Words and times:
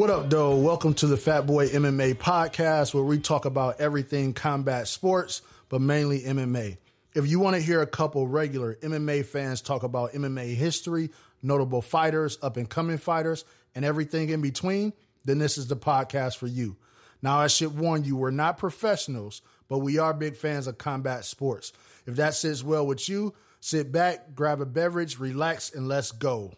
What 0.00 0.08
up, 0.08 0.30
though? 0.30 0.56
Welcome 0.56 0.94
to 0.94 1.06
the 1.06 1.18
Fat 1.18 1.44
Boy 1.44 1.68
MMA 1.68 2.14
podcast, 2.14 2.94
where 2.94 3.04
we 3.04 3.18
talk 3.18 3.44
about 3.44 3.82
everything 3.82 4.32
combat 4.32 4.88
sports, 4.88 5.42
but 5.68 5.82
mainly 5.82 6.22
MMA. 6.22 6.78
If 7.14 7.26
you 7.26 7.38
want 7.38 7.56
to 7.56 7.60
hear 7.60 7.82
a 7.82 7.86
couple 7.86 8.26
regular 8.26 8.76
MMA 8.76 9.26
fans 9.26 9.60
talk 9.60 9.82
about 9.82 10.14
MMA 10.14 10.54
history, 10.54 11.10
notable 11.42 11.82
fighters, 11.82 12.38
up 12.40 12.56
and 12.56 12.66
coming 12.66 12.96
fighters, 12.96 13.44
and 13.74 13.84
everything 13.84 14.30
in 14.30 14.40
between, 14.40 14.94
then 15.26 15.36
this 15.36 15.58
is 15.58 15.66
the 15.66 15.76
podcast 15.76 16.38
for 16.38 16.46
you. 16.46 16.78
Now, 17.20 17.38
I 17.38 17.48
should 17.48 17.76
warn 17.76 18.02
you, 18.02 18.16
we're 18.16 18.30
not 18.30 18.56
professionals, 18.56 19.42
but 19.68 19.80
we 19.80 19.98
are 19.98 20.14
big 20.14 20.34
fans 20.34 20.66
of 20.66 20.78
combat 20.78 21.26
sports. 21.26 21.74
If 22.06 22.16
that 22.16 22.32
sits 22.32 22.64
well 22.64 22.86
with 22.86 23.06
you, 23.06 23.34
sit 23.60 23.92
back, 23.92 24.34
grab 24.34 24.62
a 24.62 24.66
beverage, 24.66 25.18
relax, 25.18 25.74
and 25.74 25.88
let's 25.88 26.10
go. 26.10 26.54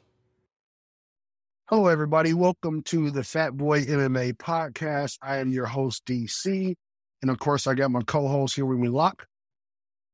Hello, 1.69 1.87
everybody. 1.87 2.35
Welcome 2.35 2.83
to 2.87 3.13
the 3.13 3.23
Fat 3.23 3.57
Boy 3.57 3.85
MMA 3.85 4.35
podcast. 4.35 5.17
I 5.23 5.37
am 5.37 5.53
your 5.53 5.67
host, 5.67 6.05
DC. 6.05 6.75
And 7.23 7.31
of 7.31 7.39
course, 7.39 7.69
I 7.69 7.75
got 7.75 7.93
my 7.93 8.03
co 8.03 8.27
host 8.27 8.57
here 8.57 8.67
with 8.67 8.81
me, 8.81 8.89
Locke. 8.89 9.25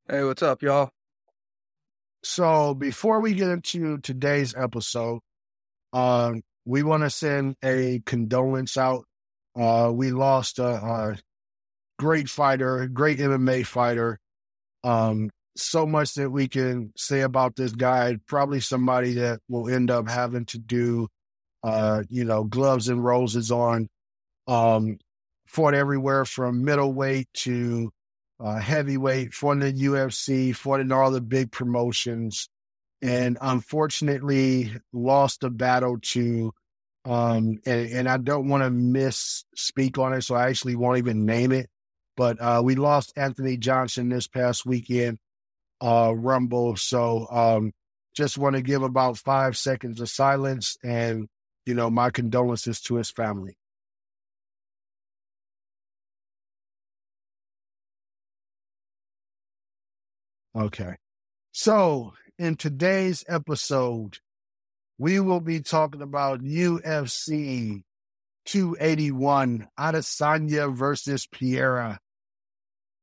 Hey, 0.08 0.22
what's 0.24 0.42
up, 0.42 0.62
y'all? 0.62 0.91
So, 2.22 2.74
before 2.74 3.20
we 3.20 3.32
get 3.32 3.48
into 3.48 3.96
today's 3.98 4.54
episode, 4.54 5.20
uh, 5.94 6.34
we 6.66 6.82
want 6.82 7.04
to 7.04 7.10
send 7.10 7.56
a 7.64 8.02
condolence 8.04 8.76
out. 8.76 9.06
Uh, 9.58 9.91
we 9.92 10.10
lost 10.10 10.58
a, 10.58 10.69
a, 10.69 11.19
great 11.98 12.28
fighter, 12.28 12.86
great 12.88 13.19
MMA 13.20 13.64
fighter. 13.64 14.19
Um, 14.84 15.30
so 15.56 15.86
much 15.86 16.12
that 16.14 16.30
we 16.30 16.46
can 16.46 16.92
say 16.94 17.22
about 17.22 17.56
this 17.56 17.72
guy. 17.72 18.19
Probably 18.26 18.60
somebody 18.60 19.14
that 19.14 19.41
will 19.48 19.70
end 19.70 19.91
up 19.91 20.10
having 20.10 20.44
to 20.44 20.58
do 20.58 21.08
uh, 21.62 22.02
you 22.08 22.24
know, 22.24 22.44
gloves 22.44 22.88
and 22.88 23.04
roses 23.04 23.50
on. 23.50 23.88
Um, 24.46 24.98
fought 25.46 25.74
everywhere 25.74 26.24
from 26.24 26.64
middleweight 26.64 27.28
to 27.32 27.90
uh, 28.40 28.58
heavyweight, 28.58 29.34
fought 29.34 29.52
in 29.52 29.58
the 29.60 29.72
UFC, 29.72 30.54
fought 30.54 30.80
in 30.80 30.92
all 30.92 31.10
the 31.10 31.20
big 31.20 31.50
promotions, 31.50 32.48
and 33.02 33.36
unfortunately 33.40 34.72
lost 34.92 35.40
the 35.40 35.50
battle 35.50 35.98
to. 36.00 36.52
Um, 37.04 37.58
and, 37.64 37.90
and 37.90 38.08
I 38.08 38.18
don't 38.18 38.48
want 38.48 38.62
to 38.64 38.70
misspeak 38.70 39.98
on 39.98 40.12
it, 40.12 40.22
so 40.22 40.34
I 40.34 40.48
actually 40.48 40.76
won't 40.76 40.98
even 40.98 41.24
name 41.24 41.52
it. 41.52 41.68
But 42.16 42.40
uh, 42.40 42.60
we 42.62 42.74
lost 42.74 43.12
Anthony 43.16 43.56
Johnson 43.56 44.08
this 44.08 44.26
past 44.26 44.66
weekend, 44.66 45.18
uh, 45.80 46.12
Rumble. 46.14 46.76
So 46.76 47.26
um, 47.30 47.72
just 48.14 48.36
want 48.36 48.56
to 48.56 48.62
give 48.62 48.82
about 48.82 49.16
five 49.16 49.56
seconds 49.56 50.00
of 50.00 50.10
silence 50.10 50.76
and 50.82 51.28
you 51.68 51.74
know, 51.74 51.90
my 51.90 52.08
condolences 52.08 52.80
to 52.80 52.94
his 52.94 53.10
family. 53.10 53.58
Okay. 60.56 60.96
So, 61.52 62.14
in 62.38 62.56
today's 62.56 63.22
episode, 63.28 64.16
we 64.96 65.20
will 65.20 65.40
be 65.40 65.60
talking 65.60 66.00
about 66.00 66.40
UFC 66.40 67.82
281 68.46 69.68
Adesanya 69.78 70.74
versus 70.74 71.26
Pereira. 71.26 71.98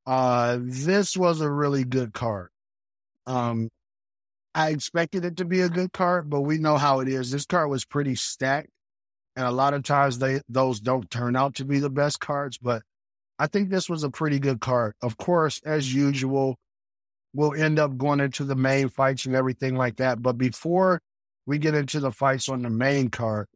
Uh, 0.08 0.58
this 0.60 1.16
was 1.16 1.40
a 1.40 1.52
really 1.52 1.84
good 1.84 2.14
card. 2.14 2.50
Um, 3.28 3.70
I 4.56 4.70
expected 4.70 5.26
it 5.26 5.36
to 5.38 5.46
be 5.46 5.60
a 5.60 5.70
good 5.70 5.92
card, 5.92 6.30
but 6.30 6.42
we 6.42 6.58
know 6.58 6.78
how 6.78 7.02
it 7.02 7.10
is. 7.10 7.30
This 7.30 7.46
card 7.46 7.70
was 7.70 7.84
pretty 7.84 8.16
stacked, 8.16 8.70
and 9.36 9.46
a 9.46 9.52
lot 9.52 9.74
of 9.74 9.84
times 9.84 10.18
they 10.18 10.40
those 10.48 10.80
don't 10.80 11.12
turn 11.12 11.36
out 11.36 11.56
to 11.56 11.66
be 11.66 11.80
the 11.80 11.90
best 11.90 12.22
cards. 12.22 12.58
But 12.58 12.82
I 13.38 13.48
think 13.48 13.70
this 13.70 13.90
was 13.90 14.06
a 14.06 14.10
pretty 14.10 14.40
good 14.40 14.62
card. 14.62 14.94
Of 15.02 15.18
course, 15.18 15.60
as 15.66 15.94
usual, 15.94 16.56
we'll 17.34 17.54
end 17.54 17.80
up 17.80 17.98
going 17.98 18.22
into 18.22 18.46
the 18.46 18.56
main 18.56 18.88
fights 18.88 19.26
and 19.26 19.36
everything 19.36 19.76
like 19.76 19.98
that. 19.98 20.22
But 20.22 20.38
before 20.38 21.02
we 21.46 21.58
get 21.58 21.76
into 21.76 22.00
the 22.00 22.14
fights 22.14 22.48
on 22.48 22.62
the 22.62 22.70
main 22.70 23.10
card, 23.10 23.48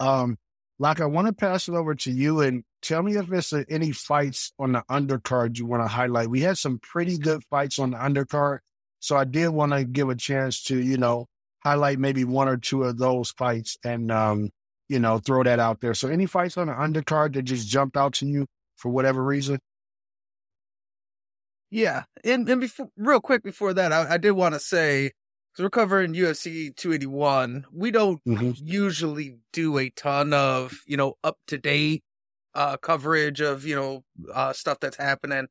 um, 0.00 0.36
like 0.80 1.00
I 1.00 1.06
want 1.06 1.28
to 1.28 1.32
pass 1.32 1.68
it 1.68 1.74
over 1.74 1.94
to 1.94 2.10
you 2.10 2.40
and 2.40 2.64
tell 2.82 3.04
me 3.04 3.16
if 3.16 3.28
there's 3.28 3.54
any 3.68 3.92
fights 3.92 4.52
on 4.58 4.72
the 4.72 4.82
undercard 4.90 5.58
you 5.58 5.66
want 5.66 5.84
to 5.84 5.88
highlight. 5.88 6.28
We 6.28 6.40
had 6.40 6.58
some 6.58 6.80
pretty 6.80 7.18
good 7.18 7.44
fights 7.44 7.78
on 7.78 7.92
the 7.92 7.98
undercard 7.98 8.58
so 9.00 9.16
I 9.16 9.24
did 9.24 9.48
want 9.48 9.72
to 9.72 9.84
give 9.84 10.08
a 10.08 10.14
chance 10.14 10.62
to, 10.64 10.78
you 10.78 10.98
know, 10.98 11.26
highlight 11.64 11.98
maybe 11.98 12.24
one 12.24 12.48
or 12.48 12.56
two 12.56 12.84
of 12.84 12.98
those 12.98 13.30
fights 13.32 13.78
and, 13.84 14.12
um, 14.12 14.50
you 14.88 14.98
know, 14.98 15.18
throw 15.18 15.42
that 15.42 15.58
out 15.58 15.80
there. 15.80 15.94
So 15.94 16.08
any 16.08 16.26
fights 16.26 16.56
on 16.56 16.68
the 16.68 16.74
undercard 16.74 17.34
that 17.34 17.42
just 17.42 17.68
jumped 17.68 17.96
out 17.96 18.14
to 18.14 18.26
you 18.26 18.46
for 18.76 18.90
whatever 18.90 19.24
reason? 19.24 19.58
Yeah. 21.70 22.04
And, 22.24 22.48
and 22.48 22.60
before, 22.60 22.88
real 22.96 23.20
quick 23.20 23.42
before 23.42 23.72
that, 23.74 23.92
I, 23.92 24.14
I 24.14 24.18
did 24.18 24.32
want 24.32 24.54
to 24.54 24.60
say, 24.60 25.12
because 25.52 25.64
we're 25.64 25.70
covering 25.70 26.14
UFC 26.14 26.74
281, 26.76 27.66
we 27.72 27.90
don't 27.90 28.20
mm-hmm. 28.26 28.52
usually 28.56 29.38
do 29.52 29.78
a 29.78 29.90
ton 29.90 30.32
of, 30.32 30.80
you 30.86 30.96
know, 30.96 31.14
up 31.24 31.36
to 31.48 31.58
date 31.58 32.02
uh, 32.54 32.76
coverage 32.76 33.40
of, 33.40 33.64
you 33.64 33.76
know, 33.76 34.04
uh, 34.32 34.52
stuff 34.52 34.78
that's 34.80 34.96
happening. 34.96 35.46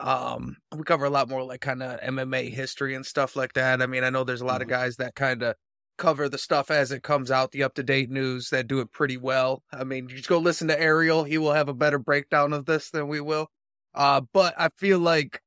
Um, 0.00 0.56
we 0.74 0.82
cover 0.82 1.04
a 1.04 1.10
lot 1.10 1.28
more 1.28 1.42
like 1.42 1.60
kind 1.60 1.82
of 1.82 2.00
MMA 2.00 2.50
history 2.52 2.94
and 2.94 3.04
stuff 3.04 3.36
like 3.36 3.52
that. 3.52 3.82
I 3.82 3.86
mean, 3.86 4.02
I 4.02 4.10
know 4.10 4.24
there's 4.24 4.40
a 4.40 4.46
lot 4.46 4.54
mm-hmm. 4.54 4.62
of 4.62 4.68
guys 4.68 4.96
that 4.96 5.14
kind 5.14 5.42
of 5.42 5.54
cover 5.98 6.28
the 6.28 6.38
stuff 6.38 6.70
as 6.70 6.90
it 6.90 7.02
comes 7.02 7.30
out, 7.30 7.52
the 7.52 7.62
up 7.62 7.74
to 7.74 7.82
date 7.82 8.10
news 8.10 8.48
that 8.48 8.66
do 8.66 8.80
it 8.80 8.90
pretty 8.90 9.18
well. 9.18 9.62
I 9.70 9.84
mean, 9.84 10.08
you 10.08 10.16
just 10.16 10.28
go 10.28 10.38
listen 10.38 10.68
to 10.68 10.80
Ariel; 10.80 11.24
he 11.24 11.38
will 11.38 11.52
have 11.52 11.68
a 11.68 11.74
better 11.74 11.98
breakdown 11.98 12.52
of 12.52 12.64
this 12.64 12.90
than 12.90 13.06
we 13.06 13.20
will. 13.20 13.48
Uh, 13.94 14.22
but 14.32 14.54
I 14.58 14.70
feel 14.78 14.98
like 14.98 15.40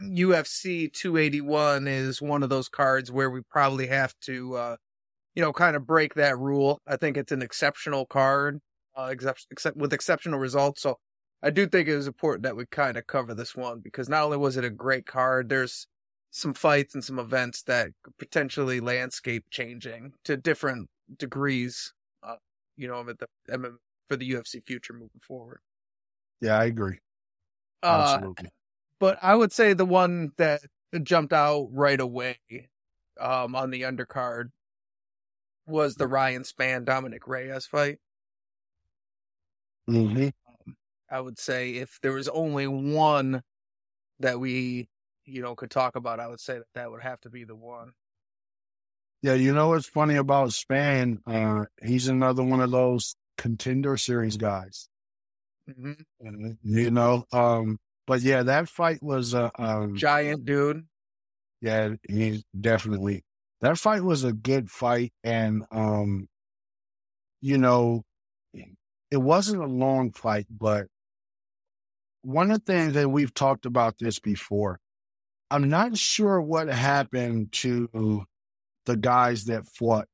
UFC 0.00 0.92
281 0.92 1.86
is 1.86 2.22
one 2.22 2.42
of 2.42 2.48
those 2.48 2.68
cards 2.68 3.10
where 3.10 3.30
we 3.30 3.40
probably 3.50 3.88
have 3.88 4.14
to, 4.22 4.56
uh, 4.56 4.76
you 5.34 5.42
know, 5.42 5.52
kind 5.52 5.76
of 5.76 5.86
break 5.86 6.14
that 6.14 6.38
rule. 6.38 6.80
I 6.86 6.96
think 6.96 7.16
it's 7.16 7.32
an 7.32 7.42
exceptional 7.42 8.06
card, 8.06 8.60
uh, 8.96 9.08
except, 9.10 9.46
except 9.50 9.76
with 9.76 9.92
exceptional 9.92 10.38
results. 10.38 10.82
So 10.82 10.98
I 11.42 11.50
do 11.50 11.66
think 11.66 11.88
it 11.88 11.96
was 11.96 12.06
important 12.06 12.42
that 12.42 12.56
we 12.56 12.66
kind 12.66 12.96
of 12.96 13.06
cover 13.06 13.34
this 13.34 13.54
one 13.54 13.80
because 13.80 14.08
not 14.08 14.24
only 14.24 14.36
was 14.36 14.56
it 14.56 14.64
a 14.64 14.70
great 14.70 15.06
card, 15.06 15.48
there's 15.48 15.86
some 16.30 16.52
fights 16.52 16.94
and 16.94 17.04
some 17.04 17.18
events 17.18 17.62
that 17.62 17.90
potentially 18.18 18.80
landscape 18.80 19.44
changing 19.50 20.14
to 20.24 20.36
different 20.36 20.88
degrees. 21.16 21.94
Uh, 22.22 22.36
you 22.76 22.88
know, 22.88 23.00
at 23.08 23.18
the 23.18 23.78
for 24.08 24.16
the 24.16 24.30
UFC 24.30 24.66
future 24.66 24.92
moving 24.92 25.20
forward. 25.22 25.60
Yeah, 26.40 26.58
I 26.58 26.64
agree. 26.64 26.98
Uh, 27.82 28.14
Absolutely. 28.16 28.50
But 28.98 29.18
I 29.22 29.34
would 29.34 29.52
say 29.52 29.72
the 29.74 29.84
one 29.84 30.32
that 30.38 30.62
jumped 31.02 31.32
out 31.32 31.68
right 31.70 32.00
away 32.00 32.38
um, 33.20 33.54
on 33.54 33.70
the 33.70 33.82
undercard 33.82 34.50
was 35.66 35.94
the 35.94 36.06
Ryan 36.06 36.42
Spann 36.42 36.84
Dominic 36.84 37.28
Reyes 37.28 37.66
fight. 37.66 37.98
Mm-hmm. 39.88 40.28
I 41.10 41.20
would 41.20 41.38
say 41.38 41.72
if 41.72 41.98
there 42.02 42.12
was 42.12 42.28
only 42.28 42.66
one 42.66 43.42
that 44.20 44.38
we, 44.40 44.88
you 45.24 45.42
know, 45.42 45.54
could 45.54 45.70
talk 45.70 45.96
about, 45.96 46.20
I 46.20 46.28
would 46.28 46.40
say 46.40 46.54
that 46.58 46.66
that 46.74 46.90
would 46.90 47.02
have 47.02 47.20
to 47.22 47.30
be 47.30 47.44
the 47.44 47.56
one. 47.56 47.92
Yeah, 49.22 49.34
you 49.34 49.52
know 49.52 49.68
what's 49.68 49.88
funny 49.88 50.16
about 50.16 50.50
Spann? 50.50 51.18
Uh, 51.26 51.64
he's 51.82 52.08
another 52.08 52.42
one 52.42 52.60
of 52.60 52.70
those 52.70 53.16
contender 53.36 53.96
series 53.96 54.36
guys. 54.36 54.88
Mm-hmm. 55.68 56.52
You 56.62 56.90
know, 56.90 57.24
um, 57.32 57.78
but 58.06 58.20
yeah, 58.22 58.42
that 58.44 58.68
fight 58.68 59.02
was 59.02 59.34
a 59.34 59.50
um, 59.58 59.96
giant 59.96 60.44
dude. 60.44 60.86
Yeah, 61.60 61.94
he 62.08 62.44
definitely. 62.58 63.24
That 63.60 63.76
fight 63.76 64.02
was 64.02 64.22
a 64.22 64.32
good 64.32 64.70
fight, 64.70 65.12
and 65.24 65.64
um, 65.72 66.28
you 67.40 67.58
know, 67.58 68.04
it 69.10 69.16
wasn't 69.16 69.62
a 69.62 69.66
long 69.66 70.12
fight, 70.12 70.46
but 70.48 70.86
one 72.28 72.50
of 72.50 72.62
the 72.62 72.72
things 72.72 72.92
that 72.92 73.08
we've 73.08 73.32
talked 73.32 73.64
about 73.64 73.96
this 73.98 74.18
before, 74.18 74.78
I'm 75.50 75.70
not 75.70 75.96
sure 75.96 76.38
what 76.38 76.68
happened 76.68 77.52
to 77.52 78.26
the 78.84 78.96
guys 78.98 79.46
that 79.46 79.66
fought 79.66 80.08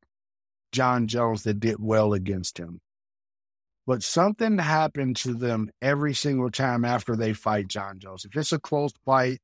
Jon 0.71 1.09
Jones 1.09 1.43
that 1.43 1.59
did 1.59 1.79
well 1.81 2.13
against 2.13 2.57
him. 2.57 2.81
But 3.85 4.05
something 4.05 4.59
happened 4.59 5.17
to 5.19 5.35
them 5.35 5.71
every 5.83 6.15
single 6.15 6.53
time 6.53 6.85
after 6.85 7.17
they 7.17 7.33
fight 7.33 7.67
Jon 7.67 7.99
Jones. 7.99 8.25
If 8.25 8.37
it's 8.37 8.53
a 8.53 8.61
close 8.61 8.93
fight 9.05 9.41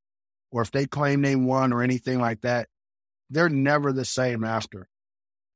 or 0.52 0.62
if 0.62 0.70
they 0.70 0.86
claim 0.86 1.22
they 1.22 1.34
won 1.34 1.72
or 1.72 1.82
anything 1.82 2.20
like 2.20 2.42
that, 2.42 2.68
they're 3.30 3.48
never 3.48 3.92
the 3.92 4.04
same 4.04 4.44
after. 4.44 4.86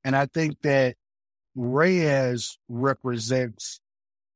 And 0.03 0.17
I 0.17 0.25
think 0.25 0.61
that 0.63 0.97
Reyes 1.55 2.59
represents 2.67 3.79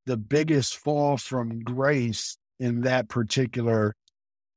the 0.06 0.16
biggest 0.16 0.78
fall 0.78 1.18
from 1.18 1.60
grace 1.60 2.38
in 2.60 2.82
that 2.82 3.10
particular 3.10 3.96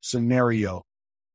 scenario. 0.01 0.83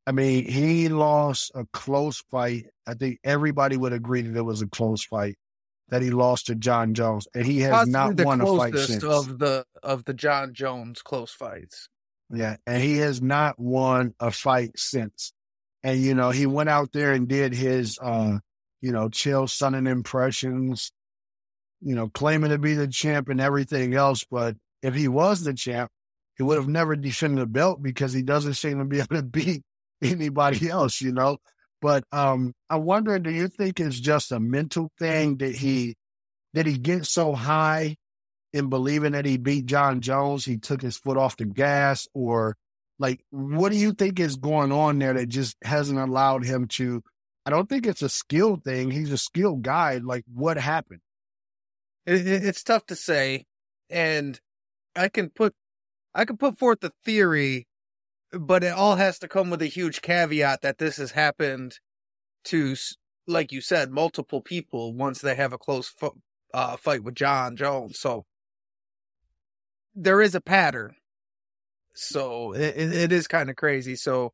I 0.05 0.11
mean, 0.11 0.45
he 0.45 0.89
lost 0.89 1.51
a 1.53 1.65
close 1.73 2.23
fight. 2.31 2.67
I 2.85 2.93
think 2.93 3.19
everybody 3.23 3.75
would 3.77 3.93
agree 3.93 4.21
that 4.21 4.37
it 4.37 4.41
was 4.41 4.61
a 4.61 4.67
close 4.67 5.03
fight 5.03 5.35
that 5.89 6.01
he 6.01 6.09
lost 6.09 6.47
to 6.47 6.55
Jon 6.55 6.93
Jones, 6.93 7.27
and 7.33 7.45
he 7.45 7.61
has 7.61 7.71
Possibly 7.71 7.91
not 7.91 8.17
the 8.17 8.23
won 8.25 8.41
a 8.41 8.57
fight 8.57 8.77
since. 8.77 9.03
of 9.03 9.39
the 9.39 9.65
of 9.83 10.05
the 10.05 10.13
Jon 10.13 10.53
Jones 10.53 11.01
close 11.01 11.31
fights. 11.31 11.89
Yeah, 12.29 12.57
and 12.65 12.81
he 12.83 12.97
has 12.97 13.21
not 13.21 13.57
won 13.59 14.13
a 14.19 14.31
fight 14.31 14.71
since. 14.77 15.33
And 15.83 16.01
you 16.01 16.13
know, 16.13 16.31
he 16.31 16.45
went 16.45 16.69
out 16.69 16.91
there 16.91 17.13
and 17.13 17.27
did 17.27 17.53
his 17.53 17.97
uh, 18.01 18.39
you 18.81 18.91
know, 18.91 19.09
Chael 19.09 19.47
Sonnen 19.47 19.87
impressions, 19.87 20.91
you 21.81 21.95
know, 21.95 22.09
claiming 22.09 22.51
to 22.51 22.57
be 22.57 22.73
the 22.73 22.87
champ 22.87 23.29
and 23.29 23.41
everything 23.41 23.93
else. 23.93 24.23
But 24.29 24.55
if 24.81 24.93
he 24.93 25.07
was 25.07 25.43
the 25.43 25.53
champ, 25.53 25.91
he 26.37 26.43
would 26.43 26.57
have 26.57 26.67
never 26.67 26.95
defended 26.95 27.39
the 27.39 27.47
belt 27.47 27.81
because 27.81 28.13
he 28.13 28.21
doesn't 28.21 28.53
seem 28.53 28.79
to 28.79 28.85
be 28.85 28.99
able 29.01 29.15
to 29.15 29.23
beat 29.23 29.63
anybody 30.01 30.69
else, 30.69 31.01
you 31.01 31.11
know. 31.11 31.37
But 31.81 32.03
um 32.11 32.53
I 32.69 32.77
wonder, 32.77 33.19
do 33.19 33.31
you 33.31 33.47
think 33.47 33.79
it's 33.79 33.99
just 33.99 34.31
a 34.31 34.39
mental 34.39 34.91
thing? 34.99 35.37
that 35.37 35.55
he 35.55 35.95
did 36.53 36.65
he 36.65 36.77
get 36.77 37.05
so 37.05 37.33
high 37.33 37.97
in 38.53 38.69
believing 38.69 39.11
that 39.11 39.25
he 39.25 39.37
beat 39.37 39.65
Jon 39.65 40.01
Jones, 40.01 40.45
he 40.45 40.57
took 40.57 40.81
his 40.81 40.97
foot 40.97 41.17
off 41.17 41.37
the 41.37 41.45
gas, 41.45 42.07
or 42.13 42.55
like 42.99 43.21
what 43.29 43.71
do 43.71 43.77
you 43.77 43.93
think 43.93 44.19
is 44.19 44.37
going 44.37 44.71
on 44.71 44.99
there 44.99 45.13
that 45.13 45.27
just 45.27 45.55
hasn't 45.63 45.99
allowed 45.99 46.45
him 46.45 46.67
to? 46.67 47.03
I 47.45 47.49
don't 47.49 47.69
think 47.69 47.85
it's 47.85 48.01
a 48.01 48.09
skill 48.09 48.57
thing. 48.57 48.91
He's 48.91 49.11
a 49.11 49.17
skilled 49.17 49.61
guy. 49.61 49.97
Like 50.03 50.23
what 50.33 50.57
happened? 50.57 51.01
It, 52.05 52.27
it, 52.27 52.45
it's 52.45 52.63
tough 52.63 52.85
to 52.87 52.95
say, 52.95 53.45
and 53.89 54.39
I 54.95 55.09
can 55.09 55.29
put 55.29 55.53
I 56.17 56.25
could 56.25 56.39
put 56.39 56.57
forth 56.57 56.79
the 56.79 56.91
theory, 57.05 57.67
but 58.31 58.63
it 58.63 58.73
all 58.73 58.95
has 58.95 59.19
to 59.19 59.27
come 59.27 59.51
with 59.51 59.61
a 59.61 59.67
huge 59.67 60.01
caveat 60.01 60.61
that 60.63 60.79
this 60.79 60.97
has 60.97 61.11
happened 61.11 61.79
to, 62.45 62.75
like 63.27 63.51
you 63.51 63.61
said, 63.61 63.91
multiple 63.91 64.41
people 64.41 64.93
once 64.93 65.21
they 65.21 65.35
have 65.35 65.53
a 65.53 65.59
close 65.59 65.89
fo- 65.89 66.17
uh, 66.55 66.75
fight 66.75 67.03
with 67.03 67.13
Jon 67.13 67.55
Jones. 67.55 67.99
So 67.99 68.25
there 69.93 70.19
is 70.19 70.33
a 70.33 70.41
pattern. 70.41 70.95
So 71.93 72.53
it, 72.53 72.75
it 72.75 73.11
is 73.11 73.27
kind 73.27 73.51
of 73.51 73.55
crazy. 73.55 73.95
So 73.95 74.33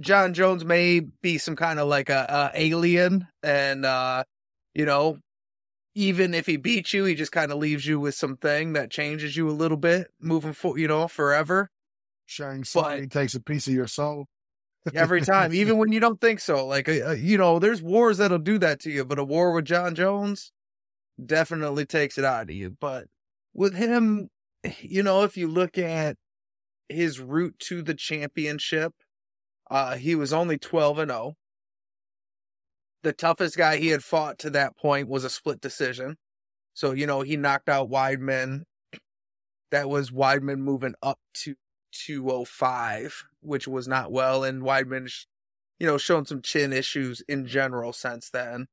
Jon 0.00 0.34
Jones 0.34 0.64
may 0.64 1.00
be 1.00 1.38
some 1.38 1.56
kind 1.56 1.78
of 1.78 1.86
like 1.86 2.10
a, 2.10 2.50
a 2.54 2.60
alien, 2.60 3.28
and 3.42 3.86
uh, 3.86 4.24
you 4.74 4.86
know, 4.86 5.18
even 5.94 6.34
if 6.34 6.46
he 6.46 6.56
beats 6.56 6.92
you, 6.92 7.04
he 7.04 7.14
just 7.14 7.32
kind 7.32 7.50
of 7.50 7.58
leaves 7.58 7.86
you 7.86 7.98
with 7.98 8.14
something 8.14 8.72
that 8.74 8.90
changes 8.90 9.36
you 9.36 9.48
a 9.48 9.52
little 9.52 9.76
bit, 9.76 10.08
moving 10.20 10.52
for 10.52 10.78
you 10.78 10.88
know 10.88 11.08
forever. 11.08 11.70
Shang 12.26 12.64
Tsung 12.64 13.08
takes 13.08 13.34
a 13.34 13.40
piece 13.40 13.66
of 13.66 13.74
your 13.74 13.88
soul 13.88 14.26
every 14.94 15.20
time, 15.22 15.52
even 15.52 15.78
when 15.78 15.90
you 15.90 16.00
don't 16.00 16.20
think 16.20 16.40
so. 16.40 16.66
Like 16.66 16.88
uh, 16.88 17.12
you 17.12 17.36
know, 17.36 17.58
there's 17.58 17.82
wars 17.82 18.18
that'll 18.18 18.38
do 18.38 18.58
that 18.58 18.80
to 18.80 18.90
you, 18.90 19.04
but 19.04 19.18
a 19.18 19.24
war 19.24 19.52
with 19.52 19.64
Jon 19.64 19.94
Jones 19.94 20.52
definitely 21.24 21.86
takes 21.86 22.18
it 22.18 22.24
out 22.24 22.44
of 22.44 22.50
you. 22.50 22.76
But 22.80 23.06
with 23.52 23.74
him, 23.74 24.28
you 24.80 25.02
know, 25.02 25.22
if 25.22 25.36
you 25.36 25.48
look 25.48 25.76
at 25.78 26.16
his 26.88 27.20
route 27.20 27.58
to 27.60 27.82
the 27.82 27.94
championship, 27.94 28.94
uh, 29.70 29.96
he 29.96 30.14
was 30.14 30.32
only 30.32 30.58
12 30.58 30.98
and 30.98 31.10
0. 31.10 31.34
The 33.02 33.12
toughest 33.12 33.56
guy 33.56 33.76
he 33.76 33.88
had 33.88 34.04
fought 34.04 34.38
to 34.40 34.50
that 34.50 34.76
point 34.76 35.08
was 35.08 35.24
a 35.24 35.30
split 35.30 35.60
decision. 35.60 36.16
So, 36.74 36.92
you 36.92 37.06
know, 37.06 37.22
he 37.22 37.36
knocked 37.36 37.68
out 37.68 37.90
Weidman. 37.90 38.62
That 39.70 39.88
was 39.88 40.10
Weidman 40.10 40.58
moving 40.58 40.94
up 41.02 41.18
to 41.34 41.54
205, 41.92 43.24
which 43.40 43.66
was 43.66 43.88
not 43.88 44.12
well. 44.12 44.44
And 44.44 44.62
Weidman's, 44.62 45.26
you 45.78 45.86
know, 45.86 45.98
shown 45.98 46.26
some 46.26 46.42
chin 46.42 46.72
issues 46.72 47.22
in 47.28 47.46
general 47.46 47.92
since 47.92 48.30
then. 48.30 48.66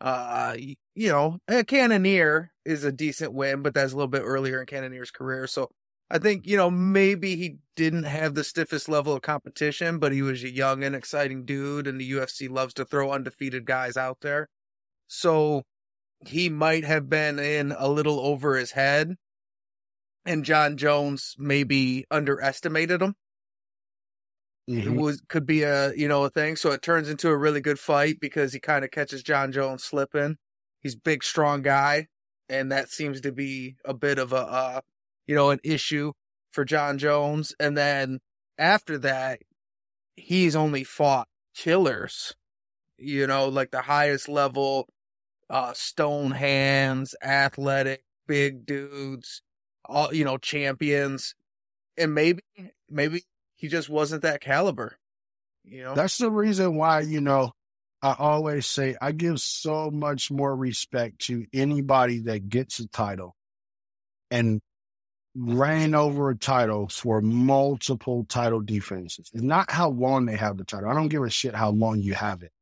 Uh, 0.00 0.56
you 0.94 1.08
know, 1.08 1.38
a 1.48 1.62
Cannonier 1.62 2.52
is 2.64 2.84
a 2.84 2.92
decent 2.92 3.32
win, 3.34 3.62
but 3.62 3.74
that's 3.74 3.92
a 3.92 3.96
little 3.96 4.08
bit 4.08 4.22
earlier 4.24 4.60
in 4.60 4.66
Cannonier's 4.66 5.10
career. 5.10 5.46
So 5.46 5.70
I 6.10 6.18
think, 6.18 6.46
you 6.46 6.56
know, 6.56 6.70
maybe 6.70 7.36
he 7.36 7.58
didn't 7.76 8.02
have 8.02 8.34
the 8.34 8.42
stiffest 8.42 8.88
level 8.88 9.14
of 9.14 9.22
competition, 9.22 9.98
but 9.98 10.12
he 10.12 10.22
was 10.22 10.42
a 10.42 10.50
young 10.50 10.82
and 10.82 10.96
exciting 10.96 11.44
dude, 11.44 11.86
and 11.86 12.00
the 12.00 12.12
UFC 12.12 12.50
loves 12.50 12.74
to 12.74 12.84
throw 12.84 13.12
undefeated 13.12 13.64
guys 13.64 13.96
out 13.96 14.18
there. 14.20 14.48
So 15.06 15.62
he 16.26 16.48
might 16.48 16.84
have 16.84 17.08
been 17.08 17.38
in 17.38 17.72
a 17.78 17.88
little 17.88 18.18
over 18.20 18.56
his 18.56 18.72
head, 18.72 19.14
and 20.26 20.44
Jon 20.44 20.76
Jones 20.76 21.36
maybe 21.38 22.04
underestimated 22.10 23.00
him. 23.00 23.14
Mm-hmm. 24.68 24.88
It 24.88 25.00
was 25.00 25.22
could 25.28 25.46
be 25.46 25.62
a 25.62 25.92
you 25.94 26.06
know 26.08 26.24
a 26.24 26.30
thing. 26.30 26.56
So 26.56 26.70
it 26.72 26.82
turns 26.82 27.08
into 27.08 27.28
a 27.28 27.36
really 27.36 27.60
good 27.60 27.78
fight 27.78 28.18
because 28.20 28.52
he 28.52 28.60
kind 28.60 28.84
of 28.84 28.90
catches 28.90 29.22
Jon 29.22 29.52
Jones 29.52 29.84
slipping. 29.84 30.36
He's 30.80 30.96
big, 30.96 31.24
strong 31.24 31.62
guy, 31.62 32.08
and 32.48 32.70
that 32.72 32.90
seems 32.90 33.20
to 33.22 33.32
be 33.32 33.76
a 33.84 33.94
bit 33.94 34.18
of 34.18 34.32
a 34.32 34.36
uh, 34.36 34.80
you 35.30 35.36
know, 35.36 35.50
an 35.50 35.60
issue 35.62 36.10
for 36.50 36.64
Jon 36.64 36.98
Jones. 36.98 37.54
And 37.60 37.78
then 37.78 38.18
after 38.58 38.98
that, 38.98 39.38
he's 40.16 40.56
only 40.56 40.82
fought 40.82 41.28
killers, 41.54 42.34
you 42.98 43.28
know, 43.28 43.46
like 43.46 43.70
the 43.70 43.82
highest 43.82 44.28
level, 44.28 44.88
uh, 45.48 45.72
stone 45.72 46.32
hands, 46.32 47.14
athletic, 47.22 48.02
big 48.26 48.66
dudes, 48.66 49.42
all, 49.84 50.12
you 50.12 50.24
know, 50.24 50.36
champions. 50.36 51.36
And 51.96 52.12
maybe, 52.12 52.42
maybe 52.88 53.22
he 53.54 53.68
just 53.68 53.88
wasn't 53.88 54.22
that 54.22 54.40
caliber, 54.40 54.98
you 55.62 55.84
know? 55.84 55.94
That's 55.94 56.18
the 56.18 56.32
reason 56.32 56.74
why, 56.74 57.02
you 57.02 57.20
know, 57.20 57.52
I 58.02 58.16
always 58.18 58.66
say 58.66 58.96
I 59.00 59.12
give 59.12 59.40
so 59.40 59.92
much 59.92 60.28
more 60.32 60.56
respect 60.56 61.20
to 61.26 61.46
anybody 61.52 62.18
that 62.22 62.48
gets 62.48 62.80
a 62.80 62.88
title 62.88 63.36
and 64.28 64.60
reign 65.34 65.94
over 65.94 66.30
a 66.30 66.36
title 66.36 66.88
for 66.88 67.20
multiple 67.20 68.24
title 68.28 68.60
defenses. 68.60 69.30
It's 69.32 69.42
not 69.42 69.70
how 69.70 69.90
long 69.90 70.26
they 70.26 70.36
have 70.36 70.56
the 70.56 70.64
title. 70.64 70.90
I 70.90 70.94
don't 70.94 71.08
give 71.08 71.22
a 71.22 71.30
shit 71.30 71.54
how 71.54 71.70
long 71.70 72.00
you 72.00 72.14
have 72.14 72.42
it. 72.42 72.52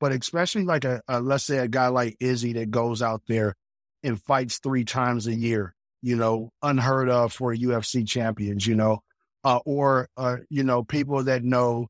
But 0.00 0.12
especially 0.12 0.64
like 0.64 0.84
a, 0.84 1.02
a 1.08 1.20
let's 1.20 1.44
say 1.44 1.58
a 1.58 1.68
guy 1.68 1.88
like 1.88 2.16
Izzy 2.20 2.54
that 2.54 2.70
goes 2.70 3.02
out 3.02 3.22
there 3.28 3.54
and 4.02 4.20
fights 4.20 4.58
three 4.58 4.84
times 4.84 5.26
a 5.26 5.34
year, 5.34 5.74
you 6.02 6.16
know, 6.16 6.50
unheard 6.62 7.08
of 7.08 7.32
for 7.32 7.54
UFC 7.54 8.08
champions, 8.08 8.66
you 8.66 8.74
know, 8.74 9.02
uh, 9.44 9.60
or, 9.64 10.08
uh, 10.16 10.38
you 10.48 10.64
know, 10.64 10.82
people 10.82 11.24
that 11.24 11.44
know 11.44 11.88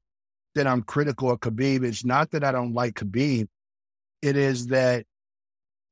that 0.55 0.67
I'm 0.67 0.83
critical 0.83 1.31
of 1.31 1.41
Khabib. 1.41 1.85
It's 1.85 2.05
not 2.05 2.33
that 2.33 2.45
I 2.45 2.53
don't 2.53 2.75
like 2.75 2.95
Khabib. 2.95 3.47
It 4.23 4.37
is 4.37 4.69
that 4.69 5.07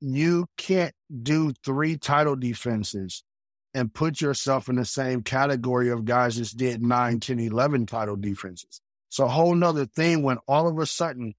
you 0.00 0.46
can't 0.56 0.94
do 1.22 1.52
three 1.64 1.96
title 1.96 2.36
defenses 2.36 3.22
and 3.74 3.92
put 3.92 4.20
yourself 4.20 4.68
in 4.68 4.76
the 4.76 4.84
same 4.84 5.22
category 5.22 5.90
of 5.90 6.04
guys 6.04 6.36
that 6.36 6.56
did 6.56 6.82
9, 6.82 7.20
10, 7.20 7.38
11 7.38 7.86
title 7.86 8.16
defenses. 8.16 8.80
So 9.10 9.24
a 9.24 9.28
whole 9.28 9.54
nother 9.54 9.86
thing 9.86 10.22
when 10.22 10.38
all 10.46 10.68
of 10.68 10.78
a 10.78 10.86
sudden, 10.86 11.34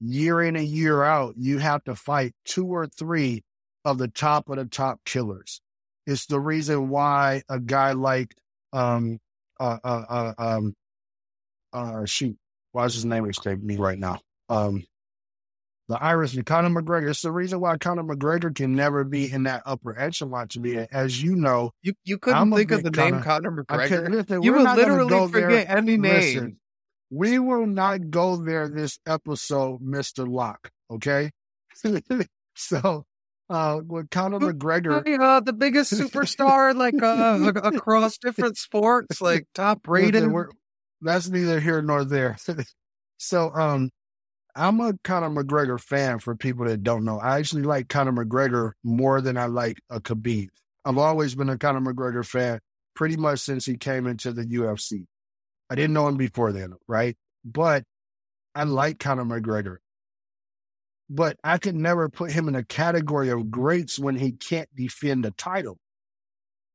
year 0.00 0.42
in 0.42 0.56
and 0.56 0.66
year 0.66 1.02
out, 1.02 1.34
you 1.36 1.58
have 1.58 1.82
to 1.84 1.94
fight 1.94 2.34
two 2.44 2.66
or 2.66 2.86
three 2.86 3.44
of 3.84 3.98
the 3.98 4.08
top 4.08 4.48
of 4.48 4.56
the 4.56 4.66
top 4.66 5.00
killers. 5.04 5.60
It's 6.06 6.26
the 6.26 6.40
reason 6.40 6.88
why 6.88 7.42
a 7.48 7.58
guy 7.58 7.92
like 7.92 8.34
um 8.72 9.18
uh 9.58 9.78
uh, 9.82 10.04
uh 10.08 10.34
um 10.38 10.74
uh 11.72 12.04
shoot, 12.04 12.36
why 12.72 12.84
is 12.84 12.94
his 12.94 13.04
name 13.04 13.28
escaping 13.28 13.66
me 13.66 13.76
right 13.76 13.98
now? 13.98 14.20
Um 14.48 14.84
the 15.88 16.02
Irish 16.02 16.34
and 16.34 16.44
Conor 16.44 16.80
McGregor. 16.80 17.10
It's 17.10 17.22
the 17.22 17.30
reason 17.30 17.60
why 17.60 17.76
Conor 17.76 18.02
McGregor 18.02 18.54
can 18.54 18.74
never 18.74 19.04
be 19.04 19.30
in 19.30 19.44
that 19.44 19.62
upper 19.64 19.98
echelon 19.98 20.48
to 20.48 20.60
me. 20.60 20.86
As 20.90 21.22
you 21.22 21.36
know, 21.36 21.72
you 21.82 21.94
you 22.04 22.18
couldn't 22.18 22.52
think 22.52 22.70
of 22.70 22.82
the 22.82 22.90
Conor, 22.90 23.10
name 23.12 23.22
Conor 23.22 23.64
McGregor. 23.64 24.10
Listen, 24.10 24.42
you 24.42 24.52
would 24.52 24.62
literally 24.62 25.28
forget 25.28 25.68
there. 25.68 25.76
any 25.76 25.96
name. 25.96 26.12
Listen, 26.12 26.60
we 27.10 27.38
will 27.38 27.66
not 27.66 28.10
go 28.10 28.36
there 28.36 28.68
this 28.68 28.98
episode, 29.06 29.80
Mister 29.80 30.26
Locke. 30.26 30.70
Okay, 30.90 31.30
so 32.56 33.04
uh, 33.48 33.80
with 33.86 34.10
Conor 34.10 34.40
McGregor, 34.40 35.20
uh, 35.20 35.40
the 35.40 35.52
biggest 35.52 35.92
superstar 35.92 36.74
like 36.76 37.00
uh, 37.00 37.52
across 37.62 38.18
different 38.18 38.56
sports, 38.56 39.20
like 39.20 39.46
top 39.54 39.86
rated. 39.86 40.30
That's 41.02 41.28
neither 41.28 41.60
here 41.60 41.82
nor 41.82 42.04
there. 42.04 42.36
so, 43.18 43.54
um, 43.54 43.90
I'm 44.58 44.80
a 44.80 44.94
Conor 45.04 45.28
McGregor 45.28 45.78
fan 45.78 46.18
for 46.18 46.34
people 46.34 46.64
that 46.64 46.82
don't 46.82 47.04
know. 47.04 47.18
I 47.20 47.38
actually 47.38 47.62
like 47.62 47.90
Conor 47.90 48.24
McGregor 48.24 48.72
more 48.82 49.20
than 49.20 49.36
I 49.36 49.46
like 49.46 49.78
a 49.90 50.00
Khabib. 50.00 50.48
I've 50.82 50.96
always 50.96 51.34
been 51.34 51.50
a 51.50 51.58
Conor 51.58 51.80
McGregor 51.80 52.24
fan 52.24 52.60
pretty 52.94 53.18
much 53.18 53.40
since 53.40 53.66
he 53.66 53.76
came 53.76 54.06
into 54.06 54.32
the 54.32 54.46
UFC. 54.46 55.04
I 55.68 55.74
didn't 55.74 55.92
know 55.92 56.08
him 56.08 56.16
before 56.16 56.52
then, 56.52 56.72
right? 56.88 57.16
But 57.44 57.84
I 58.54 58.64
like 58.64 58.98
Conor 58.98 59.24
McGregor. 59.24 59.76
But 61.10 61.36
I 61.44 61.58
could 61.58 61.74
never 61.74 62.08
put 62.08 62.32
him 62.32 62.48
in 62.48 62.54
a 62.54 62.64
category 62.64 63.28
of 63.28 63.50
greats 63.50 63.98
when 63.98 64.16
he 64.16 64.32
can't 64.32 64.74
defend 64.74 65.26
a 65.26 65.32
title. 65.32 65.78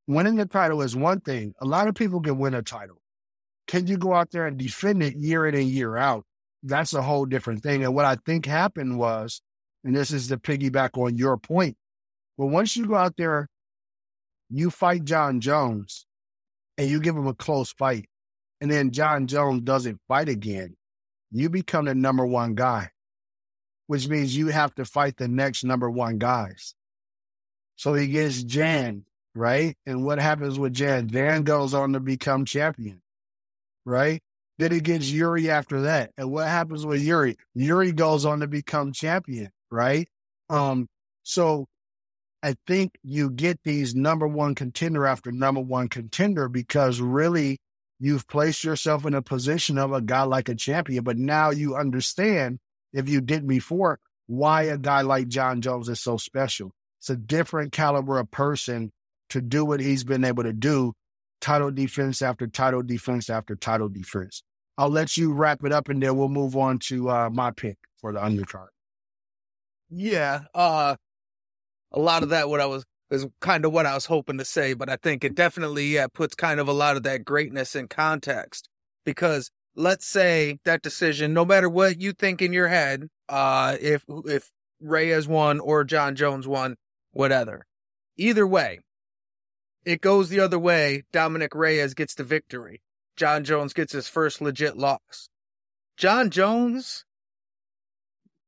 Winning 0.05 0.35
the 0.35 0.45
title 0.45 0.83
is 0.83 0.95
one 0.95 1.21
thing. 1.21 1.53
A 1.59 1.65
lot 1.65 1.87
of 1.87 1.95
people 1.95 2.21
can 2.21 2.37
win 2.37 2.53
a 2.53 2.61
title. 2.61 3.01
Can 3.67 3.87
you 3.87 3.97
go 3.97 4.13
out 4.13 4.29
there 4.29 4.45
and 4.45 4.57
defend 4.57 5.01
it 5.01 5.15
year 5.15 5.47
in 5.47 5.55
and 5.55 5.67
year 5.67 5.97
out? 5.97 6.25
That's 6.63 6.93
a 6.93 7.01
whole 7.01 7.25
different 7.25 7.63
thing. 7.63 7.83
And 7.83 7.95
what 7.95 8.05
I 8.05 8.15
think 8.15 8.45
happened 8.45 8.99
was 8.99 9.41
and 9.83 9.95
this 9.95 10.11
is 10.11 10.27
to 10.27 10.37
piggyback 10.37 10.97
on 10.97 11.17
your 11.17 11.37
point. 11.37 11.77
But 12.37 12.47
once 12.47 12.77
you 12.77 12.87
go 12.87 12.95
out 12.95 13.17
there, 13.17 13.47
you 14.49 14.69
fight 14.69 15.05
Jon 15.05 15.39
Jones 15.39 16.05
and 16.77 16.89
you 16.89 16.99
give 16.99 17.15
him 17.15 17.27
a 17.27 17.33
close 17.33 17.71
fight, 17.71 18.07
and 18.59 18.71
then 18.71 18.91
Jon 18.91 19.27
Jones 19.27 19.61
doesn't 19.61 19.99
fight 20.07 20.29
again, 20.29 20.75
you 21.31 21.49
become 21.49 21.85
the 21.85 21.95
number 21.95 22.25
one 22.25 22.55
guy, 22.55 22.89
which 23.87 24.07
means 24.07 24.35
you 24.35 24.47
have 24.47 24.73
to 24.75 24.85
fight 24.85 25.17
the 25.17 25.27
next 25.27 25.63
number 25.63 25.89
one 25.89 26.17
guys. 26.17 26.75
So 27.75 27.93
he 27.93 28.07
gets 28.07 28.43
Jan, 28.43 29.05
right? 29.35 29.75
And 29.85 30.05
what 30.05 30.19
happens 30.19 30.59
with 30.59 30.73
Jan? 30.73 31.09
Jan 31.09 31.43
goes 31.43 31.73
on 31.73 31.93
to 31.93 31.99
become 31.99 32.45
champion, 32.45 33.01
right? 33.85 34.21
Then 34.61 34.71
he 34.73 34.79
gets 34.79 35.09
Yuri 35.09 35.49
after 35.49 35.81
that. 35.81 36.11
And 36.19 36.31
what 36.31 36.47
happens 36.47 36.85
with 36.85 37.01
Yuri? 37.01 37.35
Yuri 37.55 37.91
goes 37.91 38.25
on 38.25 38.41
to 38.41 38.47
become 38.47 38.93
champion, 38.93 39.49
right? 39.71 40.07
Um, 40.51 40.87
so 41.23 41.65
I 42.43 42.53
think 42.67 42.91
you 43.01 43.31
get 43.31 43.59
these 43.63 43.95
number 43.95 44.27
one 44.27 44.53
contender 44.53 45.07
after 45.07 45.31
number 45.31 45.61
one 45.61 45.89
contender 45.89 46.47
because 46.47 47.01
really 47.01 47.57
you've 47.99 48.27
placed 48.27 48.63
yourself 48.63 49.03
in 49.03 49.15
a 49.15 49.23
position 49.23 49.79
of 49.79 49.93
a 49.93 49.99
guy 49.99 50.21
like 50.21 50.47
a 50.47 50.53
champion. 50.53 51.03
But 51.03 51.17
now 51.17 51.49
you 51.49 51.75
understand, 51.75 52.59
if 52.93 53.09
you 53.09 53.19
didn't 53.19 53.47
before, 53.47 53.97
why 54.27 54.61
a 54.65 54.77
guy 54.77 55.01
like 55.01 55.27
Jon 55.27 55.61
Jones 55.61 55.89
is 55.89 55.99
so 55.99 56.17
special. 56.17 56.71
It's 56.99 57.09
a 57.09 57.15
different 57.15 57.71
caliber 57.71 58.19
of 58.19 58.29
person 58.29 58.91
to 59.29 59.41
do 59.41 59.65
what 59.65 59.79
he's 59.79 60.03
been 60.03 60.23
able 60.23 60.43
to 60.43 60.53
do 60.53 60.93
title 61.39 61.71
defense 61.71 62.21
after 62.21 62.45
title 62.45 62.83
defense 62.83 63.27
after 63.27 63.55
title 63.55 63.89
defense. 63.89 64.43
I'll 64.77 64.89
let 64.89 65.17
you 65.17 65.33
wrap 65.33 65.63
it 65.63 65.71
up 65.71 65.89
and 65.89 66.01
then 66.01 66.17
we'll 66.17 66.29
move 66.29 66.55
on 66.55 66.79
to 66.79 67.09
uh, 67.09 67.29
my 67.31 67.51
pick 67.51 67.77
for 67.97 68.11
the 68.11 68.19
undercard. 68.19 68.67
Yeah, 69.89 70.43
uh, 70.55 70.95
a 71.91 71.99
lot 71.99 72.23
of 72.23 72.29
that 72.29 72.49
what 72.49 72.61
I 72.61 72.65
was 72.65 72.85
is 73.09 73.27
kind 73.41 73.65
of 73.65 73.73
what 73.73 73.85
I 73.85 73.93
was 73.93 74.05
hoping 74.05 74.37
to 74.37 74.45
say, 74.45 74.73
but 74.73 74.89
I 74.89 74.95
think 74.95 75.23
it 75.23 75.35
definitely 75.35 75.85
yeah 75.87 76.07
puts 76.07 76.33
kind 76.33 76.59
of 76.59 76.67
a 76.67 76.73
lot 76.73 76.95
of 76.95 77.03
that 77.03 77.25
greatness 77.25 77.75
in 77.75 77.87
context 77.87 78.69
because 79.05 79.51
let's 79.75 80.07
say 80.07 80.59
that 80.65 80.81
decision, 80.81 81.33
no 81.33 81.45
matter 81.45 81.69
what 81.69 81.99
you 82.01 82.13
think 82.13 82.41
in 82.41 82.53
your 82.53 82.69
head, 82.69 83.07
uh, 83.29 83.75
if 83.81 84.05
if 84.25 84.49
Reyes 84.79 85.27
won 85.27 85.59
or 85.59 85.83
Jon 85.83 86.15
Jones 86.15 86.47
won, 86.47 86.75
whatever, 87.11 87.65
either 88.17 88.47
way, 88.47 88.79
it 89.85 90.01
goes 90.01 90.29
the 90.29 90.39
other 90.39 90.59
way. 90.59 91.03
Dominic 91.11 91.53
Reyes 91.53 91.93
gets 91.93 92.15
the 92.15 92.23
victory. 92.23 92.81
Jon 93.21 93.43
Jones 93.43 93.73
gets 93.73 93.93
his 93.93 94.07
first 94.07 94.41
legit 94.41 94.75
loss. 94.75 95.29
Jon 95.95 96.31
Jones 96.31 97.05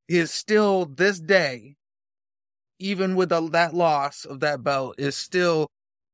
is 0.10 0.34
still 0.34 0.86
this 0.86 1.20
day, 1.20 1.75
even 2.80 3.15
with 3.15 3.30
the, 3.30 3.48
that 3.51 3.75
loss 3.75 4.25
of 4.25 4.39
that 4.39 4.63
belt, 4.63 4.96
is 4.98 5.15
still 5.15 5.68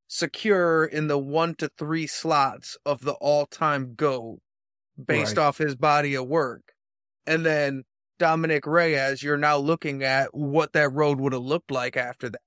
secure 0.10 0.84
in 0.84 1.08
the 1.08 1.18
one 1.18 1.56
to 1.56 1.70
three 1.78 2.06
slots 2.06 2.78
of 2.86 3.00
the 3.00 3.14
all 3.22 3.46
time 3.46 3.94
go 3.96 4.40
based 5.02 5.38
right. 5.38 5.46
off 5.46 5.60
his 5.60 5.78
body 5.78 6.14
of 6.14 6.28
work. 6.28 6.74
And 7.26 7.46
then 7.46 7.86
Dominic 8.18 8.68
Reyes, 8.68 9.24
you're 9.24 9.38
now 9.38 9.56
looking 9.56 10.04
at 10.04 10.36
what 10.36 10.74
that 10.74 10.92
road 10.92 11.22
would 11.22 11.32
have 11.32 11.44
looked 11.44 11.72
like 11.72 11.96
after 11.96 12.30
that, 12.30 12.42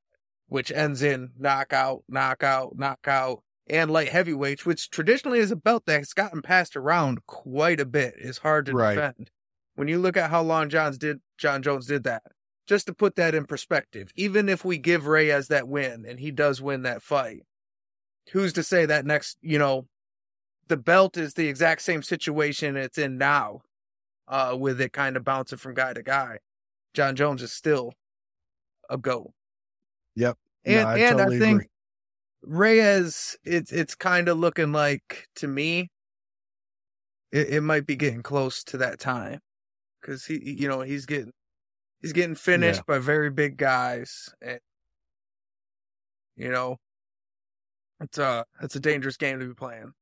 which 0.47 0.71
ends 0.71 1.01
in 1.01 1.31
knockout, 1.39 2.03
knockout, 2.07 2.77
knockout, 2.77 3.43
and 3.69 3.91
light 3.91 4.09
heavyweights, 4.09 4.67
which 4.67 4.91
traditionally 4.91 5.39
is 5.39 5.51
a 5.51 5.57
belt 5.57 5.85
that's 5.87 6.15
gotten 6.15 6.43
passed 6.43 6.77
around 6.77 7.27
quite 7.27 7.81
a 7.81 7.87
bit. 7.87 8.15
Is 8.19 8.39
hard 8.39 8.67
to 8.67 8.73
right. 8.73 8.95
defend. 8.95 9.31
When 9.75 9.89
you 9.89 9.99
look 9.99 10.17
at 10.17 10.31
how 10.31 10.43
long 10.43 10.69
John's 10.69 10.99
did 10.99 11.21
Jon 11.39 11.63
Jones 11.63 11.87
did 11.87 12.05
that, 12.05 12.23
just 12.67 12.87
to 12.87 12.95
put 12.95 13.17
that 13.17 13.35
in 13.35 13.47
perspective, 13.47 14.11
even 14.17 14.49
if 14.49 14.65
we 14.65 14.79
give 14.79 15.07
Reyes 15.07 15.49
that 15.49 15.69
win 15.69 16.05
and 16.07 16.21
he 16.21 16.31
does 16.31 16.61
win 16.61 16.83
that 16.83 17.03
fight, 17.03 17.43
who's 18.33 18.53
to 18.55 18.63
say 18.63 18.87
that 18.87 19.07
next, 19.07 19.39
you 19.41 19.59
know, 19.59 19.87
the 20.69 20.77
belt 20.77 21.17
is 21.17 21.35
the 21.35 21.49
exact 21.49 21.83
same 21.83 22.03
situation 22.03 22.77
it's 22.77 22.99
in 22.99 23.19
now, 23.19 23.61
uh, 24.29 24.57
with 24.59 24.81
it 24.81 24.93
kind 24.93 25.17
of 25.17 25.25
bouncing 25.25 25.59
from 25.59 25.75
guy 25.75 25.93
to 25.93 26.03
guy. 26.03 26.39
Jon 26.95 27.17
Jones 27.17 27.43
is 27.43 27.53
still 27.53 27.95
a 28.89 28.99
go. 28.99 29.33
Yep. 30.17 30.37
And 30.65 30.83
no, 30.83 30.89
I 30.89 30.99
and 30.99 31.19
totally 31.19 31.37
I 31.37 31.41
think 31.41 31.57
agree. 31.57 31.69
Reyes, 32.43 33.37
it's 33.45 33.73
it's 33.73 33.95
kind 33.95 34.29
of 34.29 34.39
looking 34.39 34.73
like 34.73 35.29
to 35.37 35.47
me, 35.47 35.91
it, 37.31 37.49
it 37.49 37.61
might 37.63 37.87
be 37.87 37.97
getting 37.97 38.23
close 38.23 38.65
to 38.65 38.77
that 38.79 38.99
time 38.99 39.41
because 40.01 40.27
he, 40.27 40.57
you 40.59 40.69
know, 40.69 40.81
he's 40.81 41.07
getting 41.07 41.33
he's 42.01 42.13
getting 42.13 42.35
finished 42.35 42.81
yeah. 42.81 42.95
by 42.95 42.99
very 42.99 43.31
big 43.31 43.57
guys, 43.57 44.29
and 44.41 44.59
you 46.37 46.51
know, 46.51 46.79
it's 48.01 48.19
a 48.19 48.45
it's 48.61 48.77
a 48.77 48.81
dangerous 48.81 49.17
game 49.17 49.39
to 49.39 49.47
be 49.47 49.55
playing. 49.55 49.93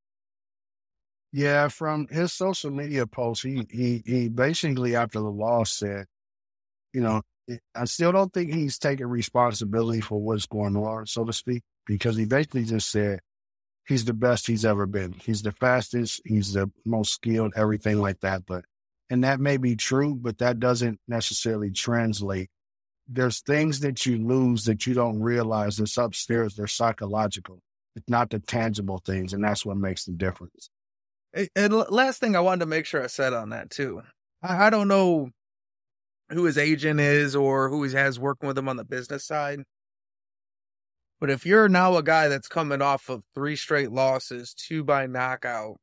Yeah, 1.32 1.68
from 1.68 2.08
his 2.08 2.32
social 2.32 2.70
media 2.70 3.06
posts, 3.06 3.44
he 3.44 3.66
he 3.70 4.02
he 4.04 4.28
basically 4.28 4.96
after 4.96 5.20
the 5.20 5.30
loss 5.30 5.72
said, 5.72 6.06
you 6.92 7.02
know, 7.02 7.22
I 7.74 7.84
still 7.84 8.12
don't 8.12 8.32
think 8.32 8.52
he's 8.52 8.78
taking 8.78 9.06
responsibility 9.06 10.00
for 10.00 10.20
what's 10.20 10.46
going 10.46 10.76
on, 10.76 11.06
so 11.06 11.24
to 11.24 11.32
speak 11.32 11.62
because 11.90 12.16
he 12.16 12.24
basically 12.24 12.64
just 12.64 12.88
said 12.88 13.18
he's 13.84 14.04
the 14.04 14.14
best 14.14 14.46
he's 14.46 14.64
ever 14.64 14.86
been. 14.86 15.12
He's 15.24 15.42
the 15.42 15.50
fastest, 15.50 16.22
he's 16.24 16.52
the 16.52 16.70
most 16.86 17.12
skilled, 17.14 17.52
everything 17.56 18.00
like 18.00 18.20
that. 18.20 18.46
But, 18.46 18.64
and 19.10 19.24
that 19.24 19.40
may 19.40 19.56
be 19.56 19.74
true, 19.74 20.14
but 20.14 20.38
that 20.38 20.60
doesn't 20.60 21.00
necessarily 21.08 21.72
translate. 21.72 22.48
There's 23.08 23.40
things 23.40 23.80
that 23.80 24.06
you 24.06 24.24
lose 24.24 24.66
that 24.66 24.86
you 24.86 24.94
don't 24.94 25.20
realize 25.20 25.78
that's 25.78 25.96
upstairs, 25.96 26.54
they're 26.54 26.68
psychological. 26.68 27.58
It's 27.96 28.08
not 28.08 28.30
the 28.30 28.38
tangible 28.38 29.02
things, 29.04 29.32
and 29.32 29.42
that's 29.42 29.66
what 29.66 29.76
makes 29.76 30.04
the 30.04 30.12
difference. 30.12 30.70
And 31.56 31.74
last 31.74 32.20
thing 32.20 32.36
I 32.36 32.40
wanted 32.40 32.60
to 32.60 32.66
make 32.66 32.86
sure 32.86 33.02
I 33.02 33.08
said 33.08 33.32
on 33.32 33.48
that 33.48 33.68
too. 33.68 34.02
I 34.44 34.70
don't 34.70 34.86
know 34.86 35.30
who 36.28 36.44
his 36.44 36.56
agent 36.56 37.00
is 37.00 37.34
or 37.34 37.68
who 37.68 37.82
he 37.82 37.92
has 37.94 38.20
working 38.20 38.46
with 38.46 38.56
him 38.56 38.68
on 38.68 38.76
the 38.76 38.84
business 38.84 39.26
side. 39.26 39.64
But 41.20 41.30
if 41.30 41.44
you're 41.44 41.68
now 41.68 41.96
a 41.96 42.02
guy 42.02 42.28
that's 42.28 42.48
coming 42.48 42.80
off 42.80 43.08
of 43.08 43.22
three 43.34 43.56
straight 43.56 43.92
losses, 43.92 44.54
two 44.54 44.82
by 44.82 45.06
knockout, 45.06 45.76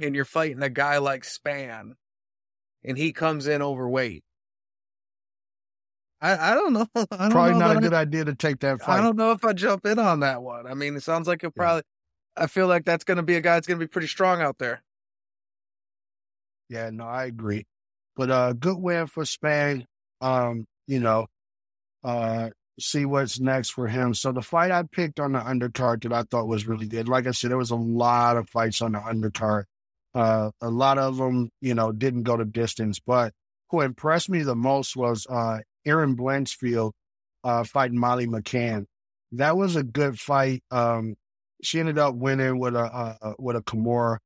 and 0.00 0.14
you're 0.14 0.26
fighting 0.26 0.62
a 0.62 0.68
guy 0.68 0.98
like 0.98 1.22
Spann, 1.22 1.92
and 2.84 2.98
he 2.98 3.12
comes 3.12 3.46
in 3.46 3.62
overweight, 3.62 4.22
I, 6.20 6.52
I 6.52 6.54
don't 6.54 6.72
know. 6.72 6.86
I 6.94 7.04
don't 7.10 7.30
probably 7.30 7.52
know 7.52 7.58
not 7.58 7.76
a 7.76 7.80
good 7.80 7.94
I, 7.94 8.00
idea 8.00 8.24
to 8.24 8.34
take 8.34 8.60
that 8.60 8.80
fight. 8.80 8.98
I 8.98 9.02
don't 9.02 9.16
know 9.16 9.32
if 9.32 9.44
I 9.44 9.52
jump 9.52 9.86
in 9.86 9.98
on 9.98 10.20
that 10.20 10.42
one. 10.42 10.66
I 10.66 10.74
mean, 10.74 10.96
it 10.96 11.02
sounds 11.02 11.28
like 11.28 11.44
it 11.44 11.54
probably. 11.54 11.82
Yeah. 12.36 12.44
I 12.44 12.46
feel 12.46 12.66
like 12.66 12.84
that's 12.84 13.04
going 13.04 13.16
to 13.16 13.22
be 13.22 13.36
a 13.36 13.40
guy 13.40 13.54
that's 13.54 13.66
going 13.66 13.80
to 13.80 13.84
be 13.84 13.88
pretty 13.88 14.08
strong 14.08 14.42
out 14.42 14.58
there. 14.58 14.82
Yeah, 16.68 16.90
no, 16.90 17.04
I 17.04 17.26
agree. 17.26 17.64
But 18.16 18.30
uh 18.30 18.52
good 18.54 18.78
win 18.78 19.06
for 19.06 19.24
Spann. 19.24 19.84
Um, 20.20 20.66
you 20.86 21.00
know, 21.00 21.26
uh 22.02 22.50
see 22.78 23.04
what's 23.04 23.40
next 23.40 23.70
for 23.70 23.86
him. 23.86 24.14
So 24.14 24.32
the 24.32 24.42
fight 24.42 24.70
I 24.70 24.82
picked 24.82 25.20
on 25.20 25.32
the 25.32 25.38
undercard 25.38 26.02
that 26.02 26.12
I 26.12 26.22
thought 26.22 26.48
was 26.48 26.66
really 26.66 26.86
good. 26.86 27.08
Like 27.08 27.26
I 27.26 27.30
said, 27.30 27.50
there 27.50 27.58
was 27.58 27.70
a 27.70 27.76
lot 27.76 28.36
of 28.36 28.48
fights 28.48 28.82
on 28.82 28.92
the 28.92 28.98
undercard. 28.98 29.64
Uh, 30.14 30.50
a 30.60 30.70
lot 30.70 30.98
of 30.98 31.16
them, 31.16 31.50
you 31.60 31.74
know, 31.74 31.92
didn't 31.92 32.24
go 32.24 32.36
to 32.36 32.44
distance. 32.44 33.00
But 33.00 33.32
who 33.70 33.80
impressed 33.80 34.28
me 34.28 34.42
the 34.42 34.54
most 34.54 34.96
was 34.96 35.26
uh, 35.28 35.58
Erin 35.84 36.16
Blanchfield 36.16 36.92
uh, 37.44 37.64
fighting 37.64 37.98
Molly 37.98 38.26
McCann. 38.26 38.86
That 39.32 39.56
was 39.56 39.76
a 39.76 39.82
good 39.82 40.18
fight. 40.18 40.62
Um, 40.70 41.16
she 41.62 41.80
ended 41.80 41.98
up 41.98 42.14
winning 42.14 42.58
with 42.58 42.74
a 42.76 42.80
uh, 42.80 43.34
with 43.38 43.56
a 43.56 43.62
Kimura, 43.62 44.18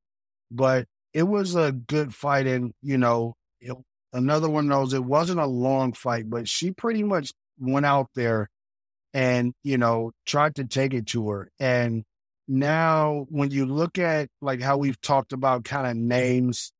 but 0.51 0.87
it 1.13 1.23
was 1.23 1.55
a 1.55 1.73
good 1.73 2.15
fight. 2.15 2.47
And 2.47 2.73
you 2.83 2.99
know, 2.99 3.35
it, 3.61 3.77
another 4.13 4.49
one 4.49 4.69
knows. 4.69 4.93
It 4.93 5.05
wasn't 5.05 5.41
a 5.41 5.47
long 5.47 5.93
fight, 5.93 6.29
but 6.29 6.49
she 6.49 6.71
pretty 6.71 7.03
much 7.03 7.33
went 7.61 7.87
out 7.87 8.09
there 8.15 8.49
and, 9.15 9.53
you 9.63 9.79
know, 9.79 10.13
tried 10.27 10.57
to 10.57 10.65
take 10.65 10.95
it 10.95 11.07
to 11.09 11.29
her. 11.31 11.51
And 11.59 12.05
now 12.49 13.27
when 13.29 13.51
you 13.51 13.67
look 13.67 13.99
at 13.99 14.29
like 14.41 14.61
how 14.61 14.77
we've 14.77 15.01
talked 15.01 15.33
about 15.33 15.65
kind 15.65 15.87
of 15.87 15.97
names 15.97 16.73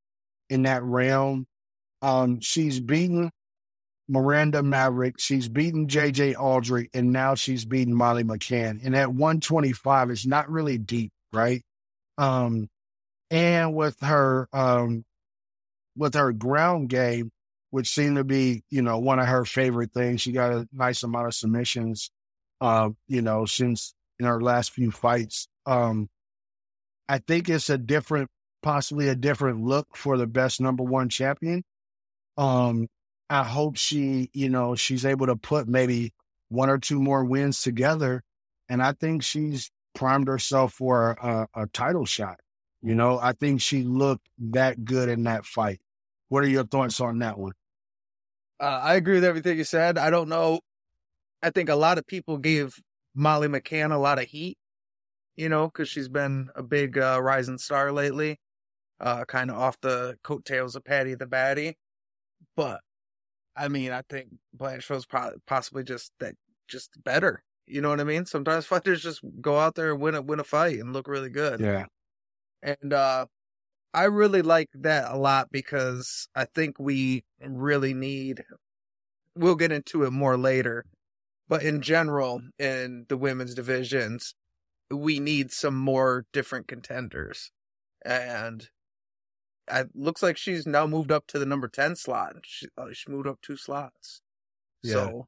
in 0.49 0.63
that 0.63 0.83
realm, 0.83 1.45
um, 2.01 2.39
she's 2.41 2.79
beaten 2.79 3.31
Miranda 4.07 4.61
Maverick, 4.61 5.15
she's 5.19 5.47
beaten 5.47 5.87
JJ 5.87 6.37
Aldrich, 6.37 6.89
and 6.93 7.13
now 7.13 7.35
she's 7.35 7.63
beaten 7.63 7.93
Molly 7.93 8.23
McCann. 8.23 8.83
And 8.83 8.95
at 8.95 9.09
125, 9.09 10.09
it's 10.09 10.25
not 10.25 10.49
really 10.49 10.77
deep, 10.77 11.11
right? 11.31 11.61
Um, 12.17 12.67
and 13.29 13.73
with 13.73 13.97
her 14.01 14.47
um 14.51 15.03
with 15.95 16.13
her 16.15 16.31
ground 16.33 16.89
game, 16.89 17.31
which 17.71 17.89
seemed 17.89 18.17
to 18.17 18.23
be, 18.23 18.63
you 18.69 18.81
know, 18.81 18.99
one 18.99 19.19
of 19.19 19.27
her 19.27 19.43
favorite 19.45 19.91
things. 19.93 20.21
She 20.21 20.31
got 20.31 20.51
a 20.53 20.67
nice 20.71 21.03
amount 21.03 21.27
of 21.27 21.33
submissions, 21.33 22.11
uh, 22.59 22.89
you 23.07 23.21
know, 23.21 23.45
since 23.45 23.93
in 24.19 24.25
her 24.25 24.41
last 24.41 24.71
few 24.71 24.91
fights. 24.91 25.47
Um, 25.65 26.09
I 27.09 27.17
think 27.17 27.49
it's 27.49 27.69
a 27.69 27.77
different, 27.77 28.29
possibly 28.61 29.07
a 29.07 29.15
different 29.15 29.63
look 29.63 29.95
for 29.95 30.17
the 30.17 30.27
best 30.27 30.61
number 30.61 30.83
one 30.83 31.09
champion. 31.09 31.63
Um, 32.37 32.87
I 33.29 33.43
hope 33.43 33.77
she, 33.77 34.29
you 34.33 34.49
know, 34.49 34.75
she's 34.75 35.05
able 35.05 35.27
to 35.27 35.35
put 35.35 35.67
maybe 35.67 36.13
one 36.49 36.69
or 36.69 36.77
two 36.77 37.01
more 37.01 37.23
wins 37.23 37.61
together. 37.61 38.21
And 38.69 38.83
I 38.83 38.91
think 38.91 39.23
she's 39.23 39.71
primed 39.95 40.27
herself 40.27 40.73
for 40.73 41.11
a, 41.21 41.47
a 41.53 41.67
title 41.67 42.05
shot. 42.05 42.39
You 42.81 42.95
know, 42.95 43.19
I 43.19 43.33
think 43.33 43.61
she 43.61 43.83
looked 43.83 44.27
that 44.39 44.83
good 44.83 45.07
in 45.07 45.23
that 45.23 45.45
fight. 45.45 45.79
What 46.29 46.43
are 46.43 46.47
your 46.47 46.65
thoughts 46.65 46.99
on 46.99 47.19
that 47.19 47.37
one? 47.37 47.53
Uh, 48.61 48.79
I 48.83 48.95
agree 48.95 49.15
with 49.15 49.23
everything 49.25 49.57
you 49.57 49.63
said. 49.63 49.97
I 49.97 50.11
don't 50.11 50.29
know. 50.29 50.59
I 51.41 51.49
think 51.49 51.69
a 51.69 51.75
lot 51.75 51.97
of 51.97 52.05
people 52.05 52.37
gave 52.37 52.75
Molly 53.15 53.47
McCann 53.47 53.91
a 53.91 53.97
lot 53.97 54.19
of 54.19 54.25
heat, 54.25 54.57
you 55.35 55.49
know, 55.49 55.67
because 55.67 55.89
she's 55.89 56.09
been 56.09 56.49
a 56.55 56.63
big 56.63 56.97
uh, 56.97 57.19
rising 57.21 57.57
star 57.57 57.91
lately, 57.91 58.39
uh, 58.99 59.25
kind 59.25 59.51
of 59.51 59.57
off 59.57 59.79
the 59.81 60.17
coattails 60.23 60.75
of 60.75 60.85
Paddy 60.85 61.15
the 61.15 61.27
Baddy. 61.27 61.75
But 62.55 62.81
I 63.55 63.67
mean, 63.69 63.91
I 63.91 64.03
think 64.09 64.29
Blanchfield's 64.53 65.07
probably 65.07 65.39
possibly 65.47 65.83
just 65.83 66.13
that, 66.19 66.35
just 66.67 67.03
better. 67.03 67.43
You 67.67 67.81
know 67.81 67.89
what 67.89 68.01
I 68.01 68.05
mean? 68.05 68.25
Sometimes 68.25 68.65
fighters 68.67 69.03
just 69.03 69.21
go 69.41 69.59
out 69.59 69.75
there 69.75 69.91
and 69.93 70.01
win 70.01 70.15
a 70.15 70.21
win 70.21 70.39
a 70.39 70.43
fight 70.45 70.79
and 70.79 70.93
look 70.93 71.07
really 71.07 71.29
good. 71.31 71.61
Yeah. 71.61 71.85
And 72.63 72.93
uh 72.93 73.27
I 73.93 74.05
really 74.05 74.41
like 74.41 74.69
that 74.75 75.11
a 75.11 75.17
lot 75.17 75.51
because 75.51 76.27
I 76.35 76.45
think 76.45 76.79
we 76.79 77.23
really 77.47 77.93
need 77.93 78.43
we'll 79.35 79.55
get 79.55 79.71
into 79.71 80.03
it 80.03 80.11
more 80.11 80.37
later. 80.37 80.85
But 81.47 81.63
in 81.63 81.81
general, 81.81 82.41
in 82.59 83.05
the 83.09 83.17
women's 83.17 83.55
divisions, 83.55 84.35
we 84.89 85.19
need 85.19 85.51
some 85.51 85.75
more 85.75 86.25
different 86.31 86.67
contenders. 86.67 87.51
And 88.05 88.67
it 89.69 89.89
looks 89.93 90.23
like 90.23 90.37
she's 90.37 90.65
now 90.65 90.87
moved 90.87 91.11
up 91.11 91.27
to 91.27 91.39
the 91.39 91.45
number 91.45 91.67
10 91.67 91.95
slot. 91.95 92.35
She, 92.43 92.67
uh, 92.77 92.87
she 92.93 93.11
moved 93.11 93.27
up 93.27 93.39
two 93.41 93.57
slots. 93.57 94.21
Yeah. 94.83 94.93
So 94.93 95.27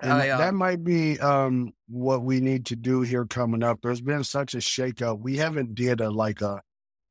and 0.00 0.12
I, 0.12 0.28
uh, 0.30 0.38
that 0.38 0.54
might 0.54 0.82
be 0.82 1.18
um, 1.20 1.72
what 1.88 2.22
we 2.22 2.40
need 2.40 2.66
to 2.66 2.76
do 2.76 3.02
here 3.02 3.26
coming 3.26 3.62
up. 3.62 3.80
There's 3.82 4.00
been 4.00 4.24
such 4.24 4.54
a 4.54 4.58
shakeup. 4.58 5.20
We 5.20 5.36
haven't 5.36 5.74
did 5.74 6.00
a 6.00 6.10
like 6.10 6.40
a 6.40 6.60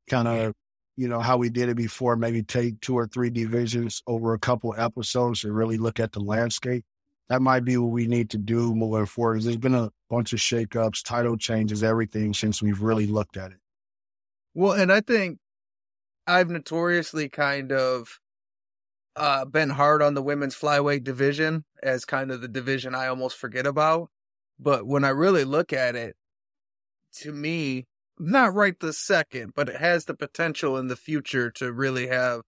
kind 0.08 0.28
of 0.28 0.54
you 0.96 1.08
know 1.08 1.20
how 1.20 1.36
we 1.36 1.50
did 1.50 1.68
it 1.68 1.76
before. 1.76 2.16
Maybe 2.16 2.42
take 2.42 2.80
two 2.80 2.96
or 2.96 3.06
three 3.06 3.30
divisions 3.30 4.02
over 4.06 4.34
a 4.34 4.38
couple 4.38 4.74
episodes 4.76 5.44
and 5.44 5.54
really 5.54 5.78
look 5.78 6.00
at 6.00 6.12
the 6.12 6.20
landscape. 6.20 6.84
That 7.28 7.42
might 7.42 7.64
be 7.64 7.76
what 7.76 7.90
we 7.90 8.06
need 8.06 8.30
to 8.30 8.38
do 8.38 8.74
moving 8.74 9.06
forward. 9.06 9.42
There's 9.42 9.56
been 9.56 9.74
a 9.74 9.90
bunch 10.10 10.32
of 10.32 10.38
shakeups, 10.38 11.02
title 11.04 11.36
changes, 11.36 11.82
everything 11.82 12.34
since 12.34 12.62
we've 12.62 12.82
really 12.82 13.06
looked 13.06 13.36
at 13.36 13.50
it. 13.50 13.58
Well, 14.52 14.72
and 14.72 14.92
I 14.92 15.00
think 15.00 15.38
I've 16.26 16.50
notoriously 16.50 17.28
kind 17.28 17.72
of 17.72 18.20
uh, 19.16 19.44
been 19.46 19.70
hard 19.70 20.02
on 20.02 20.14
the 20.14 20.22
women's 20.22 20.54
flyweight 20.54 21.04
division 21.04 21.64
as 21.82 22.04
kind 22.04 22.30
of 22.30 22.40
the 22.40 22.48
division 22.48 22.94
I 22.94 23.06
almost 23.06 23.36
forget 23.36 23.66
about. 23.66 24.10
But 24.58 24.86
when 24.86 25.04
I 25.04 25.08
really 25.08 25.44
look 25.44 25.72
at 25.72 25.96
it, 25.96 26.16
to 27.20 27.32
me, 27.32 27.86
not 28.18 28.54
right 28.54 28.78
this 28.78 28.98
second, 28.98 29.52
but 29.54 29.68
it 29.68 29.76
has 29.76 30.04
the 30.04 30.14
potential 30.14 30.76
in 30.76 30.88
the 30.88 30.96
future 30.96 31.50
to 31.52 31.72
really 31.72 32.06
have 32.08 32.42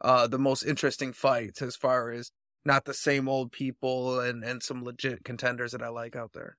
uh, 0.00 0.26
the 0.26 0.38
most 0.38 0.62
interesting 0.62 1.12
fights 1.12 1.60
as 1.60 1.76
far 1.76 2.10
as 2.10 2.30
not 2.64 2.84
the 2.84 2.94
same 2.94 3.28
old 3.28 3.50
people 3.50 4.20
and, 4.20 4.44
and 4.44 4.62
some 4.62 4.84
legit 4.84 5.24
contenders 5.24 5.72
that 5.72 5.82
I 5.82 5.88
like 5.88 6.14
out 6.14 6.32
there. 6.32 6.56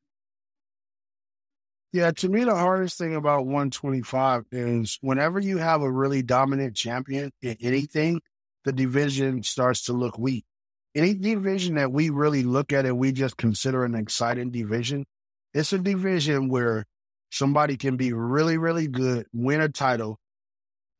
Yeah, 1.91 2.12
to 2.12 2.30
me, 2.30 2.43
the 2.43 2.56
hardest 2.56 2.98
thing 3.00 3.15
about 3.15 3.45
125 3.45 4.45
is 4.52 5.00
whenever 5.02 5.39
you 5.39 5.58
have 5.58 5.82
a 5.82 5.91
really 5.91 6.22
dominant 6.22 6.76
champion 6.76 7.32
in 7.41 7.58
anything, 7.62 8.22
the 8.63 8.72
division 8.72 9.41
starts 9.41 9.84
to 9.86 9.93
look 9.93 10.19
weak. 10.19 10.45
Any 10.93 11.15
division 11.15 11.76
that 11.76 11.91
we 11.91 12.10
really 12.10 12.43
look 12.43 12.74
at 12.74 12.86
and 12.86 13.00
we 13.00 13.12
just 13.12 13.38
consider 13.38 13.86
an 13.86 13.95
exciting 13.95 14.52
division, 14.52 15.06
it's 15.54 15.74
a 15.74 15.80
division 15.80 16.50
where 16.50 16.86
somebody 17.30 17.78
can 17.78 17.98
be 17.98 18.13
really, 18.13 18.58
really 18.58 18.88
good, 18.88 19.28
win 19.34 19.62
a 19.62 19.70
title, 19.70 20.20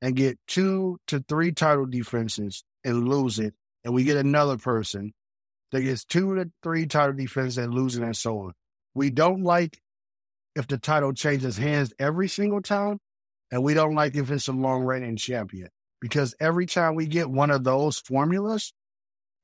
and 0.02 0.16
get 0.16 0.40
two 0.48 0.98
to 1.08 1.24
three 1.28 1.52
title 1.52 1.86
defenses 1.86 2.64
and 2.84 3.08
lose 3.08 3.40
it. 3.40 3.54
And 3.84 3.94
we 3.94 4.04
get 4.04 4.18
another 4.18 4.58
person 4.58 5.14
that 5.72 5.82
gets 5.82 6.06
two 6.06 6.36
to 6.36 6.52
three 6.64 6.86
title 6.86 7.16
defenses 7.16 7.58
and 7.58 7.74
losing 7.74 8.04
and 8.04 8.16
so 8.16 8.40
on. 8.40 8.54
We 8.94 9.10
don't 9.10 9.44
like 9.44 9.80
if 10.56 10.68
the 10.68 10.78
title 10.78 11.14
changes 11.14 11.58
hands 11.58 11.94
every 12.00 12.28
single 12.28 12.62
time, 12.62 13.00
and 13.52 13.64
we 13.64 13.74
don't 13.74 13.96
like 13.96 14.16
if 14.16 14.32
it's 14.32 14.48
a 14.48 14.54
long 14.54 14.84
reigning 14.84 15.16
champion 15.16 15.70
because 16.02 16.36
every 16.40 16.66
time 16.66 16.96
we 16.96 17.08
get 17.08 17.30
one 17.30 17.52
of 17.52 17.64
those 17.64 18.00
formulas, 18.00 18.74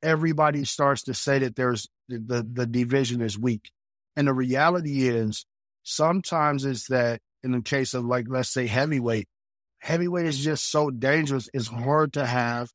everybody 0.01 0.65
starts 0.65 1.03
to 1.03 1.13
say 1.13 1.39
that 1.39 1.55
there's 1.55 1.87
the, 2.07 2.19
the, 2.19 2.47
the 2.49 2.65
division 2.65 3.21
is 3.21 3.37
weak. 3.37 3.71
And 4.15 4.27
the 4.27 4.33
reality 4.33 5.07
is 5.07 5.45
sometimes 5.85 6.65
it's 6.65 6.87
that 6.87 7.21
in 7.43 7.51
the 7.51 7.61
case 7.61 7.93
of 7.93 8.03
like, 8.03 8.25
let's 8.27 8.49
say 8.49 8.67
heavyweight, 8.67 9.27
heavyweight 9.79 10.25
is 10.25 10.43
just 10.43 10.69
so 10.69 10.89
dangerous. 10.89 11.47
It's 11.53 11.67
hard 11.67 12.13
to 12.13 12.25
have 12.25 12.69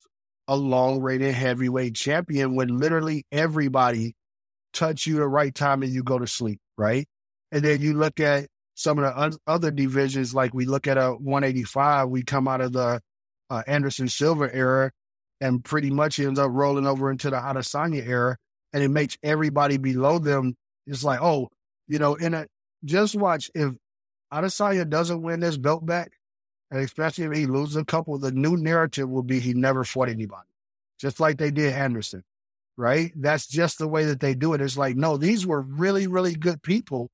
a 0.48 0.56
long 0.56 1.00
rated 1.00 1.34
heavyweight 1.34 1.94
champion 1.94 2.54
when 2.54 2.78
literally 2.78 3.24
everybody 3.30 4.14
touch 4.72 5.06
you 5.06 5.16
the 5.16 5.26
right 5.26 5.54
time 5.54 5.82
and 5.82 5.92
you 5.92 6.02
go 6.02 6.18
to 6.18 6.26
sleep, 6.26 6.60
right? 6.78 7.06
And 7.52 7.62
then 7.62 7.80
you 7.80 7.94
look 7.94 8.20
at 8.20 8.46
some 8.74 8.98
of 8.98 9.04
the 9.04 9.38
other 9.46 9.70
divisions, 9.70 10.32
like 10.32 10.54
we 10.54 10.64
look 10.64 10.86
at 10.86 10.96
a 10.96 11.10
185, 11.10 12.08
we 12.08 12.22
come 12.22 12.48
out 12.48 12.60
of 12.60 12.72
the 12.72 13.00
uh, 13.50 13.62
Anderson 13.66 14.08
Silva 14.08 14.48
era 14.54 14.92
and 15.40 15.64
pretty 15.64 15.90
much 15.90 16.20
ends 16.20 16.38
up 16.38 16.50
rolling 16.52 16.86
over 16.86 17.10
into 17.10 17.30
the 17.30 17.36
Adesanya 17.36 18.06
era. 18.06 18.36
And 18.72 18.84
it 18.84 18.88
makes 18.88 19.18
everybody 19.22 19.78
below 19.78 20.20
them 20.20 20.54
It's 20.86 21.02
like, 21.02 21.20
oh, 21.20 21.48
you 21.88 21.98
know, 21.98 22.14
in 22.14 22.34
a 22.34 22.46
just 22.84 23.14
watch 23.14 23.50
if 23.54 23.74
Adesanya 24.32 24.88
doesn't 24.88 25.22
win 25.22 25.40
this 25.40 25.56
belt 25.56 25.84
back, 25.84 26.12
and 26.70 26.80
especially 26.80 27.24
if 27.24 27.32
he 27.32 27.46
loses 27.46 27.76
a 27.76 27.84
couple, 27.84 28.18
the 28.18 28.30
new 28.32 28.56
narrative 28.56 29.08
will 29.08 29.22
be 29.22 29.40
he 29.40 29.54
never 29.54 29.84
fought 29.84 30.08
anybody, 30.08 30.48
just 31.00 31.20
like 31.20 31.38
they 31.38 31.50
did 31.50 31.72
Anderson, 31.72 32.22
right? 32.76 33.12
That's 33.16 33.46
just 33.46 33.78
the 33.78 33.88
way 33.88 34.04
that 34.06 34.20
they 34.20 34.34
do 34.34 34.54
it. 34.54 34.60
It's 34.60 34.76
like, 34.76 34.96
no, 34.96 35.16
these 35.16 35.46
were 35.46 35.60
really, 35.60 36.06
really 36.06 36.34
good 36.34 36.62
people, 36.62 37.10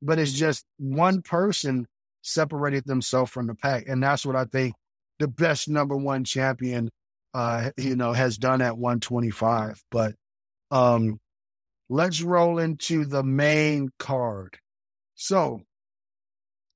but 0.00 0.18
it's 0.18 0.32
just 0.32 0.64
one 0.78 1.22
person 1.22 1.86
separated 2.22 2.84
themselves 2.86 3.30
from 3.30 3.48
the 3.48 3.54
pack. 3.54 3.88
And 3.88 4.02
that's 4.02 4.24
what 4.24 4.36
I 4.36 4.44
think 4.44 4.74
the 5.18 5.28
best 5.28 5.68
number 5.68 5.96
one 5.96 6.24
champion, 6.24 6.90
uh, 7.34 7.70
you 7.76 7.96
know, 7.96 8.12
has 8.12 8.38
done 8.38 8.62
at 8.62 8.78
125. 8.78 9.82
But 9.90 10.14
um, 10.70 11.18
let's 11.88 12.22
roll 12.22 12.58
into 12.58 13.04
the 13.04 13.22
main 13.22 13.90
card. 13.98 14.58
So 15.22 15.62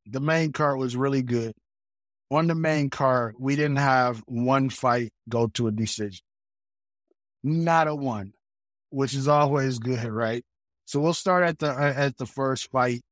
the 0.07 0.21
main 0.21 0.53
card 0.53 0.79
was 0.79 0.95
really 0.95 1.23
good. 1.23 1.53
On 2.31 2.47
the 2.47 2.55
main 2.55 2.91
card, 2.91 3.35
we 3.41 3.57
didn't 3.57 3.79
have 3.79 4.23
one 4.29 4.71
fight 4.71 5.11
go 5.29 5.49
to 5.55 5.67
a 5.67 5.73
decision. 5.73 6.21
Not 7.43 7.89
a 7.89 7.95
one, 7.97 8.35
which 8.91 9.15
is 9.15 9.27
always 9.27 9.81
good, 9.81 10.05
right? 10.05 10.45
So 10.85 11.01
we'll 11.01 11.13
start 11.13 11.43
at 11.43 11.59
the 11.59 11.71
uh, 11.71 11.93
at 11.97 12.19
the 12.19 12.27
first 12.27 12.71
fight. 12.71 13.03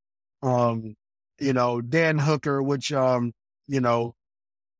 Um, 0.40 0.94
you 1.40 1.52
know, 1.52 1.80
Dan 1.80 2.20
Hooker, 2.20 2.62
which 2.62 2.92
um, 2.92 3.32
you 3.66 3.80
know, 3.80 4.14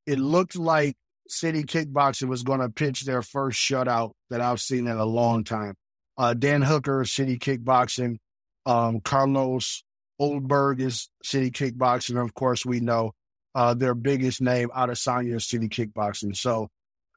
it 0.07 0.21
looked 0.21 0.55
like 0.55 0.95
City 1.27 1.65
Kickboxing 1.65 2.29
was 2.29 2.45
going 2.45 2.61
to 2.61 2.69
pitch 2.69 3.03
their 3.03 3.23
first 3.23 3.59
shutout 3.59 4.13
that 4.31 4.41
I've 4.41 4.61
seen 4.61 4.87
in 4.87 4.99
a 4.99 5.05
long 5.05 5.43
time. 5.43 5.75
Uh, 6.17 6.33
Dan 6.33 6.63
Hooker, 6.63 7.05
City 7.05 7.41
Kickboxing. 7.41 8.19
Um, 8.67 9.01
Carlos 9.01 9.83
Ulberg 10.21 10.81
is 10.81 11.09
City 11.23 11.51
Kickboxing. 11.51 12.23
Of 12.23 12.35
course, 12.35 12.65
we 12.65 12.81
know 12.81 13.13
uh, 13.55 13.75
their 13.75 13.95
biggest 13.95 14.41
name, 14.41 14.71
Adesanya, 14.71 15.37
is 15.37 15.47
City 15.47 15.69
Kickboxing. 15.69 16.37
So 16.37 16.69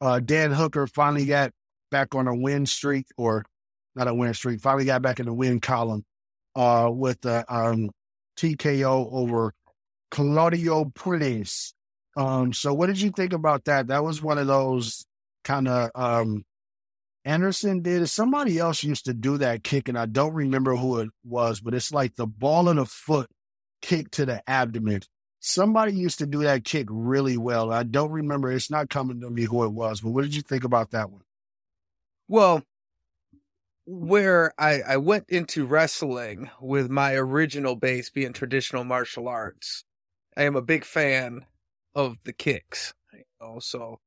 uh, 0.01 0.19
Dan 0.19 0.51
Hooker 0.51 0.87
finally 0.87 1.25
got 1.25 1.51
back 1.91 2.15
on 2.15 2.27
a 2.27 2.35
win 2.35 2.65
streak, 2.65 3.05
or 3.17 3.45
not 3.95 4.07
a 4.07 4.13
win 4.13 4.33
streak, 4.33 4.61
finally 4.61 4.85
got 4.85 5.01
back 5.01 5.19
in 5.19 5.25
the 5.25 5.33
win 5.33 5.59
column 5.59 6.03
uh, 6.55 6.89
with 6.91 7.21
the 7.21 7.45
um, 7.53 7.89
TKO 8.37 9.11
over 9.11 9.53
Claudio 10.11 10.85
Puelles. 10.85 11.73
Um, 12.15 12.53
so 12.53 12.73
what 12.73 12.87
did 12.87 12.99
you 12.99 13.11
think 13.11 13.33
about 13.33 13.65
that? 13.65 13.87
That 13.87 14.03
was 14.03 14.21
one 14.21 14.37
of 14.37 14.47
those 14.47 15.05
kind 15.43 15.67
of 15.67 15.89
um 15.95 16.43
Anderson 17.27 17.81
did. 17.81 18.07
Somebody 18.07 18.57
else 18.57 18.83
used 18.83 19.03
to 19.03 19.13
do 19.13 19.37
that 19.39 19.61
kick, 19.61 19.89
and 19.89 19.99
I 19.99 20.05
don't 20.05 20.33
remember 20.33 20.77
who 20.77 20.99
it 20.99 21.09
was, 21.25 21.59
but 21.59 21.73
it's 21.73 21.91
like 21.91 22.15
the 22.15 22.25
ball 22.25 22.69
in 22.69 22.77
the 22.77 22.85
foot 22.85 23.29
kick 23.81 24.11
to 24.11 24.25
the 24.25 24.41
abdomen. 24.49 25.01
Somebody 25.41 25.91
used 25.93 26.19
to 26.19 26.25
do 26.25 26.43
that 26.43 26.63
kick 26.63 26.87
really 26.89 27.37
well. 27.37 27.73
I 27.73 27.83
don't 27.83 28.11
remember. 28.11 28.49
It's 28.49 28.71
not 28.71 28.89
coming 28.89 29.19
to 29.19 29.29
me 29.29 29.43
who 29.43 29.65
it 29.65 29.73
was, 29.73 29.99
but 29.99 30.11
what 30.11 30.21
did 30.21 30.35
you 30.35 30.41
think 30.41 30.63
about 30.63 30.91
that 30.91 31.11
one? 31.11 31.23
Well, 32.29 32.63
where 33.85 34.53
I, 34.57 34.79
I 34.87 34.95
went 34.95 35.25
into 35.27 35.65
wrestling 35.65 36.49
with 36.61 36.89
my 36.89 37.13
original 37.15 37.75
base 37.75 38.09
being 38.09 38.31
traditional 38.31 38.85
martial 38.85 39.27
arts, 39.27 39.83
I 40.37 40.43
am 40.43 40.55
a 40.55 40.61
big 40.61 40.85
fan 40.85 41.45
of 41.93 42.15
the 42.23 42.31
kicks. 42.31 42.93
You 43.11 43.23
know, 43.41 43.59
so 43.59 43.99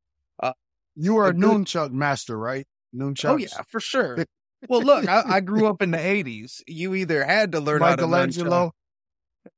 uh, 0.43 0.55
you 0.97 1.19
are 1.19 1.27
a, 1.27 1.31
a 1.31 1.35
nunchuck 1.35 1.93
master, 1.93 2.39
right? 2.39 2.67
Nunchucks. 2.95 3.31
Oh 3.31 3.37
yeah, 3.37 3.63
for 3.69 3.81
sure. 3.81 4.25
well, 4.69 4.83
look, 4.83 5.09
I, 5.09 5.23
I, 5.27 5.41
grew 5.41 5.67
up 5.67 5.83
in 5.83 5.91
the 5.91 5.99
'80s. 5.99 6.61
You 6.67 6.95
either 6.95 7.25
had 7.25 7.53
to 7.53 7.61
learn 7.61 7.83
how 7.83 7.97
to 7.97 8.05
nunchuck. 8.05 8.71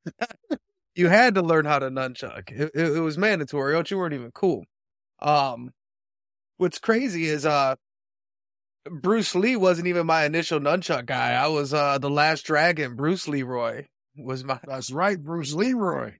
you 0.95 1.09
had 1.09 1.35
to 1.35 1.42
learn 1.42 1.64
how 1.64 1.79
to 1.79 1.90
nunchuck. 1.90 2.51
It, 2.51 2.71
it, 2.75 2.97
it 2.97 3.01
was 3.01 3.18
mandatory, 3.18 3.75
else 3.75 3.90
you 3.90 3.99
weren't 3.99 4.14
even 4.14 4.31
cool. 4.33 4.64
Um, 5.21 5.71
what's 6.57 6.79
crazy 6.79 7.25
is 7.25 7.47
uh, 7.47 7.77
Bruce 8.90 9.35
Lee 9.35 9.57
wasn't 9.57 9.88
even 9.88 10.07
my 10.07 10.25
initial 10.25 10.61
nunchuck 10.61 11.07
guy. 11.07 11.33
I 11.33 11.49
was 11.49 11.73
uh 11.73 11.99
the 11.99 12.11
Last 12.11 12.42
Dragon. 12.42 12.97
Bruce 12.97 13.29
Leroy 13.29 13.87
was 14.16 14.45
my. 14.45 14.59
That's 14.66 14.90
right, 14.90 15.23
Bruce 15.23 15.55
Leroy. 15.55 16.14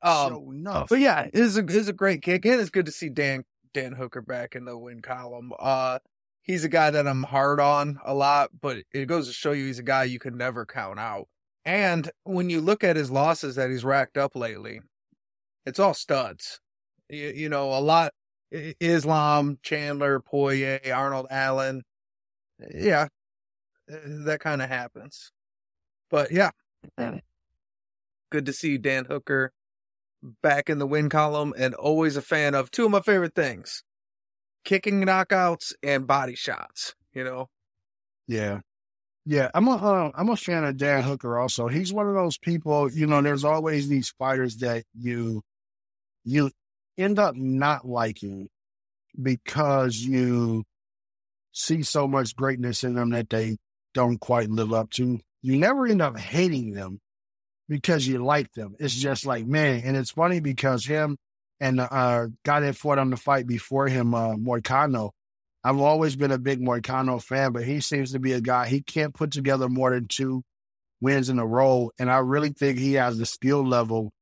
Um, 0.00 0.28
so 0.28 0.50
enough. 0.52 0.88
But 0.88 1.00
yeah, 1.00 1.28
it's 1.32 1.56
a 1.56 1.64
it's 1.64 1.88
a 1.88 1.92
great 1.92 2.22
kick, 2.22 2.44
and 2.46 2.60
it's 2.60 2.70
good 2.70 2.86
to 2.86 2.92
see 2.92 3.08
Dan 3.08 3.44
Dan 3.72 3.92
Hooker 3.92 4.22
back 4.22 4.54
in 4.54 4.64
the 4.64 4.76
win 4.76 5.02
column. 5.02 5.52
Uh, 5.58 5.98
he's 6.42 6.64
a 6.64 6.68
guy 6.68 6.90
that 6.90 7.06
I'm 7.06 7.24
hard 7.24 7.60
on 7.60 7.98
a 8.04 8.14
lot, 8.14 8.50
but 8.60 8.78
it 8.92 9.06
goes 9.06 9.26
to 9.26 9.32
show 9.32 9.52
you 9.52 9.66
he's 9.66 9.78
a 9.78 9.84
guy 9.84 10.04
you 10.04 10.18
can 10.18 10.36
never 10.36 10.66
count 10.66 10.98
out. 10.98 11.28
And 11.64 12.10
when 12.24 12.48
you 12.50 12.60
look 12.60 12.82
at 12.82 12.96
his 12.96 13.10
losses 13.10 13.56
that 13.56 13.70
he's 13.70 13.84
racked 13.84 14.16
up 14.16 14.34
lately, 14.34 14.80
it's 15.66 15.78
all 15.78 15.94
studs. 15.94 16.60
You, 17.08 17.28
you 17.28 17.48
know, 17.48 17.72
a 17.72 17.80
lot 17.80 18.12
Islam, 18.50 19.58
Chandler, 19.62 20.20
Poirier, 20.20 20.80
Arnold 20.94 21.26
Allen. 21.30 21.82
Yeah, 22.74 23.08
that 23.86 24.40
kind 24.40 24.62
of 24.62 24.68
happens. 24.68 25.32
But 26.10 26.32
yeah, 26.32 26.50
good 28.30 28.46
to 28.46 28.52
see 28.52 28.78
Dan 28.78 29.04
Hooker 29.04 29.52
back 30.42 30.68
in 30.68 30.78
the 30.78 30.86
win 30.86 31.08
column 31.08 31.54
and 31.56 31.74
always 31.74 32.16
a 32.16 32.22
fan 32.22 32.54
of 32.54 32.70
two 32.70 32.86
of 32.86 32.90
my 32.90 33.00
favorite 33.00 33.34
things 33.34 33.82
kicking 34.64 35.02
knockouts 35.02 35.72
and 35.82 36.06
body 36.06 36.34
shots, 36.34 36.94
you 37.14 37.24
know? 37.24 37.48
Yeah. 38.26 38.60
Yeah, 39.24 39.50
I'm 39.52 39.68
a 39.68 39.72
uh, 39.72 40.10
I'm 40.14 40.30
a 40.30 40.36
fan 40.36 40.64
of 40.64 40.78
Dan 40.78 41.02
Hooker. 41.02 41.38
Also, 41.38 41.68
he's 41.68 41.92
one 41.92 42.08
of 42.08 42.14
those 42.14 42.38
people. 42.38 42.90
You 42.90 43.06
know, 43.06 43.20
there's 43.20 43.44
always 43.44 43.86
these 43.86 44.08
fighters 44.18 44.56
that 44.58 44.84
you 44.98 45.42
you 46.24 46.50
end 46.96 47.18
up 47.18 47.34
not 47.36 47.86
liking 47.86 48.48
because 49.20 49.96
you 49.96 50.64
see 51.52 51.82
so 51.82 52.08
much 52.08 52.36
greatness 52.36 52.84
in 52.84 52.94
them 52.94 53.10
that 53.10 53.28
they 53.28 53.58
don't 53.92 54.18
quite 54.18 54.48
live 54.48 54.72
up 54.72 54.90
to. 54.92 55.20
You 55.42 55.58
never 55.58 55.86
end 55.86 56.00
up 56.00 56.18
hating 56.18 56.72
them 56.72 56.98
because 57.68 58.06
you 58.06 58.24
like 58.24 58.52
them. 58.52 58.74
It's 58.78 58.94
just 58.94 59.26
like, 59.26 59.46
man, 59.46 59.82
and 59.84 59.96
it's 59.96 60.10
funny 60.10 60.40
because 60.40 60.84
him 60.84 61.16
and 61.60 61.80
uh, 61.80 62.28
guy 62.44 62.60
that 62.60 62.76
fought 62.76 62.98
on 62.98 63.10
the 63.10 63.16
fight 63.16 63.46
before 63.46 63.88
him, 63.88 64.14
uh, 64.14 64.34
Moicano, 64.34 65.10
I've 65.64 65.78
always 65.80 66.16
been 66.16 66.30
a 66.30 66.38
big 66.38 66.60
Moicano 66.60 67.22
fan, 67.22 67.52
but 67.52 67.64
he 67.64 67.80
seems 67.80 68.12
to 68.12 68.18
be 68.18 68.32
a 68.32 68.40
guy, 68.40 68.66
he 68.66 68.80
can't 68.80 69.14
put 69.14 69.32
together 69.32 69.68
more 69.68 69.90
than 69.90 70.06
two 70.08 70.42
wins 71.00 71.28
in 71.28 71.38
a 71.38 71.46
row. 71.46 71.90
And 71.98 72.10
I 72.10 72.18
really 72.18 72.50
think 72.50 72.78
he 72.78 72.94
has 72.94 73.18
the 73.18 73.26
skill 73.26 73.66
level 73.66 74.12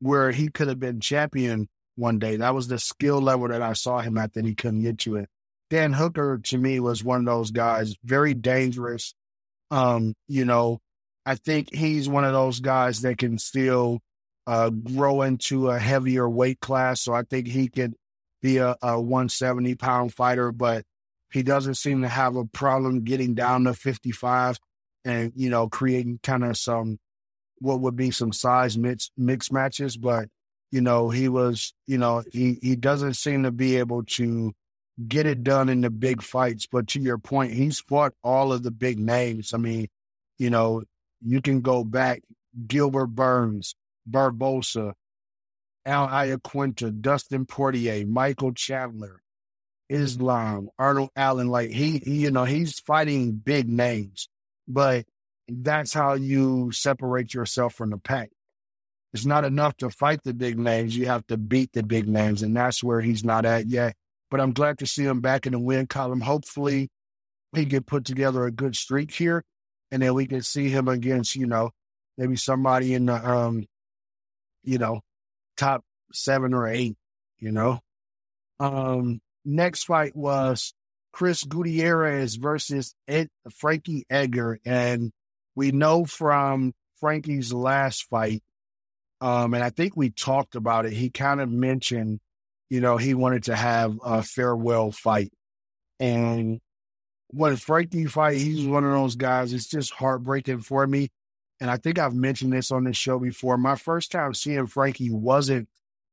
where 0.00 0.30
he 0.30 0.48
could 0.48 0.68
have 0.68 0.80
been 0.80 1.00
champion 1.00 1.68
one 1.96 2.18
day. 2.18 2.36
That 2.36 2.54
was 2.54 2.68
the 2.68 2.78
skill 2.78 3.20
level 3.20 3.48
that 3.48 3.62
I 3.62 3.72
saw 3.74 4.00
him 4.00 4.18
at 4.18 4.34
that 4.34 4.44
he 4.44 4.54
couldn't 4.54 4.82
get 4.82 4.98
to 5.00 5.16
it. 5.16 5.28
Dan 5.70 5.92
Hooker 5.92 6.40
to 6.44 6.58
me 6.58 6.80
was 6.80 7.02
one 7.02 7.20
of 7.20 7.26
those 7.26 7.50
guys, 7.50 7.94
very 8.04 8.34
dangerous. 8.34 9.14
Um, 9.70 10.14
you 10.28 10.44
know, 10.44 10.80
I 11.26 11.36
think 11.36 11.74
he's 11.74 12.08
one 12.08 12.24
of 12.24 12.32
those 12.32 12.60
guys 12.60 13.00
that 13.00 13.18
can 13.18 13.38
still 13.38 14.00
uh, 14.46 14.70
grow 14.70 15.22
into 15.22 15.70
a 15.70 15.78
heavier 15.78 16.28
weight 16.28 16.60
class. 16.60 17.00
So 17.00 17.14
I 17.14 17.22
think 17.22 17.46
he 17.46 17.68
could 17.68 17.94
be 18.42 18.58
a, 18.58 18.76
a 18.82 19.00
170 19.00 19.74
pound 19.76 20.12
fighter, 20.12 20.52
but 20.52 20.84
he 21.32 21.42
doesn't 21.42 21.76
seem 21.76 22.02
to 22.02 22.08
have 22.08 22.36
a 22.36 22.44
problem 22.44 23.04
getting 23.04 23.34
down 23.34 23.64
to 23.64 23.74
55 23.74 24.58
and, 25.04 25.32
you 25.34 25.50
know, 25.50 25.68
creating 25.68 26.20
kind 26.22 26.44
of 26.44 26.56
some, 26.56 26.98
what 27.58 27.80
would 27.80 27.96
be 27.96 28.10
some 28.10 28.32
size 28.32 28.76
mix, 28.76 29.10
mix 29.16 29.50
matches. 29.50 29.96
But, 29.96 30.28
you 30.70 30.82
know, 30.82 31.08
he 31.08 31.28
was, 31.28 31.72
you 31.86 31.98
know, 31.98 32.22
he, 32.30 32.58
he 32.62 32.76
doesn't 32.76 33.14
seem 33.14 33.44
to 33.44 33.50
be 33.50 33.76
able 33.76 34.04
to 34.04 34.52
get 35.08 35.26
it 35.26 35.42
done 35.42 35.68
in 35.68 35.80
the 35.80 35.90
big 35.90 36.22
fights. 36.22 36.66
But 36.70 36.88
to 36.88 37.00
your 37.00 37.18
point, 37.18 37.54
he's 37.54 37.80
fought 37.80 38.12
all 38.22 38.52
of 38.52 38.62
the 38.62 38.70
big 38.70 38.98
names. 38.98 39.54
I 39.54 39.58
mean, 39.58 39.88
you 40.38 40.50
know, 40.50 40.82
you 41.24 41.40
can 41.40 41.60
go 41.60 41.84
back 41.84 42.22
Gilbert 42.66 43.08
Burns, 43.08 43.74
Barbosa, 44.08 44.92
Al 45.86 46.08
Iaquinta, 46.08 47.00
Dustin 47.00 47.46
Poirier, 47.46 48.06
Michael 48.06 48.52
Chandler, 48.52 49.22
Islam, 49.88 50.68
Arnold 50.78 51.10
Allen. 51.16 51.48
Like 51.48 51.70
he, 51.70 51.98
he, 51.98 52.22
you 52.22 52.30
know, 52.30 52.44
he's 52.44 52.78
fighting 52.80 53.32
big 53.32 53.68
names, 53.68 54.28
but 54.68 55.04
that's 55.48 55.92
how 55.92 56.14
you 56.14 56.70
separate 56.72 57.34
yourself 57.34 57.74
from 57.74 57.90
the 57.90 57.98
pack. 57.98 58.30
It's 59.12 59.26
not 59.26 59.44
enough 59.44 59.76
to 59.76 59.90
fight 59.90 60.20
the 60.24 60.34
big 60.34 60.58
names. 60.58 60.96
You 60.96 61.06
have 61.06 61.26
to 61.28 61.36
beat 61.36 61.72
the 61.72 61.82
big 61.82 62.08
names, 62.08 62.42
and 62.42 62.56
that's 62.56 62.82
where 62.82 63.00
he's 63.00 63.24
not 63.24 63.44
at 63.44 63.68
yet. 63.68 63.94
But 64.30 64.40
I'm 64.40 64.52
glad 64.52 64.78
to 64.78 64.86
see 64.86 65.04
him 65.04 65.20
back 65.20 65.46
in 65.46 65.52
the 65.52 65.58
win 65.58 65.86
column. 65.86 66.20
Hopefully, 66.20 66.90
he 67.54 67.66
can 67.66 67.84
put 67.84 68.04
together 68.04 68.44
a 68.44 68.50
good 68.50 68.74
streak 68.74 69.12
here, 69.12 69.44
and 69.94 70.02
then 70.02 70.12
we 70.12 70.26
can 70.26 70.42
see 70.42 70.68
him 70.68 70.88
against, 70.88 71.36
you 71.36 71.46
know, 71.46 71.70
maybe 72.18 72.34
somebody 72.34 72.94
in 72.94 73.06
the, 73.06 73.14
um, 73.14 73.64
you 74.64 74.76
know, 74.76 75.02
top 75.56 75.84
seven 76.12 76.52
or 76.52 76.66
eight, 76.66 76.96
you 77.38 77.52
know. 77.52 77.78
Um, 78.58 79.20
next 79.44 79.84
fight 79.84 80.16
was 80.16 80.74
Chris 81.12 81.44
Gutierrez 81.44 82.34
versus 82.34 82.92
Ed, 83.06 83.28
Frankie 83.54 84.04
Edgar. 84.10 84.58
And 84.66 85.12
we 85.54 85.70
know 85.70 86.04
from 86.04 86.72
Frankie's 86.98 87.52
last 87.52 88.08
fight, 88.10 88.42
um, 89.20 89.54
and 89.54 89.62
I 89.62 89.70
think 89.70 89.96
we 89.96 90.10
talked 90.10 90.56
about 90.56 90.86
it, 90.86 90.92
he 90.92 91.08
kind 91.08 91.40
of 91.40 91.48
mentioned, 91.48 92.18
you 92.68 92.80
know, 92.80 92.96
he 92.96 93.14
wanted 93.14 93.44
to 93.44 93.54
have 93.54 93.96
a 94.04 94.24
farewell 94.24 94.90
fight. 94.90 95.32
And 96.00 96.60
when 97.34 97.56
Frankie 97.56 98.06
fight, 98.06 98.36
he's 98.36 98.66
one 98.66 98.84
of 98.84 98.92
those 98.92 99.16
guys, 99.16 99.52
it's 99.52 99.68
just 99.68 99.92
heartbreaking 99.92 100.60
for 100.60 100.86
me 100.86 101.10
and 101.60 101.70
I 101.70 101.76
think 101.76 101.98
I've 101.98 102.14
mentioned 102.14 102.52
this 102.52 102.70
on 102.70 102.84
this 102.84 102.96
show 102.96 103.18
before. 103.18 103.56
My 103.56 103.76
first 103.76 104.10
time 104.10 104.34
seeing 104.34 104.66
Frankie 104.66 105.10
wasn't 105.10 105.68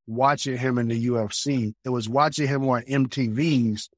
watching 0.08 0.58
him 0.58 0.78
in 0.78 0.88
the 0.88 1.08
UFC. 1.08 1.74
It 1.84 1.90
was 1.90 2.08
watching 2.08 2.48
him 2.48 2.68
on 2.70 2.84
MTV's. 2.84 3.90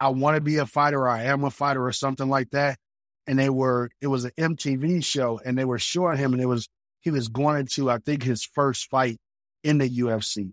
I 0.00 0.08
want 0.08 0.36
to 0.36 0.40
be 0.40 0.58
a 0.58 0.66
fighter, 0.66 1.08
I 1.08 1.24
am 1.24 1.44
a 1.44 1.50
fighter, 1.50 1.84
or 1.84 1.92
something 1.92 2.28
like 2.28 2.50
that. 2.50 2.78
And 3.26 3.38
they 3.38 3.48
were, 3.48 3.90
it 4.02 4.08
was 4.08 4.26
an 4.26 4.32
MTV 4.38 5.02
show, 5.04 5.40
and 5.44 5.56
they 5.56 5.64
were 5.64 5.78
showing 5.78 6.18
him, 6.18 6.34
and 6.34 6.42
it 6.42 6.46
was, 6.46 6.68
he 7.00 7.10
was 7.10 7.28
going 7.28 7.60
into, 7.60 7.90
I 7.90 7.98
think, 7.98 8.22
his 8.22 8.44
first 8.44 8.90
fight 8.90 9.18
in 9.62 9.78
the 9.78 9.88
UFC. 9.88 10.52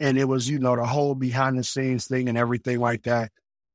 And 0.00 0.18
it 0.18 0.24
was, 0.24 0.48
you 0.48 0.58
know, 0.58 0.74
the 0.74 0.84
whole 0.84 1.14
behind 1.14 1.58
the 1.58 1.64
scenes 1.64 2.06
thing 2.06 2.28
and 2.28 2.36
everything 2.36 2.80
like 2.80 3.04
that. 3.04 3.30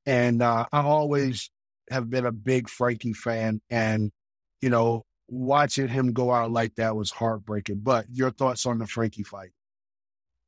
And 0.06 0.42
uh, 0.42 0.66
I 0.72 0.80
always 0.80 1.50
have 1.90 2.10
been 2.10 2.26
a 2.26 2.32
big 2.32 2.68
Frankie 2.68 3.12
fan. 3.12 3.60
And, 3.70 4.12
you 4.60 4.70
know, 4.70 5.04
watching 5.28 5.88
him 5.88 6.12
go 6.12 6.32
out 6.32 6.50
like 6.50 6.74
that 6.76 6.96
was 6.96 7.10
heartbreaking. 7.10 7.80
But 7.82 8.06
your 8.10 8.30
thoughts 8.30 8.66
on 8.66 8.78
the 8.78 8.86
Frankie 8.86 9.22
fight? 9.22 9.50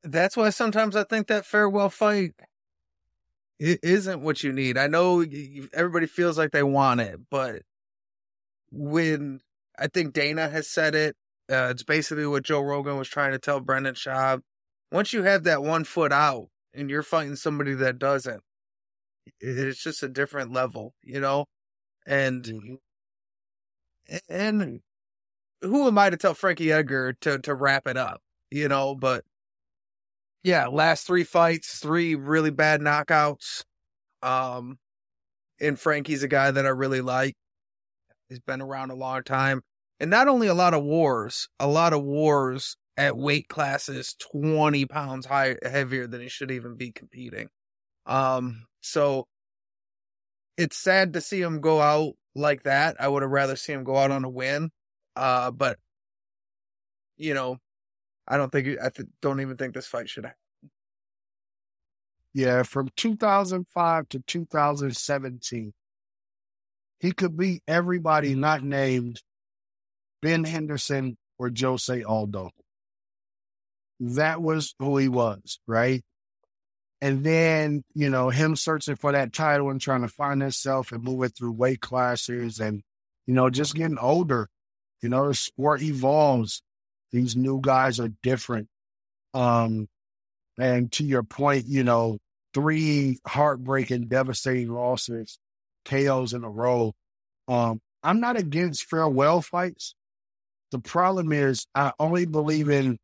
That's 0.02 0.36
why 0.36 0.50
sometimes 0.50 0.94
I 0.94 1.04
think 1.04 1.26
that 1.28 1.46
farewell 1.46 1.90
fight 1.90 2.32
it 3.58 3.80
isn't 3.82 4.20
what 4.20 4.42
you 4.42 4.52
need. 4.52 4.76
I 4.76 4.86
know 4.86 5.24
everybody 5.72 6.06
feels 6.06 6.36
like 6.36 6.50
they 6.50 6.62
want 6.62 7.00
it, 7.00 7.20
but 7.30 7.62
when 8.70 9.40
I 9.78 9.86
think 9.86 10.12
Dana 10.12 10.48
has 10.48 10.68
said 10.68 10.94
it, 10.94 11.16
uh, 11.50 11.68
it's 11.70 11.82
basically 11.82 12.26
what 12.26 12.42
Joe 12.42 12.60
Rogan 12.60 12.98
was 12.98 13.08
trying 13.08 13.32
to 13.32 13.38
tell 13.38 13.60
Brendan 13.60 13.94
Schaub. 13.94 14.42
Once 14.92 15.12
you 15.12 15.22
have 15.22 15.44
that 15.44 15.62
one 15.62 15.84
foot 15.84 16.12
out 16.12 16.48
and 16.74 16.90
you're 16.90 17.02
fighting 17.02 17.36
somebody 17.36 17.74
that 17.74 17.98
doesn't, 17.98 18.42
it's 19.40 19.82
just 19.82 20.02
a 20.02 20.08
different 20.08 20.52
level, 20.52 20.94
you 21.02 21.20
know? 21.20 21.46
And 22.06 22.44
mm-hmm 22.44 22.74
and 24.28 24.80
who 25.62 25.86
am 25.86 25.98
I 25.98 26.10
to 26.10 26.16
tell 26.16 26.34
Frankie 26.34 26.72
Edgar 26.72 27.14
to 27.22 27.38
to 27.38 27.54
wrap 27.54 27.86
it 27.86 27.96
up? 27.96 28.20
You 28.50 28.68
know, 28.68 28.94
but 28.94 29.24
yeah, 30.42 30.66
last 30.66 31.06
three 31.06 31.24
fights, 31.24 31.78
three 31.78 32.14
really 32.14 32.50
bad 32.50 32.80
knockouts. 32.80 33.64
Um, 34.22 34.78
and 35.60 35.78
Frankie's 35.78 36.22
a 36.22 36.28
guy 36.28 36.50
that 36.50 36.66
I 36.66 36.70
really 36.70 37.00
like. 37.00 37.34
He's 38.28 38.40
been 38.40 38.62
around 38.62 38.90
a 38.90 38.96
long 38.96 39.22
time, 39.22 39.62
and 40.00 40.10
not 40.10 40.28
only 40.28 40.48
a 40.48 40.54
lot 40.54 40.74
of 40.74 40.82
wars, 40.82 41.48
a 41.60 41.66
lot 41.66 41.92
of 41.92 42.02
wars 42.02 42.76
at 42.96 43.16
weight 43.16 43.48
classes 43.48 44.14
twenty 44.18 44.84
pounds 44.86 45.26
higher, 45.26 45.58
heavier 45.62 46.06
than 46.06 46.20
he 46.20 46.28
should 46.28 46.50
even 46.50 46.76
be 46.76 46.92
competing. 46.92 47.48
Um, 48.06 48.64
so 48.86 49.26
it's 50.56 50.76
sad 50.76 51.12
to 51.14 51.20
see 51.20 51.40
him 51.40 51.60
go 51.60 51.80
out 51.80 52.14
like 52.34 52.62
that. 52.62 52.96
I 53.00 53.08
would 53.08 53.22
have 53.22 53.30
rather 53.30 53.56
seen 53.56 53.78
him 53.78 53.84
go 53.84 53.96
out 53.96 54.10
on 54.10 54.24
a 54.24 54.28
win. 54.28 54.70
Uh, 55.14 55.50
but 55.50 55.78
you 57.16 57.34
know, 57.34 57.58
I 58.28 58.36
don't 58.36 58.50
think 58.50 58.78
I 58.82 58.90
th- 58.90 59.08
don't 59.20 59.40
even 59.40 59.56
think 59.56 59.74
this 59.74 59.86
fight 59.86 60.08
should 60.08 60.24
happen. 60.24 60.38
Yeah, 62.34 62.64
from 62.64 62.90
2005 62.96 64.08
to 64.10 64.18
2017, 64.26 65.72
he 67.00 67.12
could 67.12 67.36
beat 67.36 67.62
everybody 67.66 68.34
not 68.34 68.62
named 68.62 69.22
Ben 70.20 70.44
Henderson 70.44 71.16
or 71.38 71.50
Jose 71.58 72.02
Aldo. 72.02 72.50
That 74.00 74.42
was 74.42 74.74
who 74.78 74.98
he 74.98 75.08
was, 75.08 75.60
right? 75.66 76.04
And 77.00 77.24
then, 77.24 77.84
you 77.94 78.08
know, 78.08 78.30
him 78.30 78.56
searching 78.56 78.96
for 78.96 79.12
that 79.12 79.32
title 79.32 79.70
and 79.70 79.80
trying 79.80 80.02
to 80.02 80.08
find 80.08 80.40
himself 80.40 80.92
and 80.92 81.04
moving 81.04 81.28
through 81.28 81.52
weight 81.52 81.80
classes 81.80 82.58
and, 82.58 82.82
you 83.26 83.34
know, 83.34 83.50
just 83.50 83.74
getting 83.74 83.98
older. 83.98 84.48
You 85.02 85.10
know, 85.10 85.28
the 85.28 85.34
sport 85.34 85.82
evolves. 85.82 86.62
These 87.12 87.36
new 87.36 87.60
guys 87.60 88.00
are 88.00 88.10
different. 88.22 88.68
Um, 89.34 89.88
and 90.58 90.90
to 90.92 91.04
your 91.04 91.22
point, 91.22 91.66
you 91.66 91.84
know, 91.84 92.18
three 92.54 93.18
heartbreaking, 93.26 94.08
devastating 94.08 94.72
losses, 94.72 95.38
KOs 95.84 96.32
in 96.32 96.44
a 96.44 96.50
row. 96.50 96.94
Um, 97.46 97.80
I'm 98.02 98.20
not 98.20 98.38
against 98.38 98.84
farewell 98.84 99.42
fights. 99.42 99.94
The 100.70 100.78
problem 100.78 101.32
is 101.32 101.66
I 101.74 101.92
only 101.98 102.24
believe 102.24 102.70
in 102.70 102.98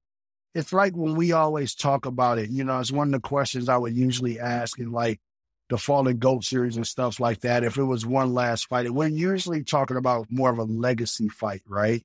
it's 0.54 0.72
like 0.72 0.94
when 0.94 1.14
we 1.14 1.32
always 1.32 1.74
talk 1.74 2.06
about 2.06 2.38
it, 2.38 2.50
you 2.50 2.64
know, 2.64 2.78
it's 2.78 2.92
one 2.92 3.08
of 3.14 3.22
the 3.22 3.26
questions 3.28 3.68
I 3.68 3.76
would 3.76 3.94
usually 3.94 4.38
ask 4.38 4.78
in 4.78 4.92
like 4.92 5.20
the 5.68 5.78
Fallen 5.78 6.18
Goat 6.18 6.44
series 6.44 6.76
and 6.76 6.86
stuff 6.86 7.18
like 7.18 7.40
that. 7.40 7.64
If 7.64 7.78
it 7.78 7.84
was 7.84 8.04
one 8.04 8.34
last 8.34 8.68
fight, 8.68 8.86
it 8.86 8.94
we're 8.94 9.08
usually 9.08 9.64
talking 9.64 9.96
about 9.96 10.26
more 10.30 10.50
of 10.50 10.58
a 10.58 10.64
legacy 10.64 11.28
fight, 11.28 11.62
right? 11.66 12.04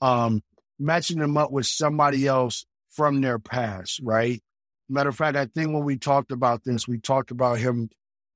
Um, 0.00 0.42
matching 0.78 1.18
them 1.18 1.36
up 1.36 1.50
with 1.50 1.66
somebody 1.66 2.26
else 2.26 2.64
from 2.90 3.20
their 3.20 3.38
past, 3.38 4.00
right? 4.02 4.42
Matter 4.88 5.10
of 5.10 5.16
fact, 5.16 5.36
I 5.36 5.46
think 5.46 5.72
when 5.72 5.84
we 5.84 5.98
talked 5.98 6.32
about 6.32 6.64
this, 6.64 6.88
we 6.88 6.98
talked 6.98 7.30
about 7.30 7.58
him 7.58 7.90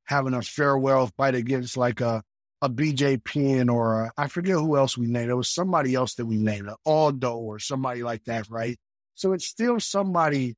having 0.05 0.35
a 0.35 0.43
farewell 0.43 1.11
fight 1.17 1.35
against 1.35 1.77
like 1.77 2.01
a 2.01 2.23
a 2.61 2.69
BJ 2.69 3.23
Penn 3.23 3.69
or 3.69 4.05
a, 4.05 4.13
I 4.19 4.27
forget 4.27 4.55
who 4.55 4.77
else 4.77 4.99
we 4.99 5.07
named. 5.07 5.31
It 5.31 5.35
was 5.35 5.49
somebody 5.49 5.95
else 5.95 6.15
that 6.15 6.27
we 6.27 6.37
named, 6.37 6.69
Aldo 6.85 7.37
or 7.37 7.59
somebody 7.61 8.03
like 8.03 8.25
that, 8.25 8.51
right? 8.51 8.77
So 9.19 9.33
it's 9.33 9.47
still 9.47 9.81
somebody 9.81 10.55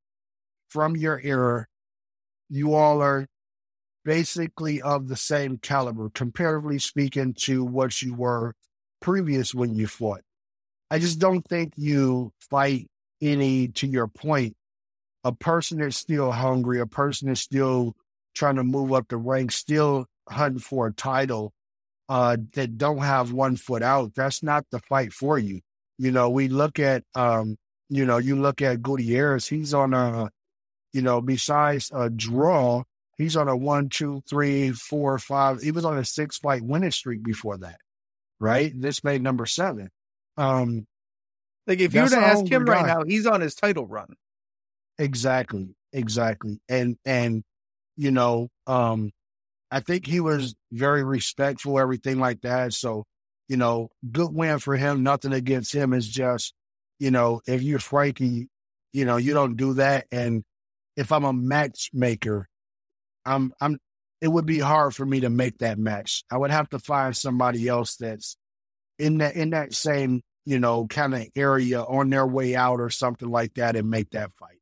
from 0.69 0.95
your 0.95 1.19
era. 1.19 1.67
You 2.51 2.75
all 2.75 3.01
are 3.01 3.27
basically 4.05 4.83
of 4.83 5.09
the 5.09 5.17
same 5.17 5.57
caliber, 5.57 6.11
comparatively 6.11 6.79
speaking 6.79 7.33
to 7.33 7.65
what 7.65 8.03
you 8.03 8.13
were 8.13 8.53
previous 9.01 9.55
when 9.55 9.75
you 9.75 9.87
fought. 9.87 10.21
I 10.91 10.99
just 10.99 11.19
don't 11.19 11.41
think 11.49 11.73
you 11.77 12.33
fight 12.51 12.89
any, 13.23 13.69
to 13.69 13.87
your 13.87 14.09
point, 14.09 14.55
a 15.25 15.33
person 15.33 15.79
that's 15.79 15.97
still 15.97 16.31
hungry, 16.31 16.81
a 16.81 16.87
person 16.87 17.29
that's 17.29 17.41
still 17.41 17.95
trying 18.35 18.57
to 18.57 18.63
move 18.63 18.93
up 18.93 19.09
the 19.09 19.17
ranks, 19.17 19.55
still 19.55 20.05
hunting 20.29 20.61
for 20.61 20.89
a 20.89 20.93
title, 20.93 21.55
uh, 22.11 22.37
that 22.53 22.77
don't 22.77 22.99
have 22.99 23.33
one 23.33 23.57
foot 23.57 23.83
out. 23.83 24.15
That's 24.15 24.43
not 24.43 24.67
the 24.71 24.81
fight 24.81 25.15
for 25.15 25.39
you. 25.39 25.61
You 25.97 26.11
know, 26.11 26.29
we 26.29 26.49
look 26.49 26.79
at 26.79 27.05
um, 27.15 27.57
you 27.91 28.07
know, 28.07 28.19
you 28.19 28.37
look 28.37 28.63
at 28.63 28.83
Gutierrez, 28.83 29.49
he's 29.49 29.75
on 29.75 29.93
a, 29.93 30.31
you 30.93 31.03
know, 31.03 31.21
besides 31.21 31.91
a 31.93 32.09
draw, 32.09 32.85
he's 33.19 33.37
on 33.37 33.49
a 33.49 33.57
one, 33.57 33.89
two, 33.89 34.23
three, 34.29 34.71
four, 34.71 35.19
five. 35.19 35.61
He 35.61 35.73
was 35.73 35.85
on 35.85 35.99
a 35.99 36.05
six 36.05 36.39
fight 36.39 36.63
winning 36.63 36.93
streak 36.93 37.23
before 37.23 37.59
that, 37.59 37.79
right? 38.39 38.73
This 38.75 39.05
made 39.05 39.23
number 39.23 39.45
seven. 39.45 39.91
Um, 40.37 40.87
like 41.67 41.81
if 41.81 41.93
you 41.93 42.03
were 42.03 42.09
to 42.09 42.17
ask 42.17 42.47
him 42.47 42.65
right 42.65 42.87
now, 42.87 43.03
he's 43.03 43.27
on 43.27 43.41
his 43.41 43.55
title 43.55 43.87
run. 43.87 44.15
Exactly, 44.99 45.75
exactly, 45.93 46.61
and 46.69 46.97
and 47.05 47.43
you 47.97 48.11
know, 48.11 48.49
um, 48.67 49.11
I 49.71 49.81
think 49.81 50.07
he 50.07 50.21
was 50.21 50.55
very 50.73 51.05
respectful, 51.05 51.79
everything 51.79 52.19
like 52.19 52.41
that. 52.43 52.73
So, 52.73 53.05
you 53.49 53.57
know, 53.57 53.91
good 54.11 54.33
win 54.33 54.59
for 54.59 54.77
him. 54.77 55.03
Nothing 55.03 55.33
against 55.33 55.75
him. 55.75 55.93
Is 55.93 56.09
just 56.09 56.55
you 57.01 57.11
know, 57.11 57.41
if 57.47 57.63
you're 57.63 57.81
Frankie, 57.81 58.49
you 58.93 59.05
know, 59.05 59.17
you 59.17 59.35
don't 59.35 59.57
do 59.57 59.75
that. 59.75 60.07
And 60.13 60.45
if 60.97 61.11
I'm 61.11 61.25
a 61.25 61.33
matchmaker, 61.33 62.47
I'm, 63.25 63.53
I'm, 63.61 63.79
it 64.21 64.29
would 64.29 64.47
be 64.47 64.59
hard 64.59 64.95
for 64.95 65.07
me 65.07 65.21
to 65.21 65.31
make 65.31 65.59
that 65.59 65.79
match. 65.79 66.23
I 66.31 66.37
would 66.37 66.51
have 66.51 66.69
to 66.71 66.79
find 66.79 67.17
somebody 67.17 67.67
else 67.67 67.97
that's 67.97 68.37
in 68.99 69.19
that, 69.19 69.35
in 69.35 69.51
that 69.51 69.73
same, 69.73 70.21
you 70.45 70.59
know, 70.59 70.87
kind 70.87 71.15
of 71.15 71.27
area 71.35 71.83
on 71.83 72.11
their 72.11 72.27
way 72.27 72.55
out 72.55 72.81
or 72.81 72.91
something 72.91 73.31
like 73.31 73.55
that 73.55 73.77
and 73.77 73.89
make 73.89 74.11
that 74.11 74.31
fight. 74.39 74.61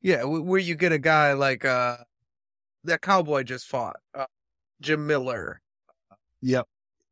Yeah. 0.00 0.24
Where 0.24 0.60
you 0.60 0.76
get 0.76 0.92
a 0.92 0.98
guy 0.98 1.34
like, 1.34 1.64
uh, 1.64 1.98
that 2.84 3.02
cowboy 3.02 3.42
just 3.42 3.66
fought, 3.66 3.96
uh, 4.14 4.26
Jim 4.80 5.06
Miller. 5.06 5.60
Yep. 6.40 6.66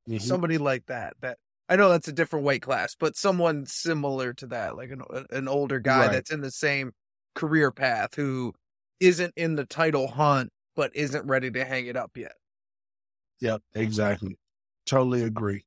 Mm-hmm. 0.08 0.18
Somebody 0.18 0.56
like 0.56 0.86
that, 0.86 1.14
that 1.20 1.38
I 1.68 1.76
know 1.76 1.88
that's 1.88 2.08
a 2.08 2.12
different 2.12 2.44
weight 2.44 2.62
class, 2.62 2.94
but 2.98 3.16
someone 3.16 3.66
similar 3.66 4.34
to 4.34 4.46
that, 4.48 4.76
like 4.76 4.90
an 4.90 5.02
an 5.30 5.48
older 5.48 5.80
guy 5.80 6.06
right. 6.06 6.12
that's 6.12 6.30
in 6.30 6.40
the 6.40 6.50
same 6.50 6.92
career 7.34 7.70
path 7.70 8.14
who 8.14 8.54
isn't 9.00 9.32
in 9.36 9.56
the 9.56 9.64
title 9.64 10.08
hunt 10.08 10.50
but 10.76 10.94
isn't 10.94 11.26
ready 11.26 11.50
to 11.50 11.64
hang 11.64 11.86
it 11.86 11.96
up 11.96 12.16
yet. 12.16 12.34
Yep, 13.40 13.62
exactly. 13.74 14.38
Totally 14.86 15.22
agree. 15.22 15.64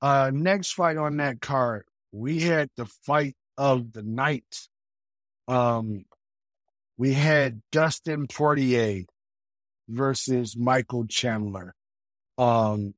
Uh 0.00 0.30
next 0.32 0.72
fight 0.72 0.96
on 0.96 1.16
that 1.18 1.40
card, 1.40 1.84
we 2.12 2.40
had 2.40 2.68
the 2.76 2.86
fight 2.86 3.36
of 3.56 3.92
the 3.92 4.02
night. 4.02 4.68
Um 5.48 6.04
we 6.96 7.12
had 7.12 7.60
Dustin 7.72 8.26
Poirier 8.26 9.04
versus 9.88 10.56
Michael 10.56 11.06
Chandler. 11.06 11.74
Um 12.38 12.94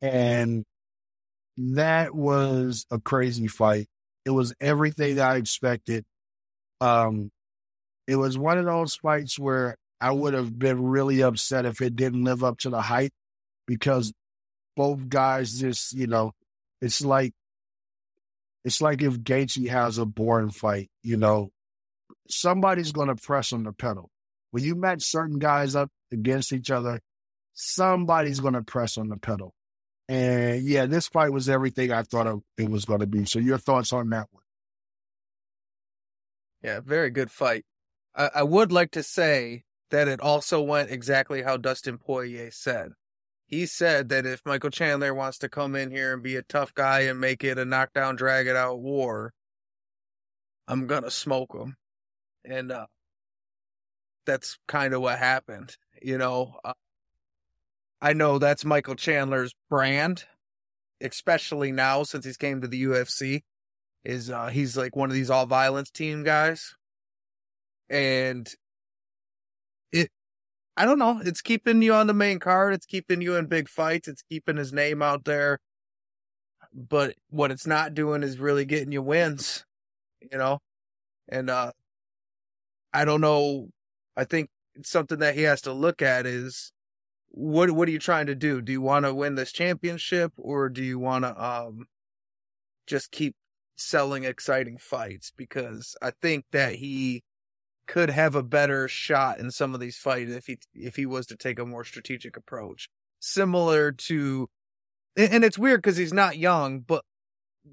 and 0.00 0.64
that 1.56 2.14
was 2.14 2.86
a 2.90 2.98
crazy 2.98 3.46
fight. 3.46 3.86
It 4.24 4.30
was 4.30 4.54
everything 4.60 5.20
I 5.20 5.36
expected. 5.36 6.04
Um, 6.80 7.30
it 8.06 8.16
was 8.16 8.36
one 8.36 8.58
of 8.58 8.64
those 8.64 8.96
fights 8.96 9.38
where 9.38 9.76
I 10.00 10.10
would 10.10 10.34
have 10.34 10.58
been 10.58 10.82
really 10.82 11.22
upset 11.22 11.64
if 11.64 11.80
it 11.80 11.96
didn't 11.96 12.24
live 12.24 12.44
up 12.44 12.58
to 12.60 12.70
the 12.70 12.80
hype 12.80 13.12
because 13.66 14.12
both 14.76 15.08
guys 15.08 15.58
just, 15.58 15.92
you 15.92 16.06
know, 16.06 16.32
it's 16.80 17.02
like 17.02 17.32
it's 18.64 18.80
like 18.80 19.02
if 19.02 19.20
Gaethje 19.20 19.68
has 19.68 19.98
a 19.98 20.06
boring 20.06 20.50
fight, 20.50 20.90
you 21.02 21.16
know, 21.16 21.50
somebody's 22.28 22.92
going 22.92 23.08
to 23.08 23.16
press 23.16 23.52
on 23.52 23.62
the 23.64 23.72
pedal. 23.72 24.10
When 24.50 24.64
you 24.64 24.74
match 24.74 25.02
certain 25.02 25.38
guys 25.38 25.76
up 25.76 25.90
against 26.12 26.52
each 26.52 26.70
other, 26.70 27.00
somebody's 27.52 28.40
going 28.40 28.54
to 28.54 28.62
press 28.62 28.96
on 28.96 29.08
the 29.08 29.16
pedal. 29.18 29.54
And 30.08 30.62
yeah, 30.62 30.86
this 30.86 31.08
fight 31.08 31.32
was 31.32 31.48
everything 31.48 31.92
I 31.92 32.02
thought 32.02 32.42
it 32.58 32.70
was 32.70 32.84
going 32.84 33.00
to 33.00 33.06
be. 33.06 33.24
So 33.24 33.38
your 33.38 33.58
thoughts 33.58 33.92
on 33.92 34.10
that 34.10 34.28
one? 34.30 34.42
Yeah, 36.62 36.80
very 36.80 37.10
good 37.10 37.30
fight. 37.30 37.64
I, 38.14 38.30
I 38.36 38.42
would 38.42 38.72
like 38.72 38.90
to 38.92 39.02
say 39.02 39.64
that 39.90 40.08
it 40.08 40.20
also 40.20 40.60
went 40.60 40.90
exactly 40.90 41.42
how 41.42 41.56
Dustin 41.56 41.98
Poirier 41.98 42.50
said. 42.50 42.92
He 43.46 43.66
said 43.66 44.08
that 44.08 44.26
if 44.26 44.40
Michael 44.46 44.70
Chandler 44.70 45.14
wants 45.14 45.38
to 45.38 45.48
come 45.48 45.76
in 45.76 45.90
here 45.90 46.14
and 46.14 46.22
be 46.22 46.36
a 46.36 46.42
tough 46.42 46.74
guy 46.74 47.00
and 47.00 47.20
make 47.20 47.44
it 47.44 47.58
a 47.58 47.64
knockdown, 47.64 48.16
drag 48.16 48.46
it 48.46 48.56
out 48.56 48.80
war, 48.80 49.32
I'm 50.66 50.86
gonna 50.86 51.10
smoke 51.10 51.54
him. 51.54 51.76
And 52.44 52.72
uh, 52.72 52.86
that's 54.26 54.58
kind 54.66 54.94
of 54.94 55.02
what 55.02 55.18
happened. 55.18 55.76
You 56.00 56.18
know, 56.18 56.56
uh, 56.64 56.72
I 58.04 58.12
know 58.12 58.38
that's 58.38 58.66
Michael 58.66 58.96
Chandler's 58.96 59.54
brand, 59.70 60.24
especially 61.00 61.72
now 61.72 62.02
since 62.02 62.26
he's 62.26 62.36
came 62.36 62.60
to 62.60 62.68
the 62.68 62.84
UFC. 62.84 63.44
Is 64.04 64.28
uh, 64.28 64.48
he's 64.48 64.76
like 64.76 64.94
one 64.94 65.08
of 65.08 65.14
these 65.14 65.30
all 65.30 65.46
violence 65.46 65.90
team 65.90 66.22
guys, 66.22 66.76
and 67.88 68.46
it. 69.90 70.10
I 70.76 70.84
don't 70.84 70.98
know. 70.98 71.22
It's 71.24 71.40
keeping 71.40 71.80
you 71.80 71.94
on 71.94 72.06
the 72.06 72.12
main 72.12 72.40
card. 72.40 72.74
It's 72.74 72.84
keeping 72.84 73.22
you 73.22 73.36
in 73.36 73.46
big 73.46 73.70
fights. 73.70 74.06
It's 74.06 74.22
keeping 74.22 74.58
his 74.58 74.70
name 74.70 75.00
out 75.00 75.24
there. 75.24 75.58
But 76.74 77.14
what 77.30 77.50
it's 77.52 77.66
not 77.66 77.94
doing 77.94 78.22
is 78.22 78.38
really 78.38 78.66
getting 78.66 78.92
you 78.92 79.00
wins, 79.00 79.64
you 80.20 80.36
know? 80.36 80.58
And, 81.28 81.48
uh, 81.48 81.72
I 82.92 83.04
don't 83.04 83.20
know. 83.20 83.68
I 84.16 84.24
think 84.24 84.50
something 84.82 85.20
that 85.20 85.36
he 85.36 85.42
has 85.42 85.60
to 85.62 85.72
look 85.72 86.02
at 86.02 86.26
is 86.26 86.72
what 87.36 87.72
what 87.72 87.88
are 87.88 87.92
you 87.92 87.98
trying 87.98 88.26
to 88.26 88.34
do? 88.36 88.60
Do 88.60 88.70
you 88.70 88.80
want 88.80 89.04
to 89.04 89.12
win 89.12 89.34
this 89.34 89.50
championship 89.50 90.32
or 90.36 90.68
do 90.68 90.84
you 90.84 91.00
want 91.00 91.24
to 91.24 91.44
um 91.44 91.86
just 92.86 93.10
keep 93.10 93.34
selling 93.76 94.22
exciting 94.24 94.78
fights 94.78 95.32
because 95.36 95.96
I 96.00 96.12
think 96.22 96.44
that 96.52 96.76
he 96.76 97.24
could 97.88 98.10
have 98.10 98.36
a 98.36 98.42
better 98.42 98.86
shot 98.86 99.40
in 99.40 99.50
some 99.50 99.74
of 99.74 99.80
these 99.80 99.96
fights 99.96 100.30
if 100.30 100.46
he 100.46 100.58
if 100.74 100.94
he 100.94 101.06
was 101.06 101.26
to 101.26 101.36
take 101.36 101.58
a 101.58 101.66
more 101.66 101.84
strategic 101.84 102.36
approach. 102.36 102.88
Similar 103.18 103.90
to 103.92 104.48
and 105.16 105.42
it's 105.42 105.58
weird 105.58 105.82
cuz 105.82 105.96
he's 105.96 106.12
not 106.12 106.38
young, 106.38 106.80
but 106.80 107.04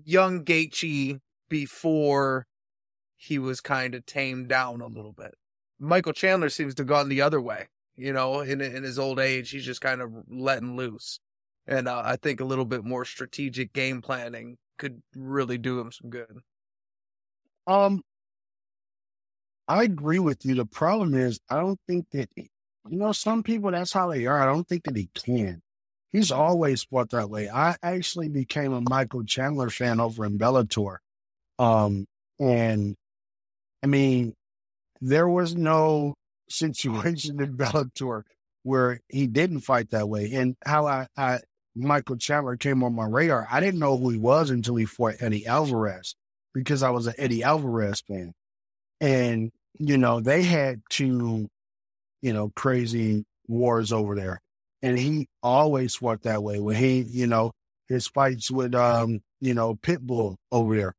young 0.03 0.43
Gaethje 0.43 1.19
before 1.49 2.47
he 3.15 3.37
was 3.37 3.61
kind 3.61 3.93
of 3.93 4.07
tamed 4.07 4.49
down 4.49 4.81
a 4.81 4.87
little 4.87 5.13
bit. 5.13 5.35
Michael 5.77 6.13
Chandler 6.13 6.49
seems 6.49 6.73
to 6.75 6.81
have 6.81 6.87
gone 6.87 7.09
the 7.09 7.21
other 7.21 7.39
way. 7.39 7.67
You 8.01 8.13
know, 8.13 8.39
in 8.39 8.61
in 8.61 8.81
his 8.81 8.97
old 8.97 9.19
age, 9.19 9.51
he's 9.51 9.63
just 9.63 9.79
kind 9.79 10.01
of 10.01 10.11
letting 10.27 10.75
loose, 10.75 11.19
and 11.67 11.87
uh, 11.87 12.01
I 12.03 12.15
think 12.15 12.39
a 12.39 12.45
little 12.45 12.65
bit 12.65 12.83
more 12.83 13.05
strategic 13.05 13.73
game 13.73 14.01
planning 14.01 14.57
could 14.79 15.03
really 15.15 15.59
do 15.59 15.79
him 15.79 15.91
some 15.91 16.09
good. 16.09 16.39
Um, 17.67 18.01
I 19.67 19.83
agree 19.83 20.17
with 20.17 20.43
you. 20.43 20.55
The 20.55 20.65
problem 20.65 21.13
is, 21.13 21.39
I 21.47 21.57
don't 21.57 21.79
think 21.87 22.07
that 22.13 22.27
you 22.35 22.47
know 22.89 23.11
some 23.11 23.43
people. 23.43 23.69
That's 23.69 23.93
how 23.93 24.09
they 24.09 24.25
are. 24.25 24.41
I 24.41 24.51
don't 24.51 24.67
think 24.67 24.85
that 24.85 24.97
he 24.97 25.07
can. 25.13 25.61
He's 26.11 26.31
always 26.31 26.81
fought 26.81 27.11
that 27.11 27.29
way. 27.29 27.51
I 27.51 27.75
actually 27.83 28.29
became 28.29 28.73
a 28.73 28.81
Michael 28.81 29.25
Chandler 29.25 29.69
fan 29.69 29.99
over 29.99 30.25
in 30.25 30.39
Bellator, 30.39 30.97
um, 31.59 32.07
and 32.39 32.95
I 33.83 33.85
mean, 33.85 34.33
there 35.01 35.29
was 35.29 35.55
no 35.55 36.15
situation 36.51 37.41
in 37.41 37.57
Bellator 37.57 38.23
where 38.63 38.99
he 39.09 39.27
didn't 39.27 39.61
fight 39.61 39.89
that 39.91 40.09
way. 40.09 40.31
And 40.33 40.55
how 40.63 40.87
I, 40.87 41.07
I 41.17 41.39
Michael 41.75 42.17
Chandler 42.17 42.57
came 42.57 42.83
on 42.83 42.93
my 42.93 43.05
radar, 43.05 43.47
I 43.49 43.59
didn't 43.59 43.79
know 43.79 43.97
who 43.97 44.09
he 44.09 44.17
was 44.17 44.49
until 44.49 44.75
he 44.75 44.85
fought 44.85 45.15
Eddie 45.19 45.47
Alvarez 45.47 46.15
because 46.53 46.83
I 46.83 46.89
was 46.89 47.07
an 47.07 47.15
Eddie 47.17 47.43
Alvarez 47.43 48.01
fan. 48.01 48.33
And, 48.99 49.51
you 49.79 49.97
know, 49.97 50.19
they 50.19 50.43
had 50.43 50.81
two, 50.89 51.47
you 52.21 52.33
know, 52.33 52.51
crazy 52.55 53.25
wars 53.47 53.91
over 53.91 54.15
there. 54.15 54.41
And 54.83 54.97
he 54.97 55.27
always 55.41 55.95
fought 55.95 56.23
that 56.23 56.43
way. 56.43 56.59
When 56.59 56.75
he, 56.75 57.01
you 57.01 57.27
know, 57.27 57.51
his 57.87 58.07
fights 58.07 58.51
with 58.51 58.75
um, 58.75 59.21
you 59.39 59.53
know, 59.53 59.75
Pitbull 59.75 60.35
over 60.51 60.75
there 60.75 60.95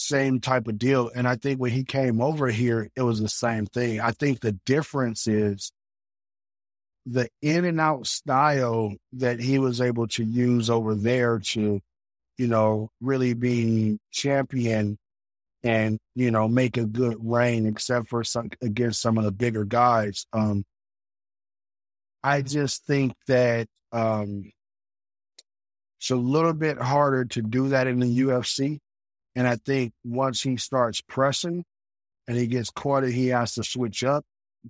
same 0.00 0.40
type 0.40 0.66
of 0.66 0.78
deal. 0.78 1.10
And 1.14 1.28
I 1.28 1.36
think 1.36 1.60
when 1.60 1.70
he 1.70 1.84
came 1.84 2.20
over 2.20 2.48
here, 2.48 2.90
it 2.96 3.02
was 3.02 3.20
the 3.20 3.28
same 3.28 3.66
thing. 3.66 4.00
I 4.00 4.12
think 4.12 4.40
the 4.40 4.52
difference 4.52 5.26
is 5.26 5.72
the 7.06 7.28
in 7.42 7.64
and 7.64 7.80
out 7.80 8.06
style 8.06 8.94
that 9.14 9.40
he 9.40 9.58
was 9.58 9.80
able 9.80 10.08
to 10.08 10.24
use 10.24 10.70
over 10.70 10.94
there 10.94 11.38
to, 11.38 11.80
you 12.38 12.46
know, 12.46 12.90
really 13.00 13.34
be 13.34 13.98
champion 14.10 14.98
and, 15.62 15.98
you 16.14 16.30
know, 16.30 16.48
make 16.48 16.78
a 16.78 16.86
good 16.86 17.18
reign, 17.20 17.66
except 17.66 18.08
for 18.08 18.24
some 18.24 18.50
against 18.62 19.02
some 19.02 19.18
of 19.18 19.24
the 19.24 19.32
bigger 19.32 19.64
guys. 19.64 20.26
Um, 20.32 20.64
I 22.22 22.42
just 22.42 22.86
think 22.86 23.12
that 23.26 23.66
um, 23.92 24.50
it's 25.98 26.10
a 26.10 26.16
little 26.16 26.54
bit 26.54 26.78
harder 26.78 27.26
to 27.26 27.42
do 27.42 27.68
that 27.68 27.86
in 27.86 28.00
the 28.00 28.20
UFC 28.20 28.78
and 29.34 29.46
I 29.46 29.56
think 29.56 29.92
once 30.04 30.42
he 30.42 30.56
starts 30.56 31.00
pressing 31.00 31.64
and 32.26 32.36
he 32.36 32.46
gets 32.46 32.70
caught 32.70 33.04
and 33.04 33.12
he 33.12 33.28
has 33.28 33.54
to 33.54 33.64
switch 33.64 34.04
up, 34.04 34.24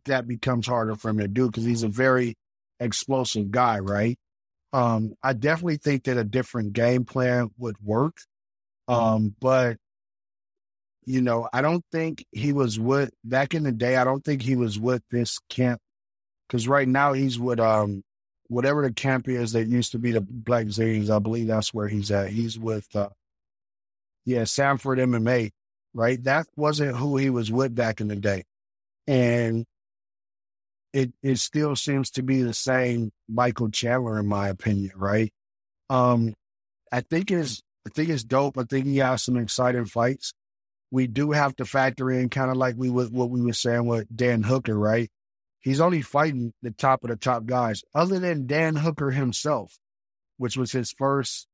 that 0.05 0.29
becomes 0.29 0.66
harder 0.66 0.94
for 0.94 1.11
him 1.11 1.18
to 1.18 1.29
do 1.29 1.46
because 1.46 1.64
he's 1.64 1.83
a 1.83 1.88
very 1.88 2.35
explosive 2.79 3.51
guy, 3.51 3.79
right? 3.79 4.18
Um, 4.73 5.14
I 5.23 5.33
definitely 5.33 5.79
think 5.79 6.05
that 6.05 6.16
a 6.16 6.25
different 6.25 6.73
game 6.73 7.05
plan 7.05 7.51
would 7.59 7.77
work. 7.83 8.16
Um, 8.87 9.35
but 9.40 9.77
you 11.07 11.23
know, 11.23 11.49
I 11.53 11.62
don't 11.62 11.85
think 11.90 12.25
he 12.31 12.53
was 12.53 12.79
with 12.79 13.11
back 13.25 13.55
in 13.55 13.64
the 13.64 13.73
day. 13.73 13.96
I 13.96 14.05
don't 14.05 14.25
think 14.25 14.42
he 14.42 14.55
was 14.55 14.79
with 14.79 15.03
this 15.11 15.38
camp 15.49 15.81
because 16.46 16.68
right 16.68 16.87
now 16.87 17.14
he's 17.14 17.38
with 17.38 17.59
um 17.59 18.03
whatever 18.49 18.83
the 18.83 18.92
camp 18.92 19.29
is 19.29 19.53
that 19.53 19.66
used 19.66 19.92
to 19.92 19.99
be 19.99 20.12
the 20.12 20.20
Blackzilians. 20.20 21.11
I 21.11 21.18
believe 21.18 21.46
that's 21.46 21.73
where 21.73 21.88
he's 21.88 22.11
at. 22.11 22.31
He's 22.31 22.59
with 22.59 22.87
uh, 22.94 23.09
yeah, 24.24 24.44
Sanford 24.44 24.98
MMA, 24.98 25.50
right? 25.94 26.22
That 26.24 26.46
wasn't 26.56 26.96
who 26.96 27.16
he 27.16 27.30
was 27.30 27.50
with 27.50 27.74
back 27.74 28.00
in 28.00 28.09
the 28.09 28.16
day. 28.16 28.44
And 29.06 29.66
it 30.92 31.12
it 31.22 31.38
still 31.38 31.76
seems 31.76 32.11
to 32.12 32.22
be 32.22 32.42
the 32.42 32.54
same 32.54 33.12
Michael 33.28 33.70
Chandler, 33.70 34.18
in 34.18 34.26
my 34.26 34.48
opinion, 34.48 34.92
right? 34.96 35.33
Um, 35.88 36.35
I 36.92 37.00
think 37.00 37.30
it's 37.30 37.62
I 37.87 37.90
think 37.90 38.09
it's 38.11 38.24
dope. 38.24 38.59
I 38.59 38.64
think 38.64 38.87
he 38.87 38.98
has 38.98 39.22
some 39.22 39.37
exciting 39.37 39.87
fights. 39.87 40.33
We 40.90 41.06
do 41.06 41.30
have 41.30 41.54
to 41.56 41.64
factor 41.64 42.11
in 42.11 42.28
kind 42.28 42.50
of 42.50 42.56
like 42.56 42.74
we 42.76 42.90
was 42.90 43.11
what 43.11 43.30
we 43.30 43.40
were 43.40 43.52
saying 43.52 43.87
with 43.87 44.14
Dan 44.14 44.42
Hooker, 44.42 44.76
right? 44.76 45.09
He's 45.61 45.80
only 45.80 46.02
fighting 46.02 46.52
the 46.62 46.70
top 46.70 47.04
of 47.04 47.11
the 47.11 47.16
top 47.16 47.44
guys, 47.46 47.83
other 47.94 48.18
than 48.18 48.46
Dan 48.46 48.76
Hooker 48.76 49.11
himself, 49.11 49.78
which 50.38 50.56
was 50.56 50.72
his 50.72 50.90
first 50.90 51.46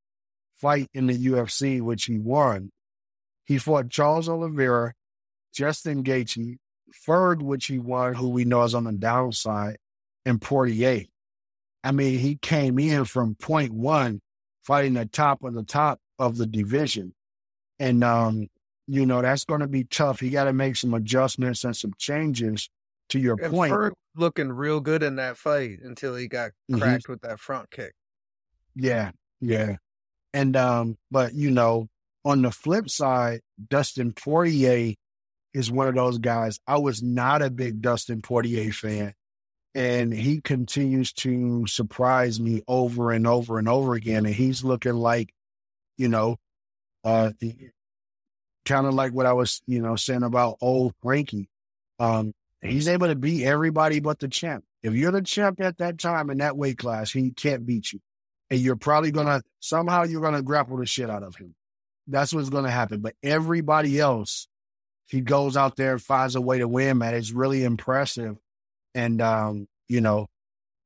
fight 0.61 0.89
in 0.95 1.07
the 1.07 1.27
UFC, 1.27 1.81
which 1.81 2.05
he 2.05 2.19
won. 2.19 2.71
He 3.45 3.59
fought 3.59 3.91
Charles 3.91 4.29
Oliveira, 4.29 4.95
Justin 5.55 6.03
Gaethje, 6.03 6.57
Ferg, 7.07 7.43
which 7.43 7.67
he 7.67 7.79
won, 7.79 8.15
who 8.15 8.29
we 8.29 8.45
know 8.45 8.63
is 8.63 8.75
on 8.75 8.85
the 8.85 8.93
downside, 8.93 9.77
and 10.25 10.41
Poirier. 10.41 11.05
I 11.85 11.93
mean, 11.93 12.19
he 12.19 12.37
came 12.37 12.79
in 12.79 13.05
from 13.05 13.37
point 13.37 13.73
one, 13.73 14.21
fighting 14.65 14.95
the 14.95 15.07
top 15.07 15.45
of 15.45 15.55
the 15.55 15.63
top 15.63 16.01
of 16.19 16.37
the 16.37 16.47
division. 16.47 17.15
And, 17.79 18.03
um, 18.03 18.49
you 18.89 19.07
know, 19.07 19.23
that's 19.23 19.45
going 19.45 19.61
to 19.61 19.69
be 19.69 19.85
tough. 19.85 20.21
He 20.21 20.31
got 20.31 20.45
to 20.45 20.53
make 20.53 20.77
some 20.77 20.95
adjustments 20.95 21.63
and 21.65 21.77
some 21.77 21.93
changes 21.99 22.69
to 23.11 23.21
your 23.21 23.37
and 23.41 23.53
point. 23.53 23.73
Ferg 23.73 23.93
looking 24.17 24.51
real 24.51 24.81
good 24.81 25.03
in 25.03 25.17
that 25.17 25.37
fight 25.37 25.79
until 25.83 26.17
he 26.17 26.27
got 26.27 26.51
mm-hmm. 26.71 26.81
cracked 26.81 27.05
mm-hmm. 27.05 27.13
with 27.13 27.21
that 27.23 27.39
front 27.39 27.71
kick. 27.71 27.93
Yeah, 28.75 29.13
yeah. 29.41 29.77
And 30.37 30.55
um, 30.55 30.99
but 31.11 31.33
you 31.33 31.51
know, 31.51 31.89
on 32.23 32.43
the 32.43 32.51
flip 32.51 32.91
side, 32.91 33.41
Dustin 33.71 34.13
Poirier 34.13 34.93
is 35.55 35.71
one 35.71 35.89
of 35.89 35.95
those 35.95 36.19
guys. 36.19 36.61
I 36.67 36.77
was 36.77 37.03
not 37.03 37.41
a 37.41 37.49
big 37.49 37.81
Dustin 37.81 38.21
Poirier 38.21 38.71
fan. 38.71 39.15
And 39.75 40.13
he 40.13 40.43
continues 40.43 41.15
to 41.15 41.67
surprise 41.67 42.39
me 42.39 42.63
over 42.69 43.13
and 43.13 43.27
over 43.27 43.59
and 43.59 43.67
over 43.67 43.95
again. 43.95 44.27
And 44.27 44.35
he's 44.35 44.63
looking 44.63 44.97
like, 44.97 45.33
you 45.97 46.09
know, 46.09 46.37
uh, 47.03 47.31
kind 48.67 48.87
of 48.87 48.93
like 48.93 49.13
what 49.13 49.25
I 49.25 49.33
was, 49.33 49.63
you 49.67 49.81
know, 49.81 49.97
saying 49.97 50.23
about 50.23 50.59
old 50.61 50.93
Frankie. 51.03 51.49
Um, 51.99 52.35
he's 52.61 52.89
able 52.89 53.07
to 53.07 53.17
beat 53.17 53.45
everybody 53.45 54.01
but 54.01 54.19
the 54.19 54.29
champ. 54.29 54.65
If 54.83 54.93
you're 54.93 55.13
the 55.13 55.23
champ 55.23 55.63
at 55.63 55.79
that 55.79 55.97
time 55.97 56.29
in 56.29 56.39
that 56.39 56.59
weight 56.59 56.77
class, 56.77 57.11
he 57.11 57.31
can't 57.31 57.65
beat 57.65 57.95
you 57.95 58.01
and 58.51 58.61
you're 58.61 58.77
probably 58.77 59.11
gonna 59.11 59.43
somehow 59.61 60.05
you're 60.05 60.21
gonna 60.21 60.43
grapple 60.43 60.77
the 60.77 60.87
shit 60.87 61.11
out 61.11 61.23
of 61.23 61.37
him. 61.37 61.55
That's 62.07 62.33
what's 62.33 62.51
gonna 62.51 62.71
happen. 62.71 63.01
But 63.01 63.15
everybody 63.23 63.99
else, 63.99 64.49
he 65.09 65.21
goes 65.21 65.57
out 65.57 65.77
there 65.77 65.93
and 65.93 66.03
finds 66.03 66.37
a 66.37 66.41
way 66.41 66.59
to 66.59 66.69
win, 66.69 66.99
man. 66.99 67.15
It's 67.15 67.33
really 67.33 67.65
impressive. 67.65 68.37
And 68.95 69.21
um, 69.21 69.67
you 69.89 70.01
know, 70.01 70.27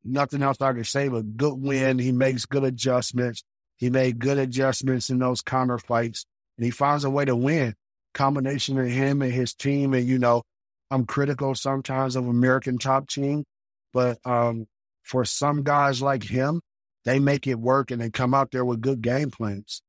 nothing 0.05 0.42
else 0.42 0.61
I 0.61 0.73
can 0.73 0.85
say 0.85 1.09
but 1.09 1.37
good 1.37 1.55
win. 1.55 1.99
He 1.99 2.12
makes 2.12 2.46
good 2.46 2.64
adjustments. 2.64 3.44
He 3.77 3.90
made 3.90 4.18
good 4.18 4.38
adjustments 4.38 5.11
in 5.11 5.19
those 5.19 5.40
counter 5.40 5.79
fights, 5.79 6.27
and 6.58 6.65
he 6.65 6.71
finds 6.71 7.04
a 7.04 7.11
way 7.11 7.25
to 7.25 7.37
win. 7.37 7.75
Combination 8.13 8.79
of 8.79 8.87
him 8.87 9.23
and 9.23 9.33
his 9.33 9.54
team, 9.54 9.94
and 9.94 10.06
you 10.06 10.19
know, 10.19 10.42
I'm 10.90 11.06
critical 11.06 11.54
sometimes 11.54 12.17
of 12.17 12.27
American 12.27 12.79
top 12.79 13.08
team, 13.08 13.44
but 13.92 14.19
um, 14.25 14.67
for 15.02 15.25
some 15.25 15.63
guys 15.63 16.02
like 16.02 16.25
him, 16.25 16.61
they 17.05 17.19
make 17.19 17.46
it 17.46 17.59
work 17.59 17.90
and 17.90 18.01
they 18.01 18.11
come 18.11 18.35
out 18.35 18.51
there 18.51 18.65
with 18.65 18.81
good 18.81 19.03
game 19.03 19.31
plans. 19.31 19.83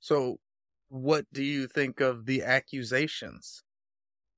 So, 0.00 0.38
what 0.88 1.26
do 1.32 1.42
you 1.42 1.66
think 1.66 2.00
of 2.00 2.26
the 2.26 2.42
accusations? 2.42 3.62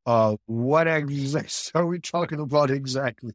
Uh, 0.07 0.37
what 0.47 0.89
accusations 0.89 1.71
are 1.75 1.87
we 1.87 2.01
talking 2.01 2.41
about 2.41 2.71
exactly? 2.71 3.33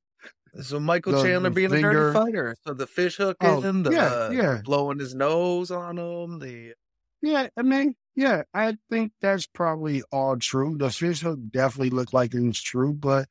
So 0.62 0.80
Michael 0.80 1.14
the, 1.14 1.24
Chandler 1.24 1.49
being 1.49 1.70
finger. 1.70 1.89
a 1.89 2.14
dirty 2.14 2.18
fighter. 2.18 2.56
So 2.66 2.74
the 2.74 2.88
fish 2.88 3.18
hooking, 3.18 3.49
oh, 3.49 3.60
the 3.60 3.91
yeah, 3.91 4.32
yeah. 4.32 4.62
blowing 4.64 4.99
his 4.99 5.14
nose 5.14 5.70
on 5.70 5.97
him, 5.97 6.39
the 6.39 6.74
yeah, 7.22 7.47
I 7.58 7.62
mean, 7.62 7.95
yeah, 8.16 8.43
I 8.53 8.78
think 8.89 9.12
that's 9.22 9.47
probably 9.47 10.03
all 10.12 10.38
true. 10.38 10.78
The 10.78 10.89
fish 10.89 11.22
hook 11.22 11.39
definitely 11.49 11.89
looked 11.89 12.14
like 12.14 12.34
it 12.34 12.41
was 12.41 12.62
true, 12.62 12.93
but 12.93 13.28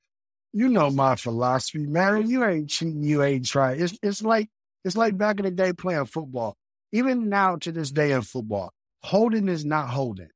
you 0.52 0.68
know 0.68 0.90
my 0.90 1.16
philosophy, 1.16 1.86
man. 1.86 2.28
You 2.28 2.44
ain't 2.44 2.70
cheating, 2.70 3.02
you 3.02 3.22
ain't 3.22 3.46
trying. 3.46 3.80
It's 3.80 3.98
it's 4.02 4.22
like 4.22 4.48
it's 4.84 4.96
like 4.96 5.16
back 5.16 5.38
in 5.38 5.44
the 5.44 5.50
day 5.50 5.72
playing 5.72 6.06
football. 6.06 6.56
Even 6.92 7.28
now 7.28 7.56
to 7.56 7.72
this 7.72 7.90
day 7.90 8.12
in 8.12 8.22
football, 8.22 8.70
holding 9.02 9.48
is 9.48 9.64
not 9.64 9.88
holding. 9.88 10.28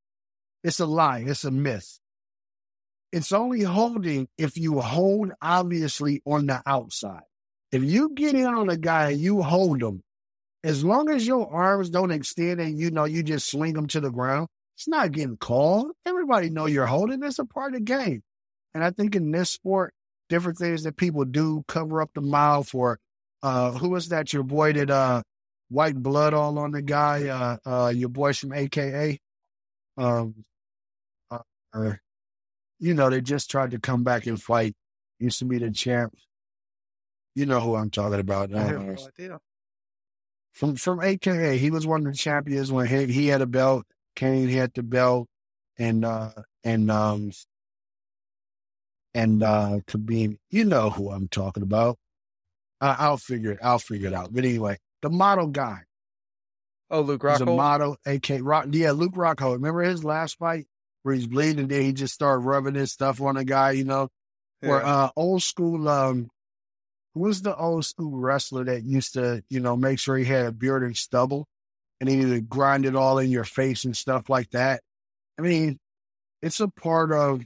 It's 0.65 0.81
a 0.81 0.87
lie. 0.87 1.25
It's 1.27 1.45
a 1.45 1.51
myth. 1.51 2.01
It's 3.13 3.33
only 3.33 3.63
holding 3.63 4.29
if 4.37 4.57
you 4.57 4.81
hold 4.81 5.33
obviously 5.41 6.21
on 6.27 6.47
the 6.47 6.63
outside. 6.67 7.23
If 7.71 7.83
you 7.85 8.11
get 8.15 8.35
in 8.35 8.47
on 8.47 8.69
a 8.69 8.77
guy 8.77 9.11
and 9.11 9.21
you 9.21 9.43
hold 9.43 9.83
him, 9.83 10.03
as 10.65 10.85
long 10.85 11.09
as 11.09 11.27
your 11.27 11.51
arms 11.53 11.91
don't 11.91 12.11
extend 12.11 12.61
and 12.61 12.79
you 12.79 12.91
know 12.91 13.05
you 13.05 13.23
just 13.23 13.51
swing 13.51 13.75
them 13.75 13.87
to 13.89 14.01
the 14.01 14.11
ground, 14.11 14.49
it's 14.77 14.89
not 14.89 15.13
getting 15.13 15.37
called. 15.37 15.93
Everybody 16.05 16.51
know 16.51 16.67
you're 16.67 16.87
holding. 16.87 17.23
It's 17.23 17.39
a 17.39 17.45
part 17.45 17.75
of 17.75 17.81
the 17.81 17.85
game. 17.85 18.23
And 18.75 18.83
I 18.83 18.91
think 18.91 19.15
in 19.15 19.31
this 19.31 19.51
sport, 19.51 19.95
different 20.29 20.59
things 20.59 20.83
that 20.83 20.97
people 20.97 21.25
do 21.25 21.65
cover 21.69 22.03
up 22.03 22.11
the 22.15 22.21
mouth 22.21 22.75
or 22.75 22.99
uh, 23.43 23.73
who 23.73 23.91
was 23.91 24.09
that? 24.09 24.33
Your 24.33 24.43
boy 24.43 24.73
did 24.73 24.91
uh, 24.91 25.23
white 25.69 25.97
blood 25.97 26.35
all 26.35 26.59
on 26.59 26.73
the 26.73 26.83
guy. 26.83 27.29
Uh, 27.29 27.57
uh, 27.65 27.89
your 27.89 28.09
boy 28.09 28.33
from 28.33 28.53
AKA. 28.53 29.19
Um, 29.97 30.45
uh, 31.31 31.93
you 32.79 32.95
know, 32.95 33.11
they 33.11 33.21
just 33.21 33.51
tried 33.51 33.73
to 33.73 33.79
come 33.79 34.05
back 34.05 34.27
and 34.27 34.41
fight 34.41 34.75
used 35.19 35.39
to 35.41 35.45
be 35.45 35.59
the 35.59 35.71
champ. 35.71 36.15
You 37.35 37.47
know 37.47 37.61
who 37.61 37.77
I'm 37.77 37.91
talking 37.91 38.21
about. 38.21 38.53
Uh, 38.53 38.71
no 38.71 38.97
from 40.53 40.75
from 40.75 41.01
AKA, 41.01 41.57
he 41.59 41.71
was 41.71 41.87
one 41.87 42.05
of 42.05 42.13
the 42.13 42.19
champions 42.19 42.73
when 42.73 42.87
he, 42.87 43.07
he 43.07 43.27
had 43.29 43.43
a 43.43 43.47
belt. 43.47 43.85
Cain 44.17 44.49
had 44.49 44.73
the 44.75 44.83
belt, 44.83 45.29
and 45.79 46.05
uh 46.05 46.33
and 46.65 46.91
um 46.91 47.31
and 49.15 49.43
uh 49.43 49.79
Khabib. 49.87 50.37
You 50.51 50.65
know 50.65 50.91
who 50.91 51.13
I'm 51.13 51.29
talking 51.29 51.63
about. 51.63 51.97
I, 52.81 52.97
I'll 52.99 53.17
figure 53.17 53.53
it. 53.53 53.59
I'll 53.63 53.79
figure 53.79 54.09
it 54.09 54.15
out. 54.15 54.33
But 54.33 54.45
anyway, 54.45 54.79
the 55.03 55.11
model 55.11 55.47
guy. 55.49 55.83
Oh, 56.91 57.03
Luke 57.03 57.23
He's 57.29 57.41
a 57.41 57.47
model, 57.47 57.99
AK 58.07 58.39
Rock. 58.41 58.67
Yeah, 58.71 58.93
Luke 58.93 59.13
Rockhold. 59.13 59.55
Remember 59.55 59.83
his 59.83 60.05
last 60.05 60.39
fight 60.39 60.67
where 61.03 61.15
he's 61.15 61.27
bleeding 61.27 61.61
and 61.61 61.69
then 61.69 61.83
he 61.83 61.93
just 61.93 62.15
started 62.15 62.41
rubbing 62.41 62.75
his 62.75 62.93
stuff 62.93 63.21
on 63.21 63.35
the 63.35 63.45
guy, 63.45 63.73
you 63.73 63.85
know? 63.85 64.09
Or 64.63 64.83
uh 64.83 65.11
old 65.15 65.43
school 65.43 65.89
um 65.89 66.31
who 67.15 67.21
was 67.21 67.43
the 67.43 67.55
old 67.55 67.85
school 67.85 68.17
wrestler 68.19 68.65
that 68.65 68.85
used 68.85 69.15
to, 69.15 69.43
you 69.49 69.61
know, 69.61 69.77
make 69.77 69.99
sure 69.99 70.17
he 70.17 70.25
had 70.25 70.47
a 70.47 70.53
beard 70.53 70.83
and 70.83 70.97
stubble 70.97 71.47
and 72.01 72.09
he 72.09 72.25
would 72.25 72.49
grind 72.49 72.87
it 72.87 72.97
all 72.97 73.19
in 73.19 73.31
your 73.31 73.45
face 73.45 73.85
and 73.85 73.97
stuff 73.97 74.29
like 74.29 74.51
that. 74.51 74.83
I 75.39 75.43
mean, 75.43 75.79
it's 76.43 76.61
a 76.61 76.69
part 76.69 77.13
of, 77.13 77.43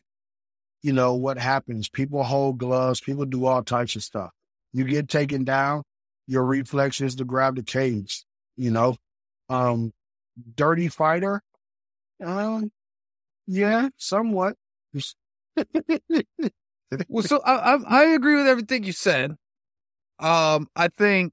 you 0.83 0.93
know, 0.93 1.15
what 1.15 1.39
happens. 1.39 1.89
People 1.89 2.23
hold 2.23 2.59
gloves, 2.59 3.01
people 3.01 3.25
do 3.25 3.45
all 3.47 3.63
types 3.63 3.97
of 3.97 4.03
stuff. 4.03 4.31
You 4.73 4.85
get 4.85 5.09
taken 5.09 5.45
down, 5.45 5.83
your 6.27 6.45
reflex 6.45 7.01
is 7.01 7.17
to 7.17 7.25
grab 7.25 7.57
the 7.57 7.63
cage, 7.63 8.25
you 8.57 8.71
know. 8.71 8.97
Um 9.49 9.93
dirty 10.57 10.89
fighter. 10.89 11.43
Um 12.25 12.71
yeah, 13.47 13.89
somewhat. 13.97 14.57
Well, 17.09 17.23
so 17.23 17.41
I, 17.45 17.75
I 17.75 17.79
I 17.89 18.05
agree 18.15 18.37
with 18.37 18.47
everything 18.47 18.85
you 18.85 18.93
said. 18.93 19.37
Um, 20.19 20.69
I 20.77 20.89
think 20.89 21.33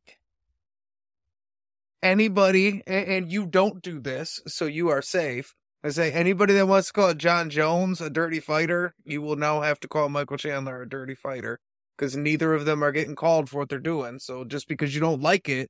anybody, 2.01 2.81
and, 2.87 3.07
and 3.07 3.31
you 3.31 3.45
don't 3.45 3.81
do 3.81 3.99
this, 3.99 4.41
so 4.47 4.65
you 4.65 4.89
are 4.89 5.01
safe. 5.01 5.53
I 5.83 5.89
say 5.89 6.11
anybody 6.11 6.53
that 6.55 6.67
wants 6.67 6.87
to 6.87 6.93
call 6.93 7.13
Jon 7.13 7.49
Jones 7.49 8.01
a 8.01 8.09
dirty 8.09 8.39
fighter, 8.39 8.93
you 9.05 9.21
will 9.21 9.35
now 9.35 9.61
have 9.61 9.79
to 9.81 9.87
call 9.87 10.09
Michael 10.09 10.37
Chandler 10.37 10.81
a 10.81 10.89
dirty 10.89 11.15
fighter 11.15 11.59
because 11.99 12.15
neither 12.15 12.53
of 12.53 12.63
them 12.63 12.81
are 12.81 12.93
getting 12.93 13.15
called 13.15 13.49
for 13.49 13.59
what 13.59 13.69
they're 13.69 13.77
doing. 13.77 14.19
So 14.19 14.45
just 14.45 14.69
because 14.69 14.95
you 14.95 15.01
don't 15.01 15.21
like 15.21 15.49
it, 15.49 15.69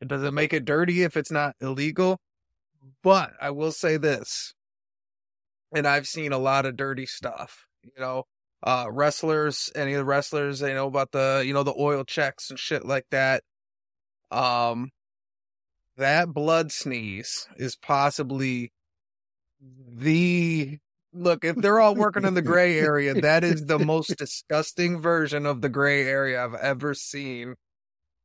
it 0.00 0.06
doesn't 0.06 0.34
make 0.34 0.52
it 0.52 0.64
dirty 0.64 1.02
if 1.02 1.16
it's 1.16 1.32
not 1.32 1.56
illegal. 1.60 2.20
But 3.02 3.32
I 3.40 3.50
will 3.50 3.72
say 3.72 3.96
this, 3.96 4.54
and 5.74 5.86
I've 5.86 6.06
seen 6.06 6.32
a 6.32 6.38
lot 6.38 6.64
of 6.64 6.76
dirty 6.76 7.06
stuff. 7.06 7.66
You 7.82 8.00
know, 8.00 8.24
uh 8.64 8.86
wrestlers 8.90 9.70
any 9.74 9.92
of 9.92 9.98
the 9.98 10.04
wrestlers 10.04 10.60
they 10.60 10.72
know 10.72 10.86
about 10.86 11.10
the 11.10 11.42
you 11.44 11.52
know 11.52 11.64
the 11.64 11.74
oil 11.76 12.04
checks 12.04 12.48
and 12.48 12.58
shit 12.58 12.84
like 12.84 13.04
that 13.10 13.42
um 14.30 14.90
that 15.96 16.28
blood 16.28 16.70
sneeze 16.70 17.48
is 17.56 17.74
possibly 17.74 18.70
the 19.60 20.78
look 21.12 21.44
if 21.44 21.56
they're 21.56 21.80
all 21.80 21.94
working 21.94 22.24
in 22.24 22.34
the 22.34 22.42
gray 22.42 22.78
area 22.80 23.14
that 23.14 23.44
is 23.44 23.66
the 23.66 23.78
most 23.78 24.16
disgusting 24.16 25.00
version 25.00 25.46
of 25.46 25.60
the 25.60 25.68
gray 25.68 26.04
area 26.04 26.42
i've 26.42 26.54
ever 26.54 26.94
seen 26.94 27.54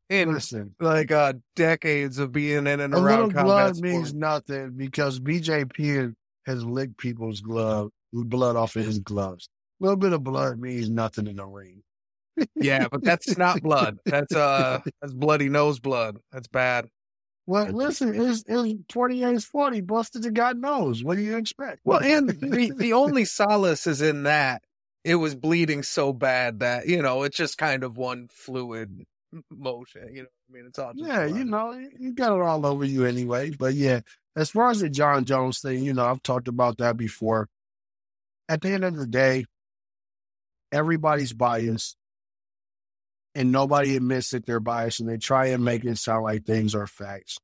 in 0.10 0.34
Listen, 0.34 0.74
like 0.80 1.12
uh 1.12 1.34
decades 1.56 2.18
of 2.18 2.32
being 2.32 2.68
in 2.68 2.80
and 2.80 2.94
around 2.94 3.34
blood 3.34 3.74
combat 3.74 3.76
means 3.76 4.14
nothing 4.14 4.72
because 4.78 5.20
BJ 5.20 5.70
Penn 5.74 6.16
has 6.46 6.64
licked 6.64 6.98
people's 6.98 7.42
glove 7.42 7.92
blood 8.14 8.56
off 8.56 8.76
of 8.76 8.86
his 8.86 9.00
gloves. 9.00 9.50
A 9.82 9.84
little 9.84 9.98
bit 9.98 10.14
of 10.14 10.24
blood 10.24 10.60
means 10.60 10.90
nothing 10.90 11.28
in 11.28 11.36
the 11.36 11.46
ring. 11.46 11.84
yeah 12.56 12.88
but 12.90 13.04
that's 13.04 13.38
not 13.38 13.62
blood. 13.62 13.98
That's 14.06 14.34
uh 14.34 14.80
that's 15.02 15.14
bloody 15.14 15.50
nose 15.50 15.80
blood. 15.80 16.18
That's 16.32 16.48
bad 16.48 16.88
Well, 17.48 17.68
listen, 17.68 18.14
it's, 18.14 18.44
it's 18.46 18.84
28 18.90 19.34
is 19.34 19.46
40, 19.46 19.82
busted 19.82 20.24
to 20.24 20.32
God 20.32 20.58
knows. 20.58 21.02
What 21.02 21.16
do 21.16 21.24
you 21.24 21.38
expect? 21.38 21.80
Well, 21.86 22.04
and 22.04 22.30
the, 22.42 22.72
the 22.76 22.94
only 22.94 23.24
solace 23.24 23.88
is 23.88 24.02
in 24.02 24.24
that 24.24 24.62
it 25.06 25.16
was 25.16 25.34
bleeding 25.34 25.82
so 25.82 26.12
bad 26.12 26.60
that, 26.60 26.88
you 26.88 27.02
know, 27.02 27.24
it's 27.24 27.38
just 27.38 27.58
kind 27.58 27.86
of 27.86 27.98
one 27.98 28.28
fluid 28.30 29.06
motion. 29.50 30.10
You 30.14 30.24
know, 30.24 30.28
I 30.28 30.54
mean, 30.54 30.66
it's 30.68 30.78
all 30.78 30.94
just 30.94 31.08
yeah, 31.08 31.26
blood. 31.26 31.38
you 31.38 31.46
know, 31.46 31.88
you 31.98 32.14
got 32.14 32.36
it 32.36 32.42
all 32.42 32.66
over 32.66 32.84
you 32.84 33.06
anyway. 33.06 33.52
But 33.52 33.76
yeah, 33.76 34.02
as 34.36 34.50
far 34.50 34.70
as 34.70 34.82
the 34.82 34.90
Jon 34.90 35.24
Jones 35.24 35.60
thing, 35.60 35.86
you 35.86 35.94
know, 35.94 36.06
I've 36.06 36.24
talked 36.24 36.50
about 36.50 36.80
that 36.80 36.98
before. 36.98 37.48
At 38.50 38.60
the 38.62 38.72
end 38.72 38.84
of 38.84 38.98
the 38.98 39.08
day, 39.08 39.46
everybody's 40.74 41.32
biased 41.32 41.96
and 43.38 43.52
nobody 43.52 43.96
admits 43.96 44.32
that 44.32 44.48
they're 44.48 44.60
biased 44.60 45.00
and 45.00 45.08
they 45.08 45.18
try 45.18 45.48
and 45.48 45.64
make 45.64 45.86
it 45.86 46.00
sound 46.00 46.24
like 46.24 46.44
things 46.44 46.74
are 46.74 46.88
facts. 46.88 47.38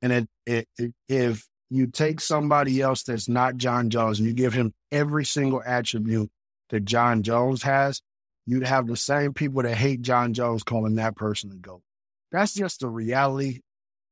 And 0.00 0.12
it, 0.12 0.28
it, 0.46 0.68
it, 0.78 0.94
if 1.08 1.48
you 1.68 1.88
take 1.88 2.20
somebody 2.20 2.80
else 2.80 3.02
that's 3.02 3.28
not 3.28 3.56
Jon 3.56 3.90
Jones 3.90 4.20
and 4.20 4.28
you 4.28 4.32
give 4.32 4.52
him 4.52 4.72
every 4.92 5.24
single 5.24 5.60
attribute 5.66 6.30
that 6.68 6.84
Jon 6.84 7.24
Jones 7.24 7.64
has, 7.64 8.00
you'd 8.46 8.64
have 8.64 8.86
the 8.86 8.96
same 8.96 9.34
people 9.34 9.62
that 9.62 9.74
hate 9.74 10.02
Jon 10.02 10.34
Jones 10.34 10.62
calling 10.62 10.94
that 10.94 11.16
person 11.16 11.50
a 11.50 11.56
goat. 11.56 11.82
That's 12.30 12.54
just 12.54 12.78
the 12.80 12.88
reality. 12.88 13.62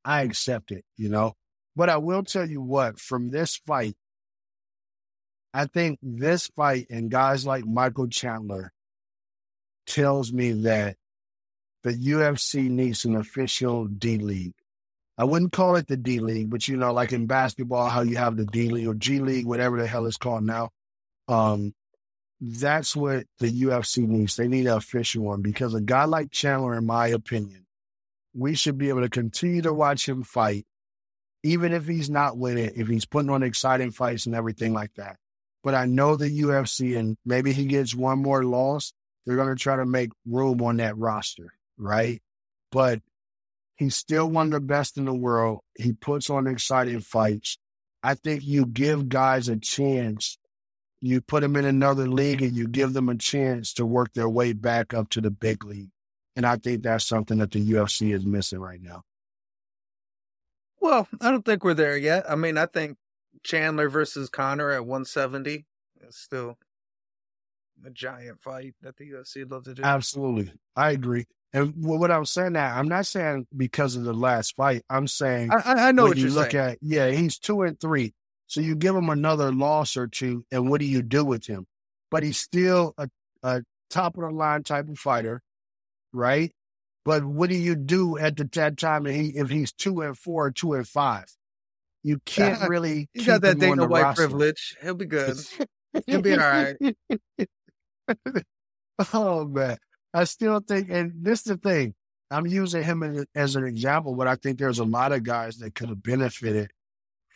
I 0.05 0.23
accept 0.23 0.73
it, 0.73 0.85
you 0.97 1.09
know. 1.09 1.35
But 1.77 1.89
I 1.89 1.99
will 1.99 2.25
tell 2.25 2.51
you 2.51 2.61
what, 2.61 2.99
from 2.99 3.29
this 3.29 3.55
fight, 3.65 3.95
I 5.55 5.67
think 5.67 6.01
this 6.03 6.49
fight 6.49 6.89
and 6.91 7.13
guys 7.13 7.47
like 7.47 7.65
Michael 7.65 8.09
Chandler 8.09 8.73
tells 9.87 10.33
me 10.33 10.53
that 10.63 10.97
the 11.83 11.93
UFC 11.93 12.69
needs 12.69 13.05
an 13.05 13.17
official 13.17 13.87
D 13.87 14.19
League. 14.19 14.55
I 15.17 15.25
wouldn't 15.25 15.53
call 15.53 15.77
it 15.77 15.87
the 15.87 15.97
D 15.97 16.21
League, 16.21 16.51
but 16.51 16.69
you 16.69 16.77
know, 16.77 16.93
like 16.93 17.13
in 17.13 17.27
basketball, 17.27 17.89
how 17.89 18.03
you 18.03 18.17
have 18.17 18.37
the 18.37 18.47
D 18.47 18.69
League 18.69 18.87
or 18.87 18.95
G 18.95 19.21
League, 19.21 19.47
whatever 19.47 19.81
the 19.81 19.87
hell 19.87 20.07
it's 20.07 20.17
called 20.17 20.45
now. 20.45 20.71
Um, 21.27 21.75
that's 22.41 22.95
what 22.95 23.27
the 23.39 23.51
UFC 23.63 24.07
needs. 24.07 24.37
They 24.37 24.49
need 24.49 24.67
an 24.67 24.77
official 24.77 25.25
one 25.25 25.43
because 25.43 25.75
a 25.75 25.81
guy 25.81 26.05
like 26.05 26.31
Chandler, 26.31 26.77
in 26.77 26.87
my 26.87 27.09
opinion, 27.09 27.67
we 28.35 28.55
should 28.55 28.79
be 28.79 28.89
able 28.89 29.01
to 29.01 29.09
continue 29.09 29.63
to 29.63 29.75
watch 29.75 30.09
him 30.09 30.23
fight, 30.23 30.65
even 31.43 31.73
if 31.73 31.87
he's 31.87 32.09
not 32.09 32.39
winning, 32.39 32.71
if 32.77 32.87
he's 32.87 33.05
putting 33.05 33.31
on 33.31 33.43
exciting 33.43 33.91
fights 33.91 34.27
and 34.27 34.35
everything 34.35 34.73
like 34.73 34.95
that. 34.95 35.17
But 35.65 35.75
I 35.75 35.87
know 35.87 36.15
the 36.15 36.31
UFC, 36.43 36.97
and 36.97 37.17
maybe 37.25 37.53
he 37.53 37.65
gets 37.65 37.95
one 37.95 38.21
more 38.21 38.45
loss, 38.45 38.93
they're 39.27 39.37
going 39.37 39.55
to 39.55 39.61
try 39.61 39.77
to 39.77 39.85
make 39.85 40.11
room 40.25 40.63
on 40.63 40.77
that 40.77 40.97
roster, 40.97 41.53
right? 41.79 42.23
But 42.71 43.01
he's 43.77 43.97
still 43.97 44.29
one 44.29 44.47
of 44.47 44.53
the 44.53 44.61
best 44.61 44.99
in 44.99 45.05
the 45.05 45.15
world. 45.15 45.61
He 45.77 45.93
puts 45.93 46.29
on 46.29 46.47
exciting 46.47 47.01
fights. 47.01 47.59
I 48.03 48.15
think 48.15 48.45
you 48.45 48.67
give 48.67 49.09
guys 49.09 49.49
a 49.49 49.57
chance. 49.57 50.39
You 51.01 51.21
put 51.21 51.43
them 51.43 51.57
in 51.57 51.65
another 51.65 52.09
league 52.09 52.43
and 52.43 52.57
you 52.57 52.69
give 52.69 52.93
them 52.93 53.09
a 53.09 53.17
chance 53.17 53.73
to 53.75 53.87
work 53.87 54.13
their 54.15 54.29
way 54.29 54.53
back 54.53 54.93
up 54.93 55.11
to 55.11 55.21
the 55.21 55.31
big 55.31 55.65
league. 55.65 55.91
And 56.37 56.45
I 56.45 56.57
think 56.57 56.83
that's 56.83 57.05
something 57.05 57.39
that 57.39 57.53
the 57.53 57.73
UFC 57.73 58.15
is 58.15 58.25
missing 58.25 58.61
right 58.61 58.81
now. 58.83 59.03
Well, 60.81 61.09
I 61.21 61.31
don't 61.31 61.45
think 61.45 61.65
we're 61.65 61.75
there 61.75 61.97
yet. 61.97 62.31
I 62.31 62.37
mean, 62.37 62.57
I 62.57 62.67
think 62.67 62.99
Chandler 63.43 63.89
versus 63.89 64.29
Conor 64.29 64.71
at 64.71 64.87
170 64.87 65.67
is 66.07 66.17
still 66.17 66.59
a 67.85 67.91
giant 67.91 68.41
fight 68.41 68.75
that 68.83 68.97
the 68.97 69.11
UFC 69.11 69.41
would 69.41 69.51
love 69.51 69.65
to 69.65 69.75
do. 69.75 69.83
Absolutely. 69.83 70.53
I 70.77 70.91
agree. 70.93 71.27
And 71.53 71.73
what 71.77 72.11
I'm 72.11 72.27
saying 72.27 72.53
that 72.55 72.77
I'm 72.77 72.89
not 72.89 73.07
saying 73.07 73.47
because 73.57 73.97
of 73.97 74.05
the 74.05 74.13
last 74.13 74.55
fight. 74.57 74.83
I'm 74.91 75.07
saying 75.07 75.51
I, 75.51 75.89
I 75.89 75.93
know 75.93 76.05
what 76.05 76.17
you 76.17 76.25
you're 76.25 76.33
look 76.33 76.53
saying. 76.53 76.73
at, 76.73 76.79
yeah, 76.83 77.11
he's 77.11 77.39
two 77.39 77.63
and 77.63 77.81
three. 77.81 78.13
So 78.47 78.61
you 78.61 78.75
give 78.77 78.95
him 78.95 79.11
another 79.11 79.53
loss 79.53 79.97
or 79.97 80.07
two, 80.07 80.45
and 80.51 80.71
what 80.71 80.81
do 80.81 80.87
you 80.87 81.03
do 81.03 81.25
with 81.25 81.47
him? 81.47 81.67
But 82.11 82.23
he's 82.23 82.39
still 82.39 82.95
a, 82.97 83.09
a 83.43 83.63
top 83.91 84.17
of 84.17 84.23
the 84.23 84.31
line 84.31 84.63
type 84.63 84.89
of 84.89 84.99
fighter, 84.99 85.43
right? 86.13 86.53
But 87.05 87.25
what 87.25 87.49
do 87.51 87.57
you 87.57 87.75
do 87.75 88.19
at 88.19 88.37
the 88.37 88.45
that 88.55 88.77
time 88.77 89.07
if, 89.07 89.15
he, 89.15 89.29
if 89.29 89.49
he's 89.49 89.73
two 89.73 90.03
and 90.03 90.17
four 90.17 90.47
or 90.47 90.51
two 90.51 90.75
and 90.75 90.87
five? 90.87 91.27
You 92.03 92.17
uh, 92.17 92.19
can't 92.25 92.61
Yeah, 92.61 92.67
really. 92.69 93.09
He's 93.15 93.27
got 93.27 93.43
that 93.43 93.59
thing 93.59 93.77
the 93.77 93.87
White 93.87 94.03
roster. 94.03 94.29
privilege. 94.29 94.77
He'll 94.83 94.95
be 94.95 95.07
good. 95.07 95.37
He'll 96.07 96.23
be 96.23 96.33
all 96.33 96.39
right. 96.39 96.77
oh 99.13 99.45
man, 99.47 99.77
I 100.15 100.25
still 100.25 100.61
think, 100.61 100.89
and 100.91 101.13
this 101.23 101.41
is 101.41 101.45
the 101.45 101.57
thing. 101.57 101.95
I'm 102.31 102.47
using 102.47 102.83
him 102.83 103.25
as, 103.35 103.57
an 103.57 103.65
example, 103.65 104.15
but 104.15 104.29
I 104.29 104.37
think 104.37 104.59
there's 104.59 104.79
a 104.79 104.85
lot 104.85 105.13
of 105.13 105.23
guys 105.23 105.59
that 105.59 105.75
could 105.75 105.89
have 105.89 106.03
benefited 106.03 106.71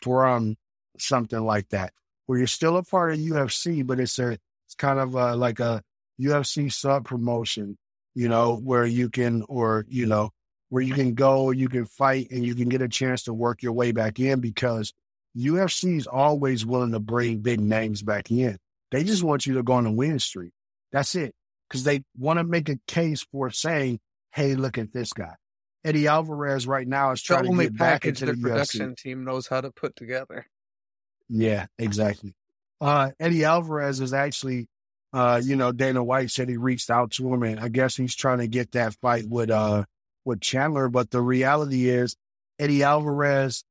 from 0.01 0.55
something 0.99 1.39
like 1.39 1.69
that, 1.69 1.93
where 2.25 2.37
you're 2.37 2.47
still 2.47 2.77
a 2.77 2.83
part 2.83 3.13
of 3.13 3.19
UFC, 3.19 3.85
but 3.85 3.99
it's 3.99 4.19
a, 4.19 4.37
it's 4.67 4.75
kind 4.77 4.99
of 4.99 5.15
a, 5.15 5.35
like 5.35 5.59
a 5.59 5.81
UFC 6.21 6.71
sub 6.71 7.05
promotion, 7.05 7.77
you 8.13 8.29
know, 8.29 8.55
where 8.55 8.85
you 8.85 9.09
can, 9.09 9.43
or 9.49 9.85
you 9.87 10.05
know, 10.05 10.29
where 10.69 10.83
you 10.83 10.93
can 10.93 11.15
go, 11.15 11.51
you 11.51 11.69
can 11.69 11.85
fight, 11.85 12.29
and 12.29 12.45
you 12.45 12.53
can 12.53 12.69
get 12.69 12.81
a 12.81 12.89
chance 12.89 13.23
to 13.23 13.33
work 13.33 13.63
your 13.63 13.73
way 13.73 13.91
back 13.91 14.19
in 14.19 14.39
because 14.41 14.93
UFC 15.35 15.97
is 15.97 16.07
always 16.07 16.65
willing 16.65 16.91
to 16.91 16.99
bring 16.99 17.39
big 17.39 17.59
names 17.59 18.03
back 18.03 18.29
in. 18.29 18.57
They 18.91 19.03
just 19.03 19.23
want 19.23 19.47
you 19.47 19.55
to 19.55 19.63
go 19.63 19.73
on 19.73 19.87
a 19.87 19.91
win 19.91 20.19
streak. 20.19 20.51
That's 20.91 21.15
it. 21.15 21.33
Because 21.73 21.83
they 21.85 22.03
want 22.15 22.37
to 22.37 22.43
make 22.43 22.69
a 22.69 22.77
case 22.85 23.25
for 23.31 23.49
saying, 23.49 23.99
"Hey, 24.31 24.53
look 24.53 24.77
at 24.77 24.93
this 24.93 25.11
guy." 25.11 25.33
Eddie 25.83 26.07
Alvarez 26.07 26.67
right 26.67 26.87
now 26.87 27.11
is 27.11 27.21
trying 27.21 27.45
to 27.45 27.63
get 27.63 27.75
back 27.75 28.05
into 28.05 28.27
the, 28.27 28.33
the 28.33 28.41
production 28.41 28.91
UFC. 28.91 28.97
team 28.97 29.23
knows 29.23 29.47
how 29.47 29.59
to 29.59 29.71
put 29.71 29.95
together. 29.95 30.45
Yeah, 31.27 31.65
exactly. 31.79 32.35
Uh, 32.79 33.09
Eddie 33.19 33.43
Alvarez 33.43 33.99
is 34.01 34.13
actually, 34.13 34.67
uh, 35.13 35.41
you 35.43 35.55
know, 35.55 35.71
Dana 35.71 36.03
White 36.03 36.29
said 36.29 36.47
he 36.47 36.57
reached 36.57 36.91
out 36.91 37.11
to 37.13 37.33
him, 37.33 37.41
and 37.41 37.59
I 37.59 37.69
guess 37.69 37.95
he's 37.95 38.15
trying 38.15 38.37
to 38.37 38.47
get 38.47 38.73
that 38.73 38.93
fight 39.01 39.25
with 39.27 39.49
uh 39.49 39.85
with 40.25 40.41
Chandler. 40.41 40.89
But 40.89 41.09
the 41.09 41.21
reality 41.21 41.89
is, 41.89 42.15
Eddie 42.59 42.83
Alvarez 42.83 43.63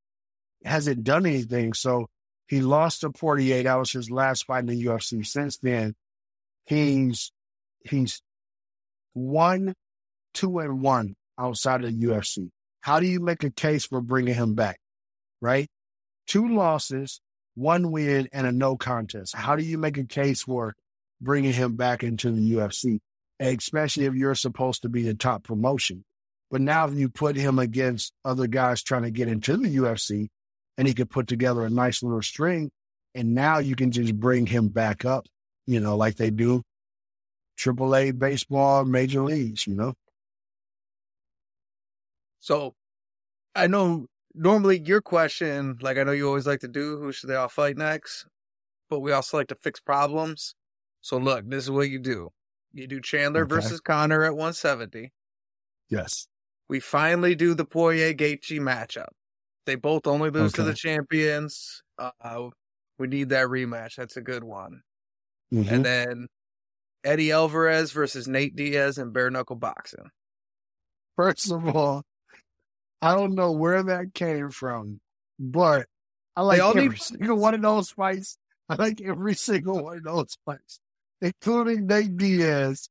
hasn't 0.65 1.05
done 1.05 1.25
anything. 1.25 1.73
So 1.73 2.09
he 2.49 2.63
lost 2.63 3.03
to 3.03 3.13
48. 3.13 3.63
That 3.63 3.77
was 3.77 3.93
his 3.93 4.11
last 4.11 4.45
fight 4.47 4.61
in 4.61 4.67
the 4.67 4.85
UFC. 4.87 5.25
Since 5.25 5.59
then, 5.59 5.95
he's 6.67 7.31
he's 7.85 8.23
one, 9.15 9.75
two, 10.35 10.59
and 10.59 10.81
one 10.81 11.15
outside 11.39 11.85
of 11.85 11.99
the 11.99 12.07
UFC. 12.07 12.51
How 12.81 13.01
do 13.01 13.07
you 13.07 13.21
make 13.21 13.45
a 13.45 13.51
case 13.51 13.87
for 13.87 14.01
bringing 14.01 14.35
him 14.35 14.55
back? 14.55 14.79
Right? 15.41 15.69
Two 16.27 16.49
losses, 16.49 17.21
one 17.55 17.91
win, 17.91 18.29
and 18.33 18.47
a 18.47 18.53
no 18.53 18.77
contest. 18.77 19.35
How 19.35 19.57
do 19.57 19.65
you 19.65 19.79
make 19.79 19.99
a 19.99 20.05
case 20.05 20.43
for 20.43 20.75
bringing 21.21 21.53
him 21.53 21.77
back 21.77 22.03
into 22.03 22.31
the 22.31 22.53
UFC? 22.53 23.01
Especially 23.41 24.05
if 24.05 24.15
you're 24.15 24.35
supposed 24.35 24.83
to 24.83 24.89
be 24.89 25.03
the 25.03 25.15
top 25.15 25.45
promotion. 25.45 26.05
But 26.51 26.61
now 26.61 26.87
if 26.87 26.95
you 26.95 27.09
put 27.09 27.37
him 27.37 27.59
against 27.59 28.13
other 28.25 28.47
guys 28.47 28.83
trying 28.83 29.03
to 29.03 29.11
get 29.11 29.29
into 29.29 29.57
the 29.57 29.77
UFC, 29.77 30.29
and 30.79 30.87
he 30.87 30.95
could 30.95 31.11
put 31.11 31.27
together 31.27 31.65
a 31.65 31.71
nice 31.71 32.03
little 32.03 32.23
string, 32.23 32.71
and 33.15 33.35
now 33.35 33.59
you 33.59 33.77
can 33.77 33.91
just 33.91 34.19
bring 34.19 34.47
him 34.47 34.69
back 34.69 35.05
up, 35.05 35.27
you 35.67 35.81
know, 35.81 35.97
like 35.97 36.17
they 36.17 36.31
do 36.31 36.63
AAA 37.59 38.19
baseball, 38.19 38.85
major 38.85 39.23
leagues, 39.23 39.67
you 39.67 39.75
know. 39.75 39.95
So 42.41 42.75
I 43.55 43.67
know 43.67 44.07
normally 44.35 44.81
your 44.81 45.01
question, 45.01 45.79
like 45.81 45.99
I 45.99 46.03
know 46.03 46.13
you 46.13 46.27
always 46.27 46.47
like 46.47 46.61
to 46.61 46.69
do, 46.69 46.99
who 46.99 47.13
should 47.13 47.31
they 47.31 47.37
all 47.37 47.49
fight 47.49 47.77
next? 47.77 48.27
But 48.91 49.01
we 49.01 49.13
also 49.13 49.37
like 49.37 49.49
to 49.49 49.55
fix 49.55 49.81
problems. 49.81 50.55
So 51.01 51.19
look, 51.19 51.49
this 51.49 51.65
is 51.65 51.71
what 51.71 51.89
you 51.89 51.99
do. 51.99 52.31
You 52.73 52.87
do 52.87 53.01
Chandler 53.01 53.43
okay. 53.43 53.55
versus 53.55 53.81
Conor 53.81 54.25
at 54.25 54.33
170. 54.33 55.13
Yes. 55.89 56.27
We 56.69 56.81
finally 56.81 57.35
do 57.35 57.55
the 57.55 57.65
Poirier 57.65 58.15
Gaethje 58.15 58.59
matchup. 58.59 59.09
They 59.67 59.75
both 59.75 60.07
only 60.07 60.31
lose 60.31 60.55
okay. 60.55 60.63
to 60.63 60.69
the 60.69 60.75
champions. 60.75 61.83
Uh, 61.99 62.49
we 62.99 63.07
need 63.07 63.29
that 63.29 63.47
rematch. 63.47 63.97
That's 63.97 64.17
a 64.17 64.23
good 64.23 64.43
one. 64.43 64.83
Mm-hmm. 65.53 65.75
And 65.75 65.85
then 65.85 66.29
Eddie 67.05 67.33
Alvarez 67.33 67.93
versus 67.93 68.29
Nate 68.29 68.55
Diaz 68.55 68.99
in 68.99 69.11
bare 69.11 69.31
knuckle 69.31 69.57
boxing. 69.57 70.11
First 71.17 71.51
of 71.51 71.75
all, 71.77 72.05
I 73.01 73.15
don't 73.15 73.35
know 73.35 73.53
where 73.53 73.83
that 73.83 74.15
came 74.15 74.51
from, 74.51 75.01
but 75.39 75.87
I 76.37 76.43
like 76.43 76.61
every 76.61 76.89
need... 76.89 77.01
single 77.01 77.37
one 77.37 77.55
of 77.55 77.63
those 77.63 77.91
fights. 77.91 78.39
I 78.69 78.77
like 78.77 79.01
every 79.01 79.35
single 79.35 79.83
one 79.83 79.99
of 79.99 80.05
those 80.05 80.39
fights, 80.47 80.81
including 81.21 81.87
Nate 81.87 82.17
Diaz 82.17 82.89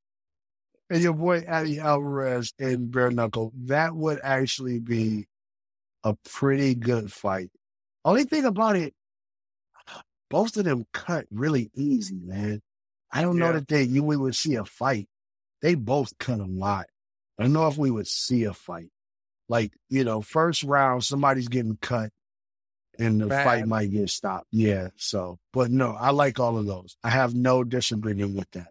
and 0.90 1.02
your 1.02 1.14
boy 1.14 1.42
Eddie 1.46 1.80
Alvarez 1.80 2.52
in 2.58 2.90
bare 2.90 3.10
knuckle. 3.10 3.52
That 3.64 3.96
would 3.96 4.20
actually 4.22 4.78
be 4.78 5.26
a 6.04 6.14
pretty 6.28 6.74
good 6.74 7.10
fight. 7.12 7.50
Only 8.04 8.24
thing 8.24 8.44
about 8.44 8.76
it, 8.76 8.94
both 10.28 10.56
of 10.56 10.64
them 10.64 10.84
cut 10.92 11.26
really 11.30 11.70
easy, 11.74 12.20
man. 12.22 12.60
I 13.12 13.22
don't 13.22 13.36
yeah. 13.36 13.46
know 13.46 13.52
that 13.54 13.68
they 13.68 13.82
you 13.82 14.02
we 14.02 14.16
would 14.16 14.36
see 14.36 14.54
a 14.54 14.64
fight. 14.64 15.08
They 15.60 15.74
both 15.74 16.16
cut 16.18 16.40
a 16.40 16.44
lot. 16.44 16.86
I 17.38 17.44
don't 17.44 17.52
know 17.52 17.68
if 17.68 17.78
we 17.78 17.90
would 17.90 18.08
see 18.08 18.44
a 18.44 18.54
fight. 18.54 18.90
Like, 19.48 19.72
you 19.88 20.04
know, 20.04 20.22
first 20.22 20.64
round, 20.64 21.04
somebody's 21.04 21.48
getting 21.48 21.76
cut 21.76 22.10
and 22.98 23.20
the 23.20 23.26
Bad. 23.26 23.44
fight 23.44 23.66
might 23.66 23.90
get 23.90 24.10
stopped. 24.10 24.46
Yeah. 24.50 24.88
So, 24.96 25.38
but 25.52 25.70
no, 25.70 25.92
I 25.92 26.10
like 26.10 26.40
all 26.40 26.58
of 26.58 26.66
those. 26.66 26.96
I 27.02 27.10
have 27.10 27.34
no 27.34 27.64
disagreement 27.64 28.36
with 28.36 28.50
that. 28.52 28.68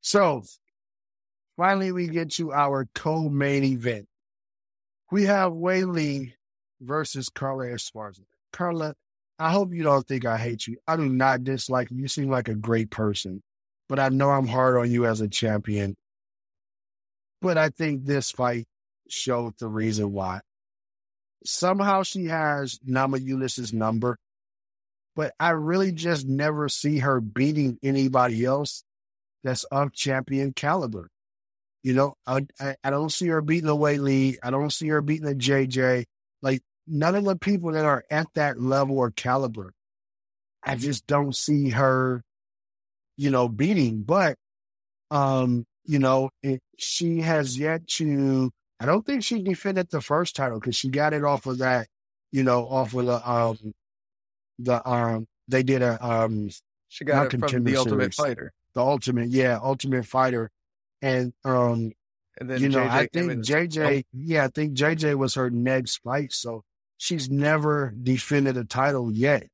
So 0.00 0.44
finally, 1.56 1.92
we 1.92 2.08
get 2.08 2.32
to 2.32 2.52
our 2.52 2.86
co 2.94 3.28
main 3.28 3.64
event. 3.64 4.06
We 5.10 5.24
have 5.24 5.52
Weili 5.52 6.32
versus 6.80 7.28
Carla 7.28 7.66
Esparza. 7.66 8.24
Carla, 8.52 8.94
I 9.38 9.50
hope 9.50 9.72
you 9.72 9.82
don't 9.82 10.06
think 10.06 10.24
I 10.24 10.38
hate 10.38 10.66
you. 10.66 10.76
I 10.86 10.96
do 10.96 11.08
not 11.08 11.44
dislike 11.44 11.90
you. 11.90 11.98
You 11.98 12.08
seem 12.08 12.30
like 12.30 12.48
a 12.48 12.54
great 12.54 12.90
person, 12.90 13.42
but 13.88 13.98
I 13.98 14.08
know 14.08 14.30
I'm 14.30 14.46
hard 14.46 14.76
on 14.76 14.90
you 14.90 15.06
as 15.06 15.20
a 15.20 15.28
champion. 15.28 15.96
But 17.40 17.58
I 17.58 17.68
think 17.68 18.04
this 18.04 18.30
fight 18.30 18.66
showed 19.08 19.54
the 19.58 19.68
reason 19.68 20.12
why. 20.12 20.40
Somehow 21.44 22.02
she 22.02 22.26
has 22.26 22.78
Namajunas' 22.88 23.72
number, 23.72 24.16
but 25.14 25.34
I 25.38 25.50
really 25.50 25.92
just 25.92 26.26
never 26.26 26.68
see 26.68 26.98
her 26.98 27.20
beating 27.20 27.78
anybody 27.82 28.44
else 28.44 28.82
that's 29.42 29.64
of 29.64 29.92
champion 29.92 30.52
caliber. 30.54 31.10
You 31.82 31.92
know, 31.92 32.14
I, 32.26 32.46
I, 32.58 32.76
I 32.82 32.90
don't 32.90 33.12
see 33.12 33.28
her 33.28 33.42
beating 33.42 33.66
the 33.66 33.76
Weili. 33.76 34.38
I 34.42 34.50
don't 34.50 34.72
see 34.72 34.88
her 34.88 35.02
beating 35.02 35.26
the 35.26 35.34
JJ. 35.34 36.06
Like 36.40 36.62
none 36.86 37.14
of 37.14 37.24
the 37.24 37.36
people 37.36 37.72
that 37.72 37.84
are 37.84 38.04
at 38.10 38.26
that 38.34 38.58
level 38.58 38.98
or 38.98 39.10
caliber, 39.10 39.74
I 40.62 40.76
just 40.76 41.06
don't 41.06 41.36
see 41.36 41.70
her, 41.70 42.22
you 43.16 43.30
know, 43.30 43.48
beating. 43.48 44.02
But, 44.02 44.36
um, 45.10 45.66
you 45.84 45.98
know, 45.98 46.30
it, 46.42 46.60
she 46.78 47.20
has 47.20 47.58
yet 47.58 47.86
to 47.88 48.50
I 48.80 48.86
don't 48.86 49.06
think 49.06 49.22
she 49.22 49.42
defended 49.42 49.88
the 49.90 50.00
first 50.00 50.36
title 50.36 50.58
because 50.58 50.76
she 50.76 50.88
got 50.88 51.14
it 51.14 51.24
off 51.24 51.46
of 51.46 51.58
that, 51.58 51.88
you 52.32 52.42
know, 52.42 52.66
off 52.66 52.94
of 52.94 53.06
the 53.06 53.30
um 53.30 53.74
the 54.58 54.88
um 54.88 55.26
they 55.48 55.62
did 55.62 55.82
a 55.82 56.04
um 56.04 56.50
she 56.88 57.04
got 57.04 57.32
it 57.32 57.48
from 57.48 57.64
the 57.64 57.76
Ultimate 57.76 58.14
Fighter. 58.14 58.52
The 58.74 58.82
Ultimate, 58.82 59.28
yeah, 59.28 59.58
Ultimate 59.62 60.06
Fighter. 60.06 60.50
And 61.00 61.32
um 61.44 61.92
and 62.38 62.50
then 62.50 62.60
you 62.60 62.68
know, 62.68 62.80
JJ 62.80 62.90
I 62.90 63.06
think 63.06 63.32
JJ 63.32 64.04
oh. 64.04 64.08
yeah, 64.12 64.44
I 64.44 64.48
think 64.48 64.74
JJ 64.74 65.14
was 65.16 65.34
her 65.34 65.50
next 65.50 65.98
fight. 65.98 66.32
So 66.32 66.62
she's 66.98 67.30
never 67.30 67.94
defended 68.02 68.56
a 68.56 68.64
title 68.64 69.12
yet. 69.12 69.46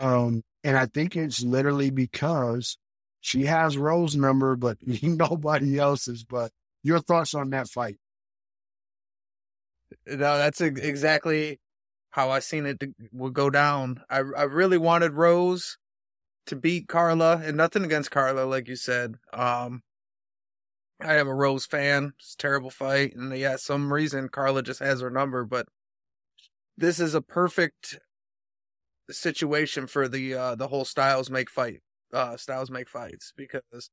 Um 0.00 0.42
and 0.64 0.76
I 0.76 0.86
think 0.86 1.16
it's 1.16 1.42
literally 1.42 1.90
because 1.90 2.76
she 3.20 3.44
has 3.46 3.76
Rose 3.76 4.16
number, 4.16 4.56
but 4.56 4.78
nobody 5.02 5.78
else's. 5.78 6.24
But 6.24 6.52
your 6.82 7.00
thoughts 7.00 7.34
on 7.34 7.50
that 7.50 7.68
fight? 7.68 7.98
No, 10.06 10.38
that's 10.38 10.60
exactly 10.60 11.60
how 12.10 12.30
I 12.30 12.40
seen 12.40 12.66
it 12.66 12.82
would 13.12 13.34
go 13.34 13.50
down. 13.50 14.02
I 14.10 14.18
I 14.18 14.42
really 14.44 14.78
wanted 14.78 15.12
Rose 15.12 15.78
to 16.46 16.56
beat 16.56 16.88
Carla, 16.88 17.40
and 17.44 17.56
nothing 17.56 17.84
against 17.84 18.10
Carla, 18.10 18.42
like 18.42 18.68
you 18.68 18.76
said. 18.76 19.16
Um, 19.32 19.82
I 21.00 21.14
am 21.16 21.28
a 21.28 21.34
Rose 21.34 21.66
fan. 21.66 22.14
It's 22.18 22.34
a 22.34 22.38
terrible 22.38 22.70
fight, 22.70 23.14
and 23.14 23.36
yeah, 23.36 23.56
some 23.56 23.92
reason 23.92 24.28
Carla 24.28 24.62
just 24.62 24.80
has 24.80 25.00
her 25.00 25.10
number. 25.10 25.44
But 25.44 25.68
this 26.76 27.00
is 27.00 27.14
a 27.14 27.22
perfect 27.22 27.98
situation 29.10 29.86
for 29.86 30.06
the 30.06 30.34
uh 30.34 30.54
the 30.54 30.68
whole 30.68 30.84
styles 30.84 31.30
make 31.30 31.48
fight 31.48 31.80
uh 32.12 32.36
styles 32.36 32.70
make 32.70 32.88
fights 32.88 33.32
because 33.36 33.90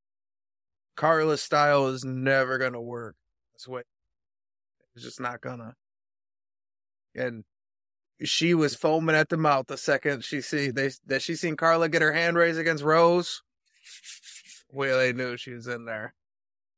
Carla's 0.95 1.41
style 1.41 1.87
is 1.87 2.05
never 2.05 2.57
gonna 2.57 2.81
work 2.81 3.15
this 3.53 3.67
way. 3.67 3.83
It's 4.95 5.03
just 5.03 5.19
not 5.19 5.41
gonna 5.41 5.75
and 7.15 7.43
she 8.23 8.53
was 8.53 8.75
foaming 8.75 9.15
at 9.15 9.29
the 9.29 9.37
mouth 9.37 9.67
the 9.67 9.77
second 9.77 10.23
she 10.23 10.39
see 10.41 10.71
they 10.71 10.91
that 11.05 11.21
she 11.21 11.35
seen 11.35 11.57
Carla 11.57 11.89
get 11.89 12.01
her 12.01 12.13
hand 12.13 12.37
raised 12.37 12.59
against 12.59 12.83
Rose. 12.83 13.41
Well, 14.71 14.99
they 14.99 15.13
knew 15.13 15.37
she 15.37 15.51
was 15.51 15.67
in 15.67 15.85
there. 15.85 16.13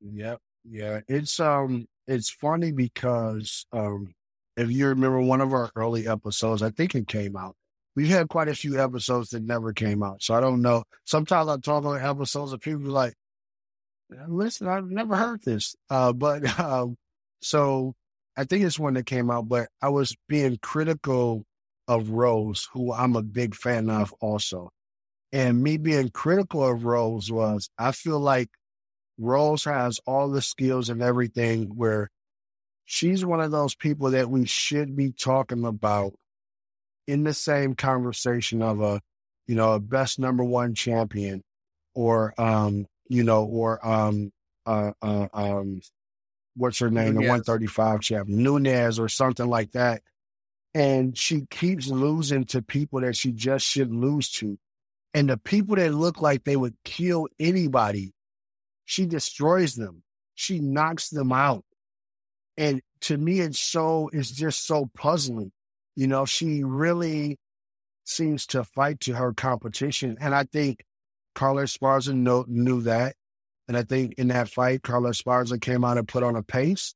Yep, 0.01 0.39
yeah. 0.69 0.99
It's 1.07 1.39
um, 1.39 1.87
it's 2.07 2.29
funny 2.29 2.71
because 2.71 3.65
um, 3.71 4.13
if 4.55 4.71
you 4.71 4.87
remember 4.87 5.19
one 5.21 5.41
of 5.41 5.51
our 5.53 5.71
early 5.75 6.07
episodes, 6.07 6.61
I 6.61 6.69
think 6.69 6.95
it 6.95 7.07
came 7.07 7.35
out. 7.35 7.55
We've 7.97 8.09
had 8.09 8.29
quite 8.29 8.47
a 8.47 8.53
few 8.53 8.79
episodes 8.79 9.31
that 9.31 9.41
never 9.41 9.73
came 9.73 10.03
out, 10.03 10.21
so 10.21 10.35
I 10.35 10.39
don't 10.39 10.61
know. 10.61 10.83
Sometimes 11.03 11.49
I 11.49 11.57
talk 11.57 11.83
on 11.83 11.99
episodes 11.99 12.51
and 12.53 12.61
people 12.61 12.91
like, 12.91 13.15
"Listen, 14.27 14.67
I've 14.67 14.85
never 14.87 15.15
heard 15.15 15.41
this," 15.41 15.75
uh, 15.89 16.13
but 16.13 16.45
um, 16.59 16.95
so 17.41 17.95
I 18.37 18.43
think 18.43 18.63
it's 18.63 18.77
one 18.77 18.93
that 18.93 19.07
came 19.07 19.31
out, 19.31 19.49
but 19.49 19.69
I 19.81 19.89
was 19.89 20.15
being 20.29 20.59
critical 20.61 21.43
of 21.87 22.11
Rose, 22.11 22.69
who 22.71 22.93
I'm 22.93 23.15
a 23.15 23.23
big 23.23 23.55
fan 23.55 23.89
of 23.89 24.13
also. 24.21 24.69
And 25.31 25.63
me 25.63 25.77
being 25.77 26.09
critical 26.09 26.63
of 26.63 26.85
Rose 26.85 27.31
was 27.31 27.67
I 27.79 27.93
feel 27.93 28.19
like 28.19 28.49
Rose 29.17 29.63
has 29.63 29.99
all 30.05 30.29
the 30.29 30.43
skills 30.43 30.89
and 30.89 31.01
everything 31.01 31.75
where 31.75 32.11
she's 32.85 33.25
one 33.25 33.41
of 33.41 33.49
those 33.49 33.73
people 33.73 34.11
that 34.11 34.29
we 34.29 34.45
should 34.45 34.95
be 34.95 35.13
talking 35.13 35.65
about 35.65 36.13
in 37.07 37.23
the 37.23 37.33
same 37.33 37.73
conversation 37.73 38.61
of 38.61 38.81
a, 38.81 39.01
you 39.47 39.55
know, 39.55 39.73
a 39.73 39.79
best 39.79 40.19
number 40.19 40.43
one 40.43 40.75
champion 40.75 41.43
or, 41.95 42.33
um, 42.39 42.85
you 43.07 43.23
know, 43.23 43.45
or, 43.45 43.85
um, 43.87 44.31
uh, 44.65 44.91
uh 45.01 45.27
um 45.33 45.81
what's 46.57 46.79
her 46.79 46.89
name, 46.89 47.13
Nunes. 47.13 47.19
the 47.19 47.29
135 47.29 48.01
champ, 48.01 48.27
Nunes 48.27 48.99
or 48.99 49.07
something 49.07 49.47
like 49.47 49.71
that. 49.71 50.01
And 50.73 51.17
she 51.17 51.45
keeps 51.49 51.87
losing 51.87 52.45
to 52.45 52.61
people 52.61 53.01
that 53.01 53.15
she 53.15 53.31
just 53.31 53.65
shouldn't 53.65 53.99
lose 53.99 54.29
to. 54.33 54.59
And 55.13 55.29
the 55.29 55.37
people 55.37 55.77
that 55.77 55.93
look 55.93 56.21
like 56.21 56.43
they 56.43 56.55
would 56.55 56.75
kill 56.83 57.27
anybody, 57.39 58.13
she 58.85 59.05
destroys 59.05 59.75
them. 59.75 60.03
She 60.35 60.59
knocks 60.59 61.09
them 61.09 61.31
out. 61.31 61.63
And 62.57 62.81
to 63.01 63.17
me, 63.17 63.39
it's 63.39 63.59
so, 63.59 64.09
it's 64.11 64.31
just 64.31 64.65
so 64.65 64.89
puzzling. 64.95 65.51
You 65.97 66.05
know, 66.05 66.25
she 66.25 66.63
really 66.63 67.39
seems 68.05 68.45
to 68.47 68.63
fight 68.63 68.99
to 69.01 69.13
her 69.15 69.33
competition. 69.33 70.15
And 70.21 70.35
I 70.35 70.43
think 70.43 70.85
Carla 71.33 71.63
Esparza 71.63 72.13
know, 72.13 72.45
knew 72.47 72.81
that. 72.83 73.15
And 73.67 73.75
I 73.75 73.81
think 73.81 74.13
in 74.19 74.27
that 74.27 74.47
fight, 74.47 74.83
Carla 74.83 75.09
Esparza 75.09 75.59
came 75.59 75.83
out 75.83 75.97
and 75.97 76.07
put 76.07 76.21
on 76.21 76.35
a 76.35 76.43
pace. 76.43 76.93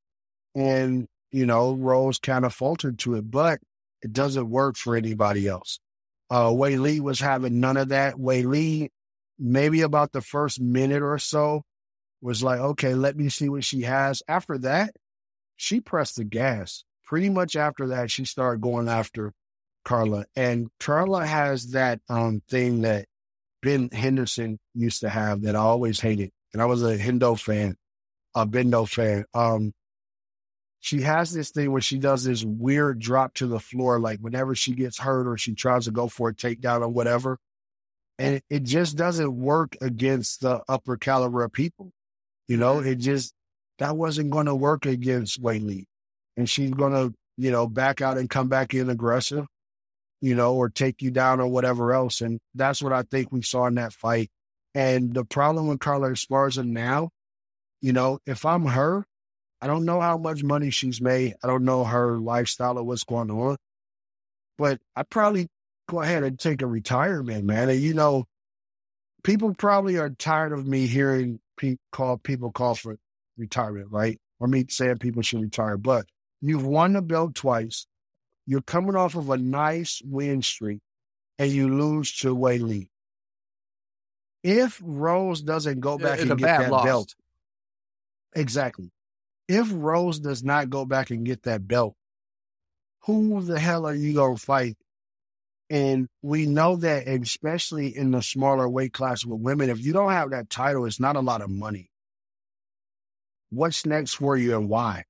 And, 0.54 1.08
you 1.32 1.48
know, 1.48 1.74
Rose 1.74 2.20
kind 2.20 2.46
of 2.46 2.54
faltered 2.54 3.00
to 3.00 3.16
it, 3.16 3.32
but 3.32 3.60
it 4.04 4.14
doesn't 4.14 4.52
work 4.52 4.78
for 4.78 4.96
anybody 4.96 5.48
else. 5.48 5.80
Uh, 6.30 6.50
Weili 6.50 7.00
was 7.00 7.20
having 7.20 7.60
none 7.60 7.78
of 7.78 7.90
that. 7.90 8.18
Weili, 8.18 8.90
maybe 9.40 9.82
about 9.82 10.12
the 10.12 10.22
first 10.22 10.62
minute 10.62 11.02
or 11.02 11.18
so, 11.18 11.64
was 12.22 12.44
like, 12.44 12.60
okay, 12.60 12.94
let 12.94 13.18
me 13.18 13.30
see 13.30 13.50
what 13.50 13.64
she 13.64 13.82
has. 13.82 14.22
After 14.28 14.60
that, 14.60 14.94
she 15.56 15.82
pressed 15.82 16.18
the 16.18 16.24
gas. 16.24 16.84
Pretty 17.12 17.28
much 17.28 17.58
after 17.58 17.88
that, 17.88 18.10
she 18.10 18.24
started 18.24 18.62
going 18.62 18.88
after 18.88 19.34
Carla. 19.84 20.24
And 20.34 20.70
Carla 20.80 21.26
has 21.26 21.72
that 21.72 22.00
um, 22.08 22.42
thing 22.50 22.84
that 22.84 23.06
Ben 23.62 23.90
Henderson 23.90 24.58
used 24.74 25.02
to 25.02 25.10
have 25.10 25.42
that 25.42 25.58
I 25.58 25.60
always 25.60 26.00
hated 26.00 26.32
and 26.54 26.62
I 26.62 26.66
was 26.68 26.84
a 26.84 26.98
Hendo 26.98 27.38
fan, 27.38 27.76
a 28.34 28.48
Bendo 28.48 28.88
fan. 28.88 29.26
Um, 29.34 29.74
she 30.80 31.02
has 31.02 31.34
this 31.34 31.52
thing 31.52 31.74
where 31.74 31.82
she 31.82 31.98
does 31.98 32.24
this 32.24 32.46
weird 32.46 33.00
drop 33.00 33.34
to 33.34 33.46
the 33.46 33.60
floor, 33.60 34.00
like 34.00 34.20
whenever 34.20 34.56
she 34.56 34.72
gets 34.72 34.98
hurt 34.98 35.28
or 35.28 35.38
she 35.38 35.54
tries 35.54 35.84
to 35.84 35.92
go 35.92 36.08
for 36.08 36.30
a 36.30 36.34
takedown 36.34 36.80
or 36.80 36.88
whatever. 36.88 37.38
And 38.20 38.42
it, 38.50 38.64
just 38.64 38.96
doesn't 38.96 39.36
work 39.36 39.76
against 39.82 40.40
the 40.40 40.62
upper 40.70 40.96
caliber 40.96 41.44
of 41.44 41.52
people. 41.52 41.92
You 42.48 42.56
know, 42.56 42.80
it 42.80 43.00
just, 43.00 43.34
that 43.80 43.98
wasn't 43.98 44.32
going 44.32 44.46
to 44.46 44.56
work 44.56 44.86
against 44.86 45.44
Weili. 45.44 45.88
And 46.42 46.50
she's 46.50 46.72
going 46.72 46.94
to, 46.94 47.14
you 47.38 47.52
know, 47.52 47.68
back 47.68 48.02
out 48.02 48.18
and 48.18 48.28
come 48.28 48.50
back 48.50 48.74
in 48.74 48.90
aggressive, 48.90 49.46
you 50.22 50.34
know, 50.34 50.56
or 50.56 50.70
take 50.70 51.04
you 51.04 51.12
down 51.12 51.40
or 51.40 51.46
whatever 51.46 51.94
else. 51.94 52.20
And 52.20 52.40
that's 52.56 52.82
what 52.82 52.94
I 52.94 53.04
think 53.04 53.32
we 53.32 53.44
saw 53.44 53.68
in 53.68 53.76
that 53.76 53.94
fight. 53.94 54.32
And 54.74 55.14
the 55.14 55.24
problem 55.24 55.68
with 55.68 55.80
Carla 55.80 56.10
Esparza 56.10 56.66
now, 56.66 57.10
you 57.80 57.94
know, 57.94 58.18
if 58.26 58.44
I'm 58.44 58.66
her, 58.66 59.06
I 59.62 59.68
don't 59.68 59.86
know 59.86 60.02
how 60.02 60.18
much 60.18 60.44
money 60.44 60.72
she's 60.72 61.00
made. 61.00 61.36
I 61.44 61.48
don't 61.48 61.64
know 61.64 61.84
her 61.84 62.18
lifestyle 62.18 62.80
or 62.80 62.84
what's 62.84 63.04
going 63.04 63.30
on, 63.30 63.58
but 64.58 64.80
I'd 64.96 65.12
probably 65.12 65.48
go 65.88 66.02
ahead 66.02 66.24
and 66.24 66.40
take 66.40 66.64
a 66.64 66.68
retirement, 66.68 67.46
man. 67.46 67.70
And 67.70 67.80
you 67.80 67.94
know, 67.94 68.26
people 69.24 69.54
probably 69.54 69.98
are 69.98 70.10
tired 70.10 70.54
of 70.54 70.66
me 70.66 70.88
hearing 70.88 71.40
pe- 71.56 71.78
call 71.92 72.18
people 72.18 72.52
call 72.52 72.74
for 72.74 72.98
retirement, 73.38 73.90
right? 73.92 74.20
Or 74.40 74.48
me 74.48 74.66
saying 74.70 74.98
people 74.98 75.22
should 75.22 75.42
retire. 75.42 75.78
But 75.78 76.08
you've 76.42 76.66
won 76.66 76.94
the 76.94 77.02
belt 77.02 77.36
twice. 77.36 77.86
You're 78.46 78.62
coming 78.62 78.96
off 78.96 79.16
of 79.16 79.30
a 79.30 79.38
nice 79.38 80.02
win 80.04 80.42
streak, 80.42 80.80
and 81.38 81.52
you 81.52 81.70
lose 81.70 82.16
to 82.18 82.36
Weili. 82.36 82.90
If 84.44 84.82
Rose 84.84 85.42
doesn't 85.42 85.80
go 85.80 85.98
back 85.98 86.20
it's 86.20 86.30
and 86.30 86.40
get 86.40 86.46
that 86.46 86.72
loss. 86.72 86.86
belt, 86.86 87.16
exactly. 88.36 88.92
If 89.48 89.70
Rose 89.72 90.20
does 90.20 90.44
not 90.44 90.70
go 90.70 90.86
back 90.86 91.12
and 91.12 91.26
get 91.26 91.44
that 91.44 91.68
belt, 91.68 91.96
who 93.02 93.42
the 93.42 93.60
hell 93.60 93.86
are 93.86 93.94
you 93.94 94.14
gonna 94.14 94.38
fight? 94.38 94.78
And 95.70 96.08
we 96.22 96.48
know 96.48 96.76
that, 96.78 97.08
especially 97.08 97.96
in 97.96 98.12
the 98.12 98.22
smaller 98.22 98.68
weight 98.68 98.94
class 98.94 99.24
with 99.24 99.40
women, 99.40 99.70
if 99.70 99.80
you 99.80 99.94
don't 99.94 100.12
have 100.12 100.32
that 100.32 100.50
title, 100.50 100.86
it's 100.86 101.00
not 101.00 101.16
a 101.16 101.22
lot 101.22 101.42
of 101.42 101.50
money. 101.50 101.90
What's 103.52 103.86
next 103.86 104.16
for 104.16 104.36
you 104.36 104.58
and 104.58 104.68
why? 104.68 105.06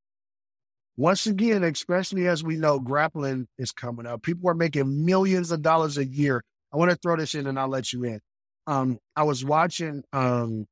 Once 0.97 1.25
again, 1.25 1.63
especially 1.63 2.27
as 2.27 2.43
we 2.43 2.57
know, 2.57 2.79
grappling 2.79 3.47
is 3.57 3.71
coming 3.71 4.05
up. 4.05 4.21
People 4.21 4.49
are 4.49 4.55
making 4.55 5.05
millions 5.05 5.51
of 5.51 5.61
dollars 5.61 5.97
a 5.97 6.05
year. 6.05 6.43
I 6.73 6.77
want 6.77 6.91
to 6.91 6.97
throw 6.97 7.15
this 7.17 7.33
in 7.35 7.47
and 7.47 7.59
I'll 7.59 7.67
let 7.67 7.91
you 7.91 8.03
in 8.03 8.19
um, 8.67 8.99
I 9.15 9.23
was 9.23 9.43
watching, 9.43 10.03
um, 10.13 10.67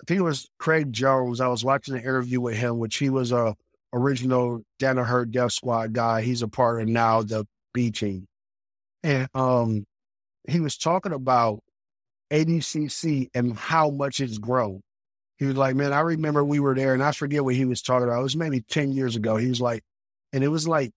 I 0.00 0.04
think 0.06 0.20
it 0.20 0.24
was 0.24 0.48
Craig 0.58 0.92
Jones. 0.92 1.40
I 1.40 1.48
was 1.48 1.64
watching 1.64 1.94
an 1.94 2.00
interview 2.00 2.40
with 2.40 2.56
him, 2.56 2.78
which 2.78 2.96
he 2.96 3.10
was 3.10 3.32
a 3.32 3.54
original 3.92 4.62
Danaher 4.80 5.30
Death 5.30 5.52
Squad 5.52 5.92
guy. 5.92 6.22
He's 6.22 6.42
a 6.42 6.48
part 6.48 6.82
of 6.82 6.88
now 6.88 7.22
the 7.22 7.46
B 7.72 7.90
team. 7.90 8.26
And 9.02 9.28
um, 9.34 9.84
he 10.48 10.60
was 10.60 10.76
talking 10.76 11.12
about 11.12 11.60
ADCC 12.32 13.28
and 13.34 13.56
how 13.56 13.90
much 13.90 14.20
it's 14.20 14.38
grown. 14.38 14.80
He 15.44 15.48
was 15.48 15.58
like, 15.58 15.76
man, 15.76 15.92
I 15.92 16.00
remember 16.00 16.42
we 16.42 16.58
were 16.58 16.74
there 16.74 16.94
and 16.94 17.02
I 17.02 17.12
forget 17.12 17.44
what 17.44 17.54
he 17.54 17.66
was 17.66 17.82
talking 17.82 18.08
about. 18.08 18.18
It 18.18 18.22
was 18.22 18.34
maybe 18.34 18.62
10 18.62 18.92
years 18.92 19.14
ago. 19.14 19.36
He 19.36 19.50
was 19.50 19.60
like, 19.60 19.84
and 20.32 20.42
it 20.42 20.48
was 20.48 20.66
like, 20.66 20.92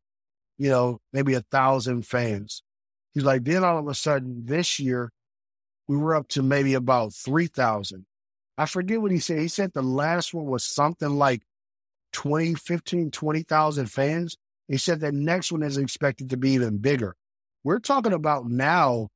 you 0.57 0.69
know, 0.69 1.01
maybe 1.11 1.33
a 1.33 1.41
thousand 1.41 2.03
fans. 2.03 2.63
He's 3.13 3.25
like, 3.25 3.43
then 3.43 3.65
all 3.65 3.77
of 3.77 3.89
a 3.89 3.93
sudden 3.93 4.45
this 4.45 4.79
year, 4.79 5.11
we 5.89 5.97
were 5.97 6.15
up 6.15 6.29
to 6.29 6.41
maybe 6.41 6.75
about 6.75 7.13
3,000. 7.13 8.05
I 8.57 8.67
forget 8.67 9.01
what 9.01 9.11
he 9.11 9.19
said. 9.19 9.39
He 9.39 9.49
said 9.49 9.73
the 9.73 9.81
last 9.81 10.33
one 10.33 10.45
was 10.45 10.63
something 10.63 11.17
like 11.17 11.43
20, 12.13 12.53
15, 12.53 13.11
20,000 13.11 13.85
fans. 13.87 14.37
He 14.69 14.77
said 14.77 15.01
the 15.01 15.11
next 15.11 15.51
one 15.51 15.61
is 15.61 15.75
expected 15.75 16.29
to 16.29 16.37
be 16.37 16.51
even 16.51 16.77
bigger. 16.77 17.17
We're 17.65 17.79
talking 17.79 18.13
about 18.13 18.49
now 18.49 19.09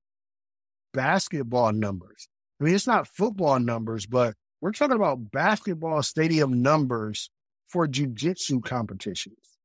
basketball 0.93 1.71
numbers. 1.71 2.27
I 2.59 2.65
mean, 2.65 2.75
it's 2.75 2.85
not 2.85 3.07
football 3.07 3.59
numbers, 3.61 4.05
but 4.05 4.35
we're 4.61 4.71
talking 4.71 4.95
about 4.95 5.31
basketball 5.31 6.03
stadium 6.03 6.61
numbers 6.61 7.29
for 7.67 7.87
jujitsu 7.87 8.63
competitions. 8.63 9.57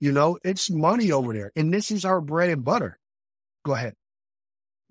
You 0.00 0.12
know, 0.12 0.38
it's 0.44 0.70
money 0.70 1.12
over 1.12 1.32
there. 1.32 1.52
And 1.54 1.72
this 1.72 1.90
is 1.90 2.04
our 2.04 2.20
bread 2.20 2.50
and 2.50 2.64
butter. 2.64 2.98
Go 3.64 3.74
ahead 3.74 3.94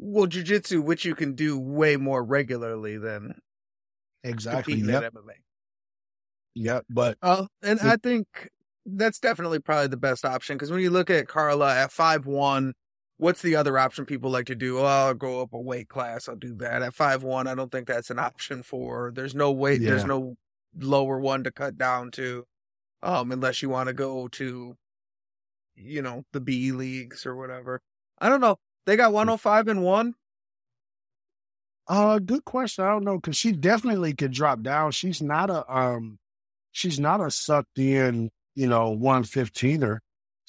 well, 0.01 0.27
jujitsu, 0.27 0.83
which 0.83 1.05
you 1.05 1.15
can 1.15 1.35
do 1.35 1.57
way 1.57 1.95
more 1.95 2.23
regularly 2.23 2.97
than 2.97 3.35
exactly 4.23 4.75
yep. 4.75 5.13
MMA. 5.13 5.35
Yeah, 6.55 6.81
but 6.89 7.17
uh, 7.21 7.45
and 7.61 7.79
it, 7.79 7.85
I 7.85 7.95
think 7.95 8.25
that's 8.85 9.19
definitely 9.19 9.59
probably 9.59 9.87
the 9.87 9.97
best 9.97 10.25
option 10.25 10.57
because 10.57 10.71
when 10.71 10.81
you 10.81 10.89
look 10.89 11.09
at 11.09 11.27
Carla 11.27 11.73
at 11.73 11.91
five 11.91 12.25
one, 12.25 12.73
what's 13.21 13.43
the 13.43 13.55
other 13.55 13.77
option 13.77 14.03
people 14.03 14.31
like 14.31 14.47
to 14.47 14.55
do? 14.55 14.79
Oh, 14.79 14.85
I'll 14.85 15.13
go 15.13 15.41
up 15.41 15.53
a 15.53 15.61
weight 15.61 15.87
class. 15.87 16.27
I'll 16.27 16.35
do 16.35 16.55
that 16.55 16.81
at 16.81 16.95
five 16.95 17.21
one. 17.21 17.45
I 17.45 17.53
don't 17.53 17.71
think 17.71 17.87
that's 17.87 18.09
an 18.09 18.17
option 18.17 18.63
for. 18.63 19.11
There's 19.13 19.35
no 19.35 19.51
weight. 19.51 19.79
Yeah. 19.79 19.91
There's 19.91 20.05
no 20.05 20.35
lower 20.75 21.19
one 21.19 21.43
to 21.43 21.51
cut 21.51 21.77
down 21.77 22.09
to, 22.11 22.45
um, 23.03 23.31
unless 23.31 23.61
you 23.61 23.69
want 23.69 23.87
to 23.87 23.93
go 23.93 24.27
to, 24.29 24.75
you 25.75 26.01
know, 26.01 26.23
the 26.33 26.41
B 26.41 26.71
leagues 26.71 27.25
or 27.27 27.35
whatever. 27.35 27.79
I 28.19 28.27
don't 28.27 28.41
know. 28.41 28.57
They 28.87 28.95
got 28.95 29.13
105 29.13 29.67
and 29.67 29.83
one. 29.83 30.15
Uh, 31.87 32.17
good 32.17 32.43
question. 32.43 32.85
I 32.85 32.89
don't 32.89 33.03
know 33.03 33.17
because 33.17 33.37
she 33.37 33.51
definitely 33.51 34.15
could 34.15 34.31
drop 34.31 34.63
down. 34.63 34.91
She's 34.91 35.21
not 35.21 35.51
a 35.51 35.71
um, 35.71 36.17
she's 36.71 36.99
not 36.99 37.21
a 37.21 37.29
sucked 37.29 37.77
in, 37.77 38.31
you 38.55 38.67
know, 38.67 38.97
115er. 38.97 39.99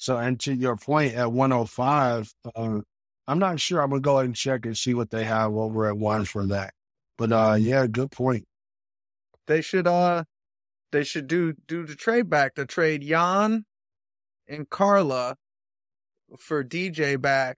So, 0.03 0.17
and 0.17 0.37
to 0.41 0.53
your 0.53 0.75
point, 0.75 1.13
at 1.13 1.31
105, 1.31 2.33
uh, 2.53 2.79
I'm 3.25 3.39
not 3.39 3.61
sure. 3.61 3.81
I'm 3.81 3.89
gonna 3.89 4.01
go 4.01 4.17
ahead 4.17 4.25
and 4.25 4.35
check 4.35 4.65
and 4.65 4.77
see 4.77 4.93
what 4.93 5.09
they 5.11 5.23
have 5.23 5.53
over 5.53 5.87
at 5.87 5.95
one 5.95 6.25
for 6.25 6.45
that. 6.47 6.73
But 7.17 7.31
uh, 7.31 7.55
yeah, 7.57 7.87
good 7.87 8.11
point. 8.11 8.43
They 9.47 9.61
should 9.61 9.87
uh, 9.87 10.25
they 10.91 11.05
should 11.05 11.27
do 11.27 11.53
do 11.69 11.85
the 11.85 11.95
trade 11.95 12.29
back 12.29 12.55
to 12.55 12.65
trade 12.65 13.03
Jan 13.03 13.63
and 14.45 14.69
Carla 14.69 15.37
for 16.37 16.65
DJ 16.65 17.21
back 17.21 17.55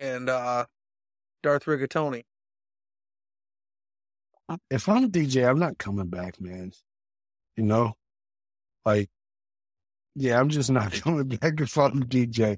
and 0.00 0.28
uh, 0.28 0.66
Darth 1.44 1.66
Rigatoni. 1.66 2.24
If 4.72 4.88
I'm 4.88 5.04
a 5.04 5.08
DJ, 5.08 5.48
I'm 5.48 5.60
not 5.60 5.78
coming 5.78 6.08
back, 6.08 6.40
man. 6.40 6.72
You 7.56 7.62
know, 7.62 7.94
like, 8.84 9.08
yeah, 10.16 10.40
I'm 10.40 10.48
just 10.48 10.70
not 10.70 10.92
coming 10.92 11.28
back 11.28 11.60
if 11.60 11.76
I'm 11.76 12.04
DJ. 12.04 12.56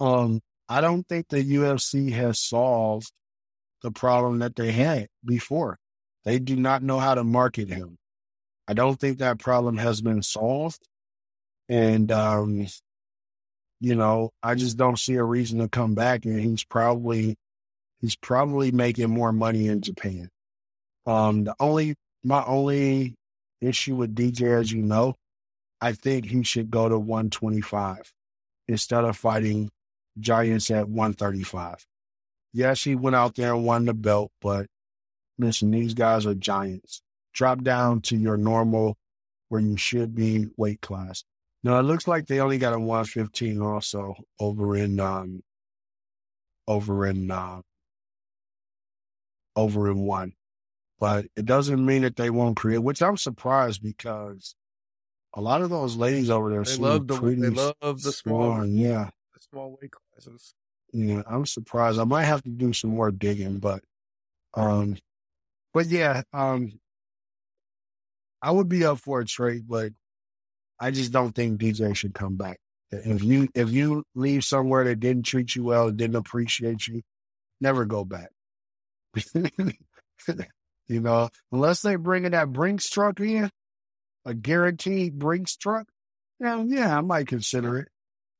Um, 0.00 0.40
I 0.68 0.80
don't 0.80 1.06
think 1.08 1.28
the 1.28 1.42
UFC 1.42 2.12
has 2.12 2.40
solved 2.40 3.10
the 3.82 3.90
problem 3.90 4.40
that 4.40 4.56
they 4.56 4.72
had 4.72 5.06
before. 5.24 5.78
They 6.24 6.38
do 6.38 6.56
not 6.56 6.82
know 6.82 6.98
how 6.98 7.14
to 7.14 7.24
market 7.24 7.68
him. 7.68 7.96
I 8.66 8.74
don't 8.74 9.00
think 9.00 9.18
that 9.18 9.38
problem 9.38 9.78
has 9.78 10.02
been 10.02 10.22
solved. 10.22 10.80
And 11.68 12.10
um, 12.12 12.66
you 13.80 13.94
know, 13.94 14.30
I 14.42 14.56
just 14.56 14.76
don't 14.76 14.98
see 14.98 15.14
a 15.14 15.24
reason 15.24 15.60
to 15.60 15.68
come 15.68 15.94
back. 15.94 16.24
And 16.24 16.40
he's 16.40 16.64
probably 16.64 17.36
he's 18.00 18.16
probably 18.16 18.72
making 18.72 19.10
more 19.10 19.32
money 19.32 19.68
in 19.68 19.80
Japan. 19.80 20.28
Um, 21.06 21.44
the 21.44 21.54
only 21.60 21.94
my 22.24 22.44
only 22.44 23.14
issue 23.60 23.94
with 23.94 24.14
DJ, 24.14 24.60
as 24.60 24.72
you 24.72 24.82
know. 24.82 25.14
I 25.80 25.92
think 25.92 26.26
he 26.26 26.42
should 26.42 26.70
go 26.70 26.88
to 26.88 26.98
125 26.98 28.12
instead 28.66 29.04
of 29.04 29.16
fighting 29.16 29.70
Giants 30.18 30.70
at 30.70 30.88
135. 30.88 31.86
Yes, 32.52 32.82
he 32.82 32.94
went 32.94 33.16
out 33.16 33.36
there 33.36 33.54
and 33.54 33.64
won 33.64 33.84
the 33.84 33.94
belt, 33.94 34.32
but 34.40 34.66
listen, 35.38 35.70
these 35.70 35.94
guys 35.94 36.26
are 36.26 36.34
giants. 36.34 37.02
Drop 37.32 37.62
down 37.62 38.00
to 38.02 38.16
your 38.16 38.36
normal, 38.36 38.96
where 39.48 39.60
you 39.60 39.76
should 39.76 40.14
be 40.14 40.48
weight 40.56 40.80
class. 40.80 41.24
Now 41.62 41.78
it 41.78 41.84
looks 41.84 42.08
like 42.08 42.26
they 42.26 42.40
only 42.40 42.58
got 42.58 42.72
a 42.72 42.78
115 42.78 43.60
also 43.60 44.14
over 44.40 44.76
in 44.76 44.98
um 44.98 45.42
over 46.66 47.06
in 47.06 47.30
uh, 47.30 47.62
over 49.56 49.90
in 49.90 50.00
one. 50.00 50.34
But 51.00 51.26
it 51.36 51.46
doesn't 51.46 51.84
mean 51.84 52.02
that 52.02 52.16
they 52.16 52.30
won't 52.30 52.56
create, 52.56 52.78
which 52.78 53.02
I'm 53.02 53.16
surprised 53.16 53.82
because 53.82 54.54
a 55.34 55.40
lot 55.40 55.62
of 55.62 55.70
those 55.70 55.96
ladies 55.96 56.30
over 56.30 56.50
there 56.50 56.64
they 56.64 56.76
love 56.76 57.06
the 57.06 57.14
they 57.20 57.50
love 57.50 58.02
the 58.02 58.12
small 58.12 58.64
yeah 58.66 59.10
the 59.34 59.40
small 59.50 59.76
weight 59.80 59.90
classes. 59.90 60.54
Yeah, 60.92 61.22
I'm 61.28 61.44
surprised. 61.44 61.98
I 61.98 62.04
might 62.04 62.24
have 62.24 62.42
to 62.42 62.48
do 62.48 62.72
some 62.72 62.90
more 62.90 63.10
digging, 63.10 63.58
but 63.58 63.82
um, 64.54 64.96
but 65.74 65.86
yeah, 65.86 66.22
um, 66.32 66.72
I 68.40 68.50
would 68.50 68.68
be 68.68 68.84
up 68.84 68.98
for 68.98 69.20
a 69.20 69.24
trade, 69.24 69.64
but 69.68 69.92
I 70.80 70.90
just 70.90 71.12
don't 71.12 71.34
think 71.34 71.60
DJ 71.60 71.94
should 71.94 72.14
come 72.14 72.36
back. 72.36 72.58
If 72.90 73.22
you 73.22 73.48
if 73.54 73.70
you 73.70 74.04
leave 74.14 74.44
somewhere 74.44 74.84
that 74.84 75.00
didn't 75.00 75.24
treat 75.26 75.54
you 75.54 75.64
well, 75.64 75.90
didn't 75.90 76.16
appreciate 76.16 76.86
you, 76.88 77.02
never 77.60 77.84
go 77.84 78.04
back. 78.04 78.30
you 80.86 81.00
know, 81.00 81.28
unless 81.52 81.82
they 81.82 81.96
bring 81.96 82.24
in 82.24 82.32
that 82.32 82.50
Brinks 82.50 82.88
truck 82.88 83.20
in, 83.20 83.50
a 84.28 84.34
guaranteed 84.34 85.18
Brinks 85.18 85.56
truck, 85.56 85.88
yeah, 86.38 86.62
yeah, 86.66 86.98
I 86.98 87.00
might 87.00 87.26
consider 87.26 87.78
it. 87.78 87.88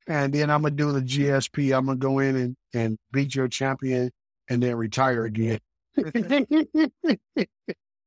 And 0.07 0.32
then 0.32 0.51
I'm 0.51 0.62
gonna 0.62 0.74
do 0.74 0.93
the 0.93 1.01
GSP. 1.01 1.76
I'm 1.76 1.86
gonna 1.86 1.99
go 1.99 2.18
in 2.18 2.36
and, 2.36 2.57
and 2.74 2.99
beat 3.11 3.34
your 3.34 3.49
champion 3.49 4.11
and 4.49 4.62
then 4.62 4.76
retire 4.76 5.24
again. 5.24 5.59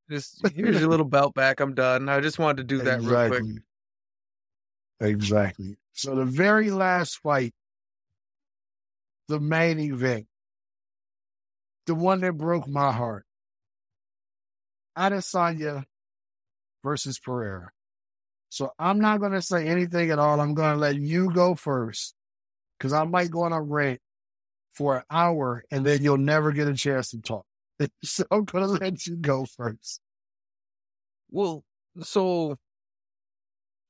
just 0.09 0.47
here's 0.55 0.79
your 0.79 0.89
little 0.89 1.05
belt 1.05 1.33
back. 1.33 1.59
I'm 1.59 1.73
done. 1.73 2.07
I 2.07 2.19
just 2.21 2.39
wanted 2.39 2.57
to 2.57 2.63
do 2.63 2.83
that 2.83 2.99
exactly. 2.99 3.41
real 3.41 3.51
quick. 3.51 3.63
Exactly. 5.09 5.77
So 5.93 6.15
the 6.15 6.25
very 6.25 6.69
last 6.71 7.17
fight, 7.17 7.53
the 9.27 9.39
main 9.39 9.79
event, 9.79 10.27
the 11.87 11.95
one 11.95 12.21
that 12.21 12.33
broke 12.33 12.67
my 12.67 12.91
heart, 12.91 13.25
Adesanya 14.97 15.85
versus 16.83 17.19
Pereira. 17.19 17.71
So 18.49 18.71
I'm 18.77 18.99
not 18.99 19.19
going 19.19 19.31
to 19.31 19.41
say 19.41 19.67
anything 19.67 20.11
at 20.11 20.19
all. 20.19 20.39
I'm 20.39 20.53
going 20.53 20.73
to 20.73 20.79
let 20.79 20.97
you 20.97 21.31
go 21.31 21.55
first 21.55 22.13
because 22.77 22.93
I 22.93 23.03
might 23.05 23.31
go 23.31 23.43
on 23.43 23.53
a 23.53 23.61
rant 23.61 24.01
for 24.73 24.97
an 24.97 25.03
hour 25.09 25.63
and 25.71 25.85
then 25.85 26.03
you'll 26.03 26.17
never 26.17 26.51
get 26.51 26.67
a 26.67 26.73
chance 26.73 27.11
to 27.11 27.21
talk. 27.21 27.45
so 28.03 28.25
I'm 28.29 28.45
going 28.45 28.65
to 28.65 28.83
let 28.83 29.05
you 29.07 29.15
go 29.15 29.45
first. 29.45 30.01
Well, 31.29 31.63
so 32.01 32.57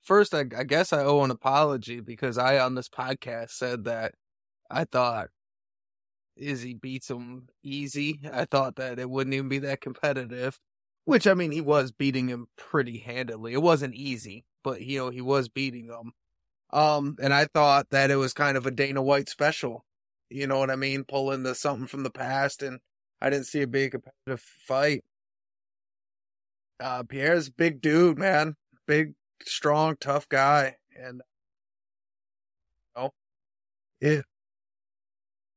first, 0.03 0.33
I, 0.33 0.45
I 0.55 0.63
guess 0.63 0.93
I 0.93 1.03
owe 1.03 1.23
an 1.23 1.31
apology 1.31 1.99
because 1.99 2.37
I, 2.37 2.59
on 2.59 2.75
this 2.75 2.89
podcast, 2.89 3.51
said 3.51 3.85
that 3.85 4.13
I 4.69 4.85
thought 4.85 5.29
Izzy 6.35 6.73
beats 6.73 7.09
him 7.09 7.47
easy. 7.63 8.21
I 8.31 8.45
thought 8.45 8.75
that 8.77 8.99
it 8.99 9.09
wouldn't 9.09 9.33
even 9.33 9.49
be 9.49 9.59
that 9.59 9.81
competitive. 9.81 10.59
Which 11.05 11.25
I 11.27 11.33
mean, 11.33 11.51
he 11.51 11.61
was 11.61 11.91
beating 11.91 12.27
him 12.27 12.47
pretty 12.57 12.99
handily. 12.99 13.53
It 13.53 13.61
wasn't 13.61 13.95
easy, 13.95 14.45
but 14.63 14.81
you 14.81 14.99
know 14.99 15.09
he 15.09 15.21
was 15.21 15.49
beating 15.49 15.85
him. 15.85 16.13
Um, 16.71 17.17
and 17.21 17.33
I 17.33 17.45
thought 17.45 17.87
that 17.91 18.11
it 18.11 18.15
was 18.15 18.33
kind 18.33 18.55
of 18.55 18.65
a 18.65 18.71
Dana 18.71 19.01
White 19.01 19.29
special. 19.29 19.85
You 20.29 20.47
know 20.47 20.59
what 20.59 20.69
I 20.71 20.75
mean? 20.75 21.03
Pulling 21.03 21.43
the 21.43 21.55
something 21.55 21.87
from 21.87 22.03
the 22.03 22.11
past, 22.11 22.61
and 22.61 22.79
I 23.19 23.29
didn't 23.29 23.47
see 23.47 23.61
a 23.61 23.67
big 23.67 23.91
competitive 23.91 24.41
fight. 24.65 25.03
Uh, 26.79 27.03
Pierre's 27.03 27.49
big 27.49 27.81
dude, 27.81 28.17
man, 28.17 28.55
big, 28.87 29.13
strong, 29.43 29.97
tough 29.99 30.29
guy, 30.29 30.77
and 30.95 31.21
you 32.95 33.11
know. 34.07 34.23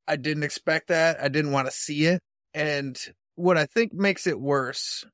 I 0.07 0.17
didn't 0.17 0.43
expect 0.43 0.89
that. 0.89 1.19
I 1.23 1.29
didn't 1.29 1.53
want 1.53 1.67
to 1.67 1.73
see 1.73 2.07
it, 2.07 2.21
and 2.53 2.99
what 3.37 3.57
I 3.57 3.67
think 3.67 3.93
makes 3.93 4.27
it 4.27 4.41
worse 4.41 5.05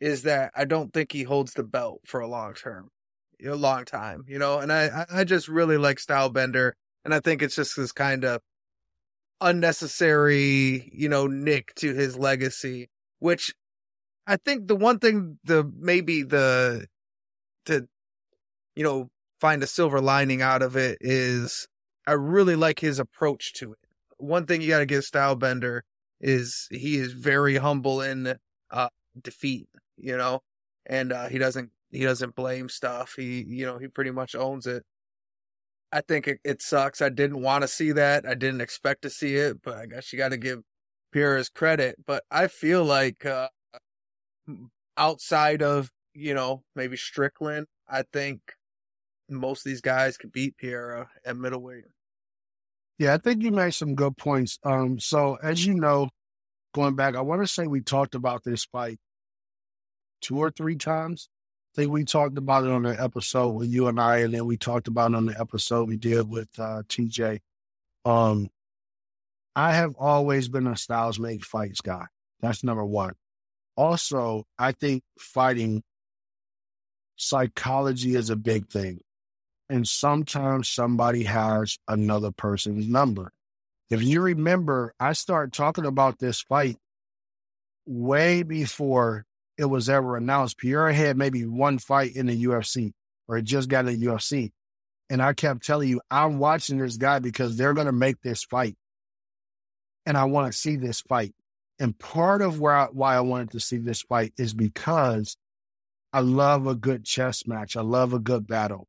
is 0.00 0.22
that 0.22 0.52
I 0.54 0.64
don't 0.64 0.92
think 0.92 1.12
he 1.12 1.24
holds 1.24 1.54
the 1.54 1.64
belt 1.64 2.00
for 2.06 2.20
a 2.20 2.28
long 2.28 2.54
term, 2.54 2.90
a 3.44 3.54
long 3.54 3.84
time, 3.84 4.24
you 4.28 4.38
know. 4.38 4.58
And 4.58 4.72
I, 4.72 5.06
I 5.10 5.24
just 5.24 5.48
really 5.48 5.76
like 5.76 5.98
Stylebender, 5.98 6.72
and 7.04 7.14
I 7.14 7.20
think 7.20 7.42
it's 7.42 7.56
just 7.56 7.76
this 7.76 7.92
kind 7.92 8.24
of 8.24 8.40
unnecessary, 9.40 10.90
you 10.92 11.08
know, 11.08 11.26
nick 11.26 11.74
to 11.76 11.94
his 11.94 12.16
legacy. 12.16 12.88
Which 13.18 13.54
I 14.26 14.36
think 14.36 14.68
the 14.68 14.76
one 14.76 14.98
thing, 14.98 15.38
the 15.44 15.70
maybe 15.78 16.22
the 16.22 16.86
to, 17.66 17.88
you 18.76 18.84
know, 18.84 19.08
find 19.40 19.62
a 19.62 19.66
silver 19.66 20.00
lining 20.00 20.42
out 20.42 20.62
of 20.62 20.76
it 20.76 20.98
is 21.00 21.66
I 22.06 22.12
really 22.12 22.56
like 22.56 22.80
his 22.80 22.98
approach 22.98 23.52
to 23.54 23.72
it. 23.72 23.78
One 24.18 24.46
thing 24.46 24.62
you 24.62 24.68
got 24.68 24.78
to 24.78 24.86
give 24.86 25.04
Stylebender 25.04 25.80
is 26.20 26.66
he 26.70 26.96
is 26.96 27.12
very 27.12 27.56
humble 27.56 28.00
in 28.00 28.36
uh, 28.70 28.88
defeat 29.20 29.68
you 30.00 30.16
know, 30.16 30.40
and 30.86 31.12
uh, 31.12 31.28
he 31.28 31.38
doesn't 31.38 31.70
he 31.90 32.02
doesn't 32.02 32.34
blame 32.34 32.68
stuff. 32.68 33.14
He 33.16 33.44
you 33.48 33.66
know 33.66 33.78
he 33.78 33.88
pretty 33.88 34.10
much 34.10 34.34
owns 34.34 34.66
it. 34.66 34.84
I 35.92 36.02
think 36.02 36.28
it, 36.28 36.38
it 36.44 36.60
sucks. 36.60 37.00
I 37.00 37.08
didn't 37.08 37.40
want 37.40 37.62
to 37.62 37.68
see 37.68 37.92
that. 37.92 38.26
I 38.26 38.34
didn't 38.34 38.60
expect 38.60 39.02
to 39.02 39.10
see 39.10 39.36
it, 39.36 39.62
but 39.62 39.78
I 39.78 39.86
guess 39.86 40.12
you 40.12 40.18
got 40.18 40.30
to 40.30 40.36
give 40.36 40.60
Pierre 41.12 41.38
his 41.38 41.48
credit. 41.48 41.96
But 42.06 42.24
I 42.30 42.48
feel 42.48 42.84
like 42.84 43.24
uh, 43.24 43.48
outside 44.96 45.62
of 45.62 45.90
you 46.14 46.34
know 46.34 46.62
maybe 46.76 46.96
Strickland, 46.96 47.66
I 47.88 48.02
think 48.12 48.40
most 49.30 49.64
of 49.66 49.70
these 49.70 49.80
guys 49.80 50.16
could 50.16 50.32
beat 50.32 50.56
Pierre 50.56 51.08
at 51.24 51.36
middleweight. 51.36 51.84
Yeah, 52.98 53.14
I 53.14 53.18
think 53.18 53.42
you 53.42 53.52
made 53.52 53.74
some 53.74 53.94
good 53.94 54.16
points. 54.16 54.58
Um, 54.64 54.98
so 54.98 55.38
as 55.42 55.64
you 55.64 55.74
know, 55.74 56.08
going 56.74 56.96
back, 56.96 57.14
I 57.14 57.20
want 57.20 57.42
to 57.42 57.46
say 57.46 57.66
we 57.66 57.80
talked 57.80 58.14
about 58.14 58.42
this 58.44 58.64
fight 58.64 58.98
two 60.20 60.38
or 60.38 60.50
three 60.50 60.76
times. 60.76 61.28
I 61.74 61.82
think 61.82 61.92
we 61.92 62.04
talked 62.04 62.38
about 62.38 62.64
it 62.64 62.70
on 62.70 62.82
the 62.82 63.00
episode 63.00 63.50
with 63.50 63.68
you 63.68 63.88
and 63.88 64.00
I, 64.00 64.18
and 64.18 64.34
then 64.34 64.46
we 64.46 64.56
talked 64.56 64.88
about 64.88 65.12
it 65.12 65.16
on 65.16 65.26
the 65.26 65.38
episode 65.38 65.88
we 65.88 65.96
did 65.96 66.28
with 66.28 66.48
uh, 66.58 66.82
TJ. 66.88 67.40
Um, 68.04 68.48
I 69.54 69.72
have 69.72 69.94
always 69.98 70.48
been 70.48 70.66
a 70.66 70.76
styles 70.76 71.18
make 71.18 71.44
fights 71.44 71.80
guy. 71.80 72.06
That's 72.40 72.64
number 72.64 72.84
one. 72.84 73.14
Also, 73.76 74.44
I 74.58 74.72
think 74.72 75.02
fighting 75.18 75.82
psychology 77.16 78.14
is 78.14 78.30
a 78.30 78.36
big 78.36 78.68
thing. 78.68 79.00
And 79.68 79.86
sometimes 79.86 80.68
somebody 80.68 81.24
has 81.24 81.78
another 81.86 82.30
person's 82.30 82.88
number. 82.88 83.32
If 83.90 84.02
you 84.02 84.20
remember, 84.20 84.94
I 84.98 85.12
started 85.12 85.52
talking 85.52 85.86
about 85.86 86.18
this 86.18 86.40
fight 86.42 86.78
way 87.86 88.42
before 88.42 89.24
it 89.58 89.66
was 89.66 89.88
ever 89.88 90.16
announced. 90.16 90.56
Pierre 90.56 90.92
had 90.92 91.16
maybe 91.16 91.44
one 91.44 91.78
fight 91.78 92.14
in 92.14 92.26
the 92.26 92.44
UFC 92.44 92.92
or 93.26 93.36
it 93.36 93.44
just 93.44 93.68
got 93.68 93.86
in 93.86 94.00
the 94.00 94.06
UFC. 94.06 94.52
And 95.10 95.22
I 95.22 95.32
kept 95.32 95.64
telling 95.64 95.88
you, 95.88 96.00
I'm 96.10 96.38
watching 96.38 96.78
this 96.78 96.96
guy 96.96 97.18
because 97.18 97.56
they're 97.56 97.74
going 97.74 97.86
to 97.86 97.92
make 97.92 98.20
this 98.22 98.44
fight. 98.44 98.76
And 100.06 100.16
I 100.16 100.24
want 100.24 100.52
to 100.52 100.58
see 100.58 100.76
this 100.76 101.00
fight. 101.00 101.34
And 101.78 101.98
part 101.98 102.42
of 102.42 102.60
where 102.60 102.74
I, 102.74 102.86
why 102.86 103.16
I 103.16 103.20
wanted 103.20 103.52
to 103.52 103.60
see 103.60 103.78
this 103.78 104.02
fight 104.02 104.32
is 104.38 104.54
because 104.54 105.36
I 106.12 106.20
love 106.20 106.66
a 106.66 106.74
good 106.74 107.04
chess 107.04 107.46
match. 107.46 107.76
I 107.76 107.82
love 107.82 108.12
a 108.12 108.18
good 108.18 108.46
battle. 108.46 108.86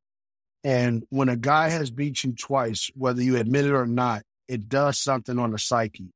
And 0.63 1.03
when 1.09 1.29
a 1.29 1.37
guy 1.37 1.69
has 1.69 1.91
beat 1.91 2.23
you 2.23 2.33
twice, 2.33 2.89
whether 2.95 3.21
you 3.21 3.37
admit 3.37 3.65
it 3.65 3.73
or 3.73 3.85
not, 3.85 4.23
it 4.47 4.67
does 4.67 4.99
something 4.99 5.37
on 5.39 5.51
the 5.51 5.59
psyche. 5.59 6.11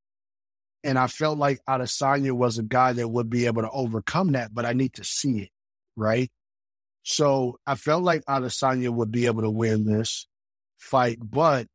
And 0.83 0.99
I 0.99 1.07
felt 1.07 1.37
like 1.37 1.59
Adesanya 1.67 2.33
was 2.33 2.57
a 2.57 2.63
guy 2.63 2.93
that 2.93 3.07
would 3.07 3.29
be 3.29 3.45
able 3.45 3.61
to 3.61 3.69
overcome 3.69 4.33
that, 4.33 4.53
but 4.53 4.65
I 4.65 4.73
need 4.73 4.93
to 4.95 5.03
see 5.03 5.43
it, 5.43 5.49
right? 5.95 6.29
So 7.03 7.59
I 7.65 7.75
felt 7.75 8.03
like 8.03 8.23
Adesanya 8.25 8.89
would 8.89 9.11
be 9.11 9.25
able 9.25 9.43
to 9.43 9.49
win 9.49 9.85
this 9.85 10.27
fight, 10.77 11.19
but 11.21 11.67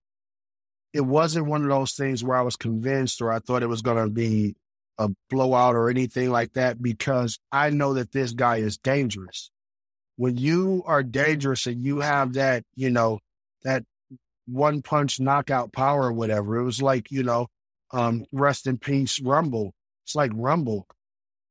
it 0.92 1.02
wasn't 1.02 1.46
one 1.46 1.62
of 1.62 1.68
those 1.68 1.92
things 1.92 2.24
where 2.24 2.36
I 2.36 2.42
was 2.42 2.56
convinced 2.56 3.20
or 3.20 3.32
I 3.32 3.38
thought 3.38 3.62
it 3.62 3.68
was 3.68 3.82
going 3.82 4.04
to 4.04 4.10
be 4.10 4.56
a 4.98 5.08
blowout 5.30 5.76
or 5.76 5.88
anything 5.88 6.30
like 6.30 6.54
that 6.54 6.82
because 6.82 7.38
I 7.52 7.70
know 7.70 7.94
that 7.94 8.12
this 8.12 8.32
guy 8.32 8.56
is 8.56 8.78
dangerous. 8.78 9.50
When 10.16 10.36
you 10.36 10.82
are 10.86 11.02
dangerous 11.02 11.66
and 11.66 11.80
you 11.80 12.00
have 12.00 12.34
that, 12.34 12.64
you 12.74 12.90
know, 12.90 13.20
that 13.62 13.84
one 14.46 14.82
punch 14.82 15.20
knockout 15.20 15.72
power 15.72 16.04
or 16.04 16.12
whatever, 16.12 16.56
it 16.56 16.64
was 16.64 16.82
like, 16.82 17.10
you 17.10 17.22
know, 17.22 17.46
um, 17.92 18.24
rest 18.32 18.66
in 18.66 18.78
peace, 18.78 19.20
Rumble. 19.20 19.72
It's 20.04 20.14
like 20.14 20.30
Rumble. 20.34 20.86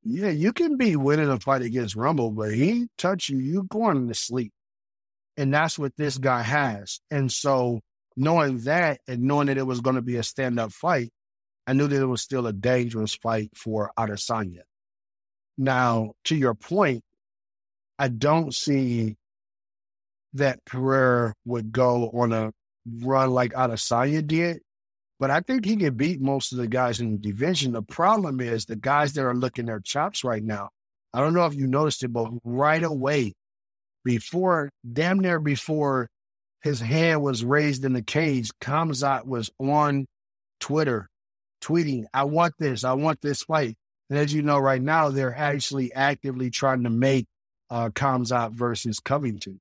yeah, 0.04 0.30
you 0.30 0.54
can 0.54 0.78
be 0.78 0.96
winning 0.96 1.30
a 1.30 1.40
fight 1.40 1.62
against 1.62 1.96
Rumble, 1.96 2.32
but 2.32 2.54
he 2.54 2.88
touch 2.98 3.30
you, 3.30 3.38
you 3.38 3.64
going 3.64 4.08
to 4.08 4.14
sleep. 4.14 4.52
And 5.36 5.54
that's 5.54 5.78
what 5.78 5.96
this 5.98 6.18
guy 6.18 6.42
has. 6.42 7.00
And 7.12 7.32
so 7.32 7.82
knowing 8.16 8.60
that 8.62 9.00
and 9.08 9.24
knowing 9.24 9.48
that 9.48 9.58
it 9.58 9.68
was 9.68 9.82
going 9.82 9.96
to 9.96 10.02
be 10.02 10.16
a 10.16 10.24
stand 10.24 10.60
up 10.60 10.72
fight, 10.72 11.12
I 11.68 11.74
knew 11.74 11.88
that 11.88 12.02
it 12.02 12.06
was 12.06 12.22
still 12.22 12.48
a 12.48 12.54
dangerous 12.54 13.14
fight 13.16 13.52
for 13.56 13.92
Adesanya. 13.98 14.62
Now, 15.58 16.14
to 16.26 16.36
your 16.36 16.56
point, 16.56 17.04
I 18.00 18.08
don't 18.08 18.54
see 18.54 19.18
that 20.34 20.64
Pereira 20.66 21.34
would 21.46 21.72
go 21.72 22.10
on 22.10 22.32
a 22.32 22.54
run 23.02 23.32
like 23.32 23.54
Adesanya 23.54 24.26
did, 24.26 24.62
but 25.20 25.32
I 25.32 25.42
think 25.42 25.66
he 25.66 25.76
can 25.76 25.96
beat 25.96 26.22
most 26.22 26.52
of 26.52 26.58
the 26.58 26.68
guys 26.68 27.00
in 27.00 27.14
the 27.14 27.18
division. 27.18 27.72
The 27.72 27.82
problem 27.82 28.40
is 28.40 28.66
the 28.66 28.76
guys 28.76 29.14
that 29.14 29.26
are 29.26 29.36
looking 29.36 29.66
their 29.66 29.80
chops 29.80 30.24
right 30.24 30.44
now. 30.44 30.70
I 31.14 31.20
don't 31.22 31.34
know 31.34 31.46
if 31.46 31.56
you 31.56 31.68
noticed 31.68 32.04
it, 32.04 32.10
but 32.10 32.30
right 32.44 32.84
away, 32.84 33.34
before 34.04 34.70
damn 34.92 35.20
near 35.20 35.40
before 35.40 36.08
his 36.62 36.80
hand 36.80 37.22
was 37.22 37.44
raised 37.44 37.84
in 37.84 37.94
the 37.94 38.02
cage, 38.02 38.52
Khamzat 38.62 39.26
was 39.26 39.50
on 39.60 40.06
Twitter 40.60 41.10
tweeting, 41.62 42.06
I 42.14 42.26
want 42.26 42.54
this, 42.60 42.84
I 42.84 42.94
want 42.94 43.22
this 43.22 43.44
fight. 43.44 43.76
And 44.10 44.18
as 44.18 44.34
you 44.34 44.42
know, 44.42 44.58
right 44.58 44.82
now, 44.82 45.10
they're 45.10 45.36
actually 45.36 45.94
actively 45.94 46.50
trying 46.50 46.84
to 46.84 46.90
make 46.90 47.26
uh, 47.70 47.90
Khamzat 47.90 48.54
versus 48.54 49.00
Covington. 49.00 49.60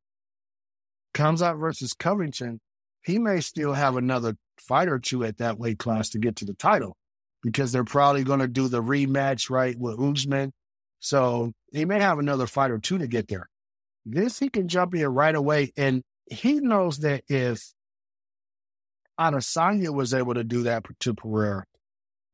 Khamzat 1.14 1.58
versus 1.58 1.92
Covington, 1.94 2.60
he 3.06 3.20
may 3.20 3.40
still 3.40 3.72
have 3.72 3.96
another 3.96 4.36
fight 4.58 4.88
or 4.88 4.98
two 4.98 5.24
at 5.24 5.38
that 5.38 5.58
weight 5.58 5.78
class 5.78 6.08
to 6.10 6.18
get 6.18 6.36
to 6.36 6.44
the 6.44 6.54
title 6.54 6.96
because 7.42 7.70
they're 7.70 7.84
probably 7.84 8.24
going 8.24 8.40
to 8.40 8.48
do 8.48 8.66
the 8.66 8.82
rematch, 8.82 9.48
right, 9.48 9.78
with 9.78 10.00
Usman. 10.00 10.52
So 10.98 11.52
he 11.72 11.84
may 11.84 12.00
have 12.00 12.18
another 12.18 12.48
fight 12.48 12.72
or 12.72 12.78
two 12.78 12.98
to 12.98 13.06
get 13.06 13.28
there. 13.28 13.48
This 14.04 14.40
he 14.40 14.48
can 14.48 14.66
jump 14.66 14.92
in 14.96 15.06
right 15.06 15.34
away. 15.34 15.72
And 15.76 16.02
he 16.26 16.54
knows 16.54 16.98
that 16.98 17.22
if 17.28 17.62
Adesanya 19.20 19.94
was 19.94 20.12
able 20.12 20.34
to 20.34 20.42
do 20.42 20.64
that 20.64 20.84
to 21.00 21.14
Pereira, 21.14 21.64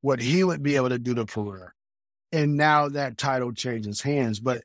what 0.01 0.21
he 0.21 0.43
would 0.43 0.63
be 0.63 0.77
able 0.77 0.89
to 0.89 0.99
do 0.99 1.15
to 1.15 1.27
Pereira. 1.27 1.73
And 2.33 2.57
now 2.57 2.89
that 2.89 3.19
title 3.19 3.53
changes 3.53 4.01
hands. 4.01 4.41
But 4.41 4.63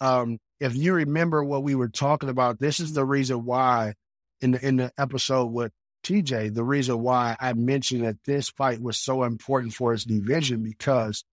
um, 0.00 0.38
if 0.60 0.76
you 0.76 0.94
remember 0.94 1.42
what 1.42 1.64
we 1.64 1.74
were 1.74 1.88
talking 1.88 2.28
about, 2.28 2.60
this 2.60 2.78
is 2.78 2.92
the 2.92 3.04
reason 3.04 3.44
why 3.44 3.94
in 4.40 4.52
the 4.52 4.66
in 4.66 4.76
the 4.76 4.92
episode 4.98 5.46
with 5.46 5.72
TJ, 6.04 6.54
the 6.54 6.64
reason 6.64 7.02
why 7.02 7.36
I 7.40 7.52
mentioned 7.52 8.04
that 8.04 8.22
this 8.24 8.48
fight 8.50 8.80
was 8.80 8.98
so 8.98 9.24
important 9.24 9.74
for 9.74 9.92
his 9.92 10.04
division 10.04 10.62
because 10.62 11.24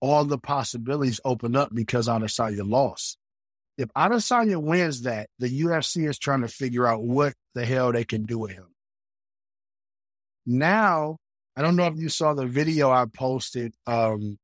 all 0.00 0.24
the 0.24 0.38
possibilities 0.38 1.20
open 1.24 1.56
up 1.56 1.74
because 1.74 2.08
Adesanya 2.08 2.68
lost. 2.68 3.18
If 3.78 3.88
Adesanya 3.94 4.56
wins 4.56 5.02
that, 5.02 5.28
the 5.38 5.62
UFC 5.62 6.08
is 6.08 6.18
trying 6.18 6.40
to 6.40 6.48
figure 6.48 6.86
out 6.86 7.02
what 7.02 7.34
the 7.54 7.64
hell 7.64 7.92
they 7.92 8.04
can 8.04 8.24
do 8.24 8.38
with 8.38 8.52
him. 8.52 8.66
Now, 10.46 11.18
I 11.56 11.62
don't 11.62 11.76
know 11.76 11.86
if 11.86 11.96
you 11.96 12.08
saw 12.08 12.34
the 12.34 12.46
video 12.46 12.90
I 12.90 13.04
posted, 13.06 13.74
um, 13.86 14.38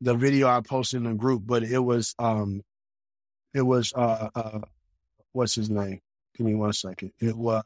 the 0.00 0.14
video 0.14 0.48
I 0.48 0.60
posted 0.60 0.98
in 0.98 1.04
the 1.04 1.14
group, 1.14 1.42
but 1.44 1.62
it 1.62 1.78
was 1.78 2.14
um 2.18 2.62
it 3.54 3.62
was 3.62 3.92
uh, 3.94 4.28
uh 4.34 4.60
what's 5.32 5.54
his 5.54 5.70
name? 5.70 6.00
Give 6.36 6.46
me 6.46 6.54
one 6.54 6.72
second. 6.72 7.12
It 7.20 7.36
was 7.36 7.64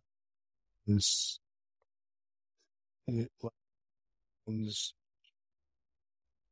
it 3.09 3.29
was 4.47 4.95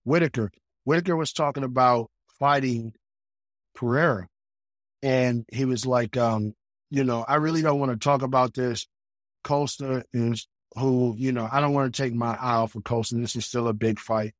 Whittaker. 0.04 0.50
Whittaker 0.84 1.16
was 1.16 1.32
talking 1.32 1.64
about 1.64 2.10
fighting 2.38 2.92
Pereira. 3.74 4.28
And 5.02 5.44
he 5.52 5.64
was 5.64 5.84
like, 5.84 6.16
um, 6.16 6.54
you 6.90 7.04
know, 7.04 7.24
I 7.26 7.36
really 7.36 7.62
don't 7.62 7.80
want 7.80 7.92
to 7.92 7.98
talk 7.98 8.22
about 8.22 8.54
this. 8.54 8.86
Costa 9.42 10.04
is 10.12 10.46
who, 10.76 11.14
you 11.18 11.32
know, 11.32 11.48
I 11.50 11.60
don't 11.60 11.74
want 11.74 11.92
to 11.94 12.02
take 12.02 12.14
my 12.14 12.34
eye 12.34 12.54
off 12.54 12.74
of 12.74 12.84
Costa. 12.84 13.16
This 13.16 13.36
is 13.36 13.46
still 13.46 13.68
a 13.68 13.74
big 13.74 13.98
fight. 13.98 14.32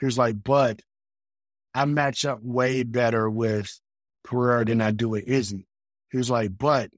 He 0.00 0.06
was 0.06 0.18
like, 0.18 0.42
but 0.42 0.80
I 1.74 1.84
match 1.86 2.24
up 2.24 2.40
way 2.42 2.82
better 2.82 3.28
with 3.28 3.80
Pereira 4.24 4.64
than 4.64 4.80
I 4.80 4.90
do 4.90 5.08
with 5.08 5.24
Izzy. 5.26 5.66
He 6.10 6.18
was 6.18 6.30
like, 6.30 6.56
but 6.56 6.90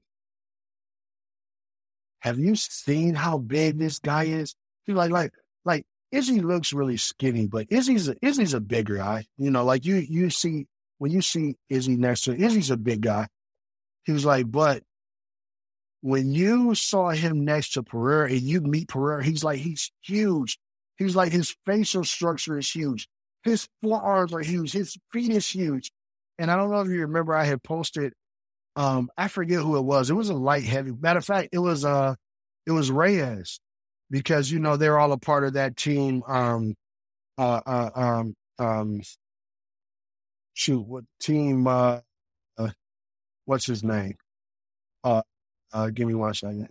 have 2.25 2.39
you 2.39 2.55
seen 2.55 3.13
how 3.13 3.37
big 3.37 3.77
this 3.77 3.99
guy 3.99 4.23
is? 4.23 4.55
He's 4.85 4.95
like, 4.95 5.11
like, 5.11 5.31
like 5.63 5.85
Izzy 6.11 6.41
looks 6.41 6.73
really 6.73 6.97
skinny, 6.97 7.45
but 7.45 7.67
Izzy's 7.69 8.09
a, 8.09 8.15
Izzy's 8.19 8.55
a 8.55 8.59
bigger 8.59 8.97
guy. 8.97 9.25
You 9.37 9.51
know, 9.51 9.63
like 9.63 9.85
you 9.85 9.97
you 9.97 10.31
see 10.31 10.65
when 10.97 11.11
you 11.11 11.21
see 11.21 11.55
Izzy 11.69 11.95
next 11.95 12.21
to 12.21 12.35
Izzy's 12.35 12.71
a 12.71 12.77
big 12.77 13.01
guy. 13.01 13.27
He 14.05 14.11
was 14.11 14.25
like, 14.25 14.49
but 14.49 14.81
when 16.01 16.31
you 16.31 16.73
saw 16.73 17.09
him 17.09 17.45
next 17.45 17.73
to 17.73 17.83
Pereira 17.83 18.31
and 18.31 18.41
you 18.41 18.61
meet 18.61 18.87
Pereira, 18.87 19.23
he's 19.23 19.43
like, 19.43 19.59
he's 19.59 19.91
huge. 20.01 20.57
He's 20.97 21.15
like, 21.15 21.31
his 21.31 21.55
facial 21.67 22.03
structure 22.03 22.57
is 22.57 22.71
huge. 22.71 23.07
His 23.43 23.67
forearms 23.83 24.33
are 24.33 24.39
huge. 24.39 24.71
His 24.71 24.97
feet 25.13 25.31
is 25.31 25.47
huge. 25.47 25.91
And 26.39 26.49
I 26.49 26.55
don't 26.55 26.71
know 26.71 26.81
if 26.81 26.87
you 26.87 27.01
remember, 27.01 27.35
I 27.35 27.43
had 27.43 27.61
posted, 27.61 28.13
um, 28.75 29.09
I 29.17 29.27
forget 29.27 29.59
who 29.59 29.77
it 29.77 29.83
was. 29.83 30.09
It 30.09 30.15
was 30.15 30.29
a 30.29 30.33
light 30.33 30.63
heavy. 30.63 30.91
Matter 30.91 31.19
of 31.19 31.25
fact, 31.25 31.49
it 31.51 31.59
was, 31.59 31.85
uh, 31.85 32.15
it 32.65 32.71
was 32.71 32.91
Reyes 32.91 33.59
because, 34.09 34.51
you 34.51 34.59
know, 34.59 34.77
they're 34.77 34.99
all 34.99 35.11
a 35.11 35.17
part 35.17 35.43
of 35.43 35.53
that 35.53 35.77
team. 35.77 36.23
Um, 36.27 36.75
uh, 37.37 37.61
uh, 37.65 37.89
um, 37.95 38.35
um, 38.59 39.01
shoot, 40.53 40.81
what 40.81 41.03
team, 41.19 41.67
uh, 41.67 41.99
uh 42.57 42.69
what's 43.45 43.65
his 43.65 43.83
name? 43.83 44.15
Uh, 45.03 45.21
uh, 45.73 45.89
give 45.89 46.07
me 46.07 46.15
one 46.15 46.33
second. 46.33 46.69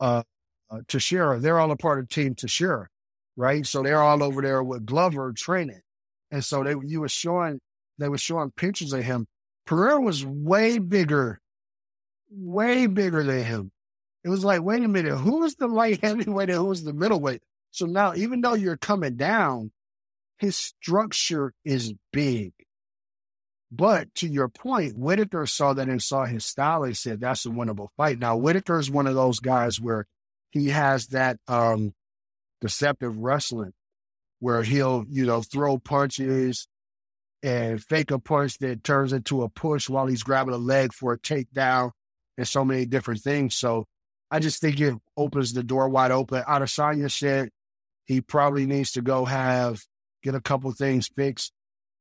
Uh, 0.00 0.22
uh, 0.70 0.80
Teixeira, 0.86 1.38
they're 1.38 1.58
all 1.58 1.70
a 1.70 1.76
part 1.76 1.98
of 1.98 2.08
Team 2.08 2.34
Teixeira, 2.34 2.88
right? 3.36 3.66
So 3.66 3.82
they're 3.82 4.02
all 4.02 4.22
over 4.22 4.42
there 4.42 4.62
with 4.62 4.84
Glover 4.84 5.32
training. 5.32 5.80
And 6.30 6.44
so 6.44 6.62
they, 6.62 6.74
you 6.84 7.00
were 7.00 7.08
showing 7.08 7.60
they 7.98 8.08
were 8.08 8.18
showing 8.18 8.50
pictures 8.52 8.92
of 8.92 9.02
him. 9.02 9.26
Pereira 9.68 10.00
was 10.00 10.24
way 10.24 10.78
bigger, 10.78 11.42
way 12.30 12.86
bigger 12.86 13.22
than 13.22 13.44
him. 13.44 13.70
It 14.24 14.30
was 14.30 14.42
like, 14.42 14.62
wait 14.62 14.82
a 14.82 14.88
minute, 14.88 15.14
who 15.14 15.40
was 15.40 15.56
the 15.56 15.66
light 15.68 16.00
heavyweight 16.02 16.48
and 16.48 16.56
who 16.56 16.64
was 16.64 16.84
the 16.84 16.94
middleweight? 16.94 17.42
So 17.70 17.84
now, 17.84 18.14
even 18.14 18.40
though 18.40 18.54
you're 18.54 18.78
coming 18.78 19.16
down, 19.16 19.72
his 20.38 20.56
structure 20.56 21.52
is 21.66 21.92
big. 22.14 22.54
But 23.70 24.14
to 24.14 24.26
your 24.26 24.48
point, 24.48 24.96
Whittaker 24.96 25.44
saw 25.44 25.74
that 25.74 25.90
and 25.90 26.02
saw 26.02 26.24
his 26.24 26.46
style 26.46 26.84
and 26.84 26.96
said 26.96 27.20
that's 27.20 27.44
a 27.44 27.50
winnable 27.50 27.88
fight. 27.94 28.18
Now, 28.18 28.38
Whittaker 28.38 28.78
is 28.78 28.90
one 28.90 29.06
of 29.06 29.16
those 29.16 29.38
guys 29.38 29.78
where 29.78 30.06
he 30.50 30.68
has 30.68 31.08
that 31.08 31.36
um, 31.46 31.92
deceptive 32.62 33.18
wrestling 33.18 33.74
where 34.40 34.62
he'll, 34.62 35.04
you 35.10 35.26
know, 35.26 35.42
throw 35.42 35.76
punches, 35.78 36.68
and 37.42 37.82
fake 37.82 38.10
a 38.10 38.18
punch 38.18 38.58
that 38.58 38.82
turns 38.82 39.12
into 39.12 39.42
a 39.42 39.48
push 39.48 39.88
while 39.88 40.06
he's 40.06 40.22
grabbing 40.22 40.54
a 40.54 40.58
leg 40.58 40.92
for 40.92 41.12
a 41.12 41.18
takedown 41.18 41.92
and 42.36 42.48
so 42.48 42.64
many 42.64 42.86
different 42.86 43.20
things. 43.20 43.54
So 43.54 43.84
I 44.30 44.40
just 44.40 44.60
think 44.60 44.80
it 44.80 44.94
opens 45.16 45.52
the 45.52 45.62
door 45.62 45.88
wide 45.88 46.10
open. 46.10 46.42
Adesanya 46.42 47.10
said 47.10 47.50
he 48.06 48.20
probably 48.20 48.66
needs 48.66 48.92
to 48.92 49.02
go 49.02 49.24
have 49.24 49.80
get 50.22 50.34
a 50.34 50.40
couple 50.40 50.70
things 50.72 51.08
fixed, 51.08 51.52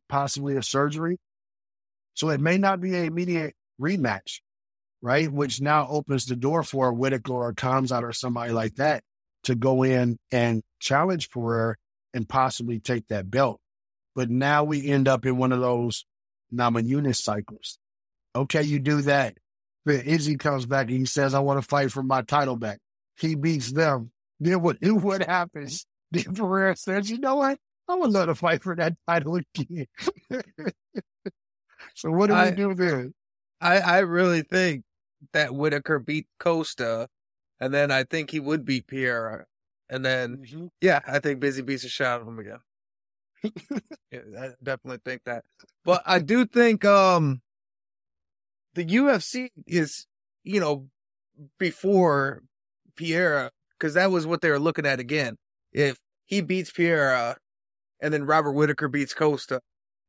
possibly 0.09 0.55
a 0.55 0.63
surgery. 0.63 1.17
So 2.15 2.29
it 2.29 2.41
may 2.41 2.57
not 2.57 2.81
be 2.81 2.95
an 2.95 3.05
immediate 3.05 3.53
rematch, 3.79 4.39
right? 5.01 5.31
Which 5.31 5.61
now 5.61 5.88
opens 5.88 6.25
the 6.25 6.35
door 6.35 6.63
for 6.63 6.91
Whittaker 6.91 7.33
or 7.33 7.53
Khamzat 7.53 8.01
or 8.01 8.13
somebody 8.13 8.51
like 8.51 8.75
that 8.75 9.03
to 9.43 9.55
go 9.55 9.83
in 9.83 10.17
and 10.31 10.63
challenge 10.79 11.29
Pereira 11.29 11.75
and 12.13 12.27
possibly 12.27 12.79
take 12.79 13.07
that 13.09 13.29
belt. 13.29 13.59
But 14.18 14.32
now 14.32 14.63
we 14.63 14.88
end 14.88 15.07
up 15.07 15.28
in 15.28 15.38
one 15.38 15.51
of 15.51 15.61
those 15.61 16.03
Namajunas 16.51 17.18
cycles. 17.18 17.78
Okay, 18.36 18.63
you 18.63 18.80
do 18.80 19.01
that. 19.03 19.38
But 19.86 20.07
Izzy 20.07 20.38
comes 20.38 20.65
back 20.65 20.88
and 20.88 20.97
he 20.97 21.05
says, 21.05 21.36
I 21.36 21.39
want 21.39 21.61
to 21.61 21.68
fight 21.68 21.91
for 21.91 22.01
my 22.01 22.24
title 22.24 22.55
back. 22.55 22.80
He 23.15 23.36
beats 23.36 23.72
them. 23.72 24.09
Then 24.39 24.63
what, 24.63 24.78
what 24.82 25.24
happens? 25.24 25.86
Then 26.09 26.34
Pereira 26.34 26.76
says, 26.76 27.11
you 27.11 27.20
know 27.20 27.36
what? 27.36 27.59
I 27.88 27.93
would 27.93 28.09
love 28.09 28.26
to 28.26 28.34
fight 28.34 28.63
for 28.63 28.76
that 28.78 28.95
title 29.07 29.36
again. 29.36 29.86
so 31.93 32.09
what 32.09 32.28
do 32.28 32.34
I, 32.34 32.49
we 32.49 32.55
do 32.55 32.74
then? 32.74 33.13
I, 33.61 33.78
I 33.78 33.99
really 33.99 34.41
think 34.41 34.84
that 35.34 35.53
Whittaker 35.53 35.99
beat 35.99 36.26
Costa, 36.39 37.07
and 37.59 37.72
then 37.72 37.91
I 37.91 38.03
think 38.03 38.32
he 38.32 38.39
would 38.39 38.65
beat 38.65 38.88
Pierre. 38.88 39.45
And 39.91 40.03
then, 40.03 40.38
mm-hmm. 40.38 40.68
yeah, 40.82 41.01
I 41.07 41.20
think 41.20 41.39
Busy 41.39 41.61
beats 41.61 41.84
a 41.84 41.89
shot 41.89 42.22
of 42.22 42.28
him 42.28 42.39
again 42.39 42.61
I 44.13 44.49
definitely 44.63 44.99
think 45.05 45.23
that. 45.25 45.43
But 45.83 46.01
I 46.05 46.19
do 46.19 46.45
think 46.45 46.85
um 46.85 47.41
the 48.73 48.85
UFC 48.85 49.49
is, 49.65 50.05
you 50.43 50.59
know, 50.59 50.88
before 51.59 52.43
Pierre, 52.95 53.51
because 53.77 53.95
that 53.95 54.11
was 54.11 54.27
what 54.27 54.41
they 54.41 54.49
were 54.49 54.59
looking 54.59 54.85
at 54.85 54.99
again. 54.99 55.38
If 55.71 55.99
he 56.25 56.41
beats 56.41 56.71
Pierre 56.71 57.38
and 58.01 58.13
then 58.13 58.25
Robert 58.25 58.51
Whittaker 58.51 58.88
beats 58.88 59.13
Costa, 59.13 59.61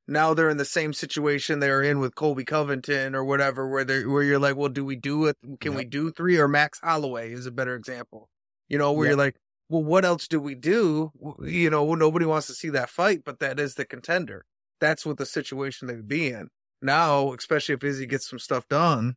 now 0.06 0.32
they're 0.32 0.48
in 0.48 0.56
the 0.56 0.64
same 0.64 0.92
situation 0.92 1.60
they're 1.60 1.82
in 1.82 1.98
with 1.98 2.14
Colby 2.14 2.44
Covington 2.44 3.14
or 3.14 3.24
whatever, 3.24 3.68
where 3.68 3.84
they 3.84 4.04
where 4.04 4.22
you're 4.22 4.38
like, 4.38 4.56
well, 4.56 4.70
do 4.70 4.84
we 4.84 4.96
do 4.96 5.26
it? 5.26 5.36
Can 5.60 5.72
yep. 5.72 5.78
we 5.78 5.84
do 5.84 6.10
three? 6.10 6.38
Or 6.38 6.48
Max 6.48 6.80
Holloway 6.82 7.32
is 7.32 7.46
a 7.46 7.50
better 7.50 7.74
example. 7.74 8.28
You 8.68 8.78
know, 8.78 8.92
where 8.92 9.06
yep. 9.06 9.10
you're 9.10 9.24
like, 9.24 9.36
well, 9.68 9.84
what 9.84 10.04
else 10.04 10.26
do 10.28 10.40
we 10.40 10.54
do? 10.54 11.12
You 11.42 11.70
know, 11.70 11.94
nobody 11.94 12.26
wants 12.26 12.46
to 12.46 12.54
see 12.54 12.70
that 12.70 12.90
fight, 12.90 13.22
but 13.24 13.38
that 13.40 13.60
is 13.60 13.74
the 13.74 13.84
contender. 13.84 14.44
That's 14.80 15.04
what 15.04 15.18
the 15.18 15.26
situation 15.26 15.88
they'd 15.88 16.08
be 16.08 16.28
in 16.28 16.48
now, 16.80 17.32
especially 17.32 17.74
if 17.74 17.84
Izzy 17.84 18.06
gets 18.06 18.28
some 18.28 18.38
stuff 18.38 18.66
done. 18.68 19.16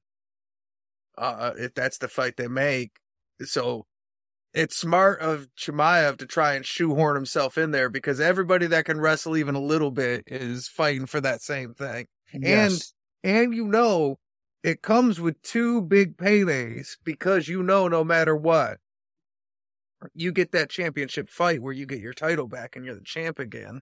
Uh, 1.18 1.52
if 1.58 1.74
that's 1.74 1.98
the 1.98 2.08
fight 2.08 2.38
they 2.38 2.48
make, 2.48 2.94
so 3.42 3.86
it's 4.54 4.78
smart 4.78 5.20
of 5.20 5.48
Chimaev 5.58 6.18
to 6.18 6.26
try 6.26 6.54
and 6.54 6.66
shoehorn 6.66 7.16
himself 7.16 7.58
in 7.58 7.72
there 7.72 7.90
because 7.90 8.20
everybody 8.20 8.66
that 8.68 8.86
can 8.86 9.00
wrestle 9.00 9.38
even 9.38 9.56
a 9.56 9.62
little 9.62 9.92
bit 9.92 10.24
is 10.26 10.68
fighting 10.68 11.06
for 11.06 11.22
that 11.22 11.42
same 11.42 11.74
thing. 11.74 12.08
Yes. 12.34 12.94
And 13.24 13.36
and 13.36 13.54
you 13.54 13.68
know 13.68 14.18
it 14.64 14.82
comes 14.82 15.20
with 15.20 15.42
two 15.42 15.82
big 15.82 16.18
paydays 16.18 16.98
because 17.04 17.48
you 17.48 17.62
know 17.62 17.88
no 17.88 18.04
matter 18.04 18.36
what 18.36 18.78
you 20.14 20.32
get 20.32 20.52
that 20.52 20.70
championship 20.70 21.30
fight 21.30 21.62
where 21.62 21.74
you 21.74 21.86
get 21.86 22.00
your 22.00 22.14
title 22.14 22.48
back 22.48 22.76
and 22.76 22.86
you're 22.86 22.96
the 22.96 23.02
champ 23.02 23.40
again. 23.40 23.82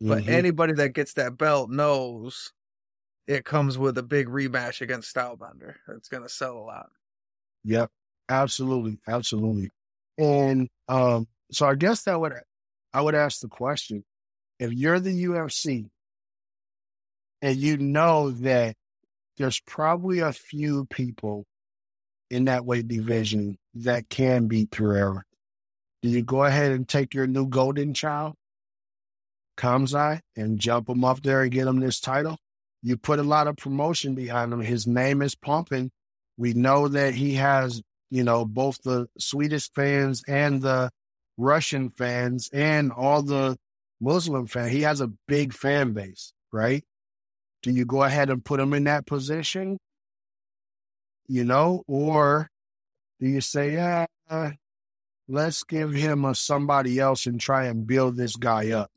But 0.00 0.22
mm-hmm. 0.22 0.30
anybody 0.30 0.72
that 0.74 0.94
gets 0.94 1.12
that 1.14 1.36
belt 1.36 1.70
knows 1.70 2.52
it 3.26 3.44
comes 3.44 3.78
with 3.78 3.96
a 3.98 4.02
big 4.02 4.28
rematch 4.28 4.80
against 4.80 5.14
Stylebender. 5.14 5.74
It's 5.96 6.08
going 6.08 6.22
to 6.22 6.28
sell 6.28 6.56
a 6.56 6.64
lot. 6.64 6.88
Yep, 7.64 7.90
absolutely, 8.28 8.98
absolutely. 9.06 9.70
And 10.18 10.68
um, 10.88 11.28
so 11.52 11.66
I 11.66 11.74
guess 11.74 12.02
that 12.02 12.18
would 12.18 12.32
I 12.92 13.00
would 13.02 13.14
ask 13.14 13.40
the 13.40 13.48
question: 13.48 14.04
If 14.58 14.72
you're 14.72 15.00
the 15.00 15.24
UFC 15.24 15.86
and 17.42 17.56
you 17.56 17.76
know 17.76 18.30
that 18.30 18.74
there's 19.36 19.60
probably 19.60 20.20
a 20.20 20.32
few 20.32 20.86
people 20.86 21.46
in 22.30 22.46
that 22.46 22.64
weight 22.64 22.88
division 22.88 23.58
that 23.74 24.08
can 24.08 24.48
beat 24.48 24.70
Pereira, 24.70 25.22
do 26.02 26.08
you 26.08 26.22
go 26.22 26.44
ahead 26.44 26.72
and 26.72 26.88
take 26.88 27.14
your 27.14 27.26
new 27.26 27.46
golden 27.46 27.94
child, 27.94 28.34
Khamzat, 29.56 30.20
and 30.36 30.58
jump 30.58 30.88
him 30.88 31.04
up 31.04 31.22
there 31.22 31.42
and 31.42 31.50
get 31.50 31.66
him 31.66 31.80
this 31.80 32.00
title? 32.00 32.38
You 32.82 32.96
put 32.96 33.18
a 33.18 33.24
lot 33.24 33.46
of 33.46 33.56
promotion 33.56 34.14
behind 34.14 34.52
him. 34.52 34.60
His 34.60 34.86
name 34.86 35.20
is 35.20 35.34
pumping. 35.34 35.90
We 36.38 36.54
know 36.54 36.88
that 36.88 37.14
he 37.14 37.34
has 37.34 37.82
you 38.10 38.24
know, 38.24 38.44
both 38.44 38.82
the 38.82 39.08
Swedish 39.18 39.70
fans 39.72 40.22
and 40.26 40.60
the 40.60 40.90
Russian 41.36 41.90
fans 41.90 42.50
and 42.52 42.92
all 42.92 43.22
the 43.22 43.56
Muslim 44.00 44.46
fans. 44.46 44.72
He 44.72 44.82
has 44.82 45.00
a 45.00 45.12
big 45.28 45.52
fan 45.52 45.92
base, 45.92 46.32
right? 46.52 46.84
Do 47.62 47.70
you 47.70 47.84
go 47.84 48.02
ahead 48.02 48.30
and 48.30 48.44
put 48.44 48.60
him 48.60 48.74
in 48.74 48.84
that 48.84 49.06
position? 49.06 49.78
You 51.28 51.44
know, 51.44 51.84
or 51.86 52.48
do 53.20 53.28
you 53.28 53.40
say, 53.40 53.74
yeah, 53.74 54.06
uh, 54.28 54.50
let's 55.30 55.62
give 55.62 55.92
him 55.92 56.24
a 56.24 56.34
somebody 56.34 56.98
else 56.98 57.26
and 57.26 57.40
try 57.40 57.66
and 57.66 57.86
build 57.86 58.16
this 58.16 58.36
guy 58.36 58.72
up? 58.72 58.90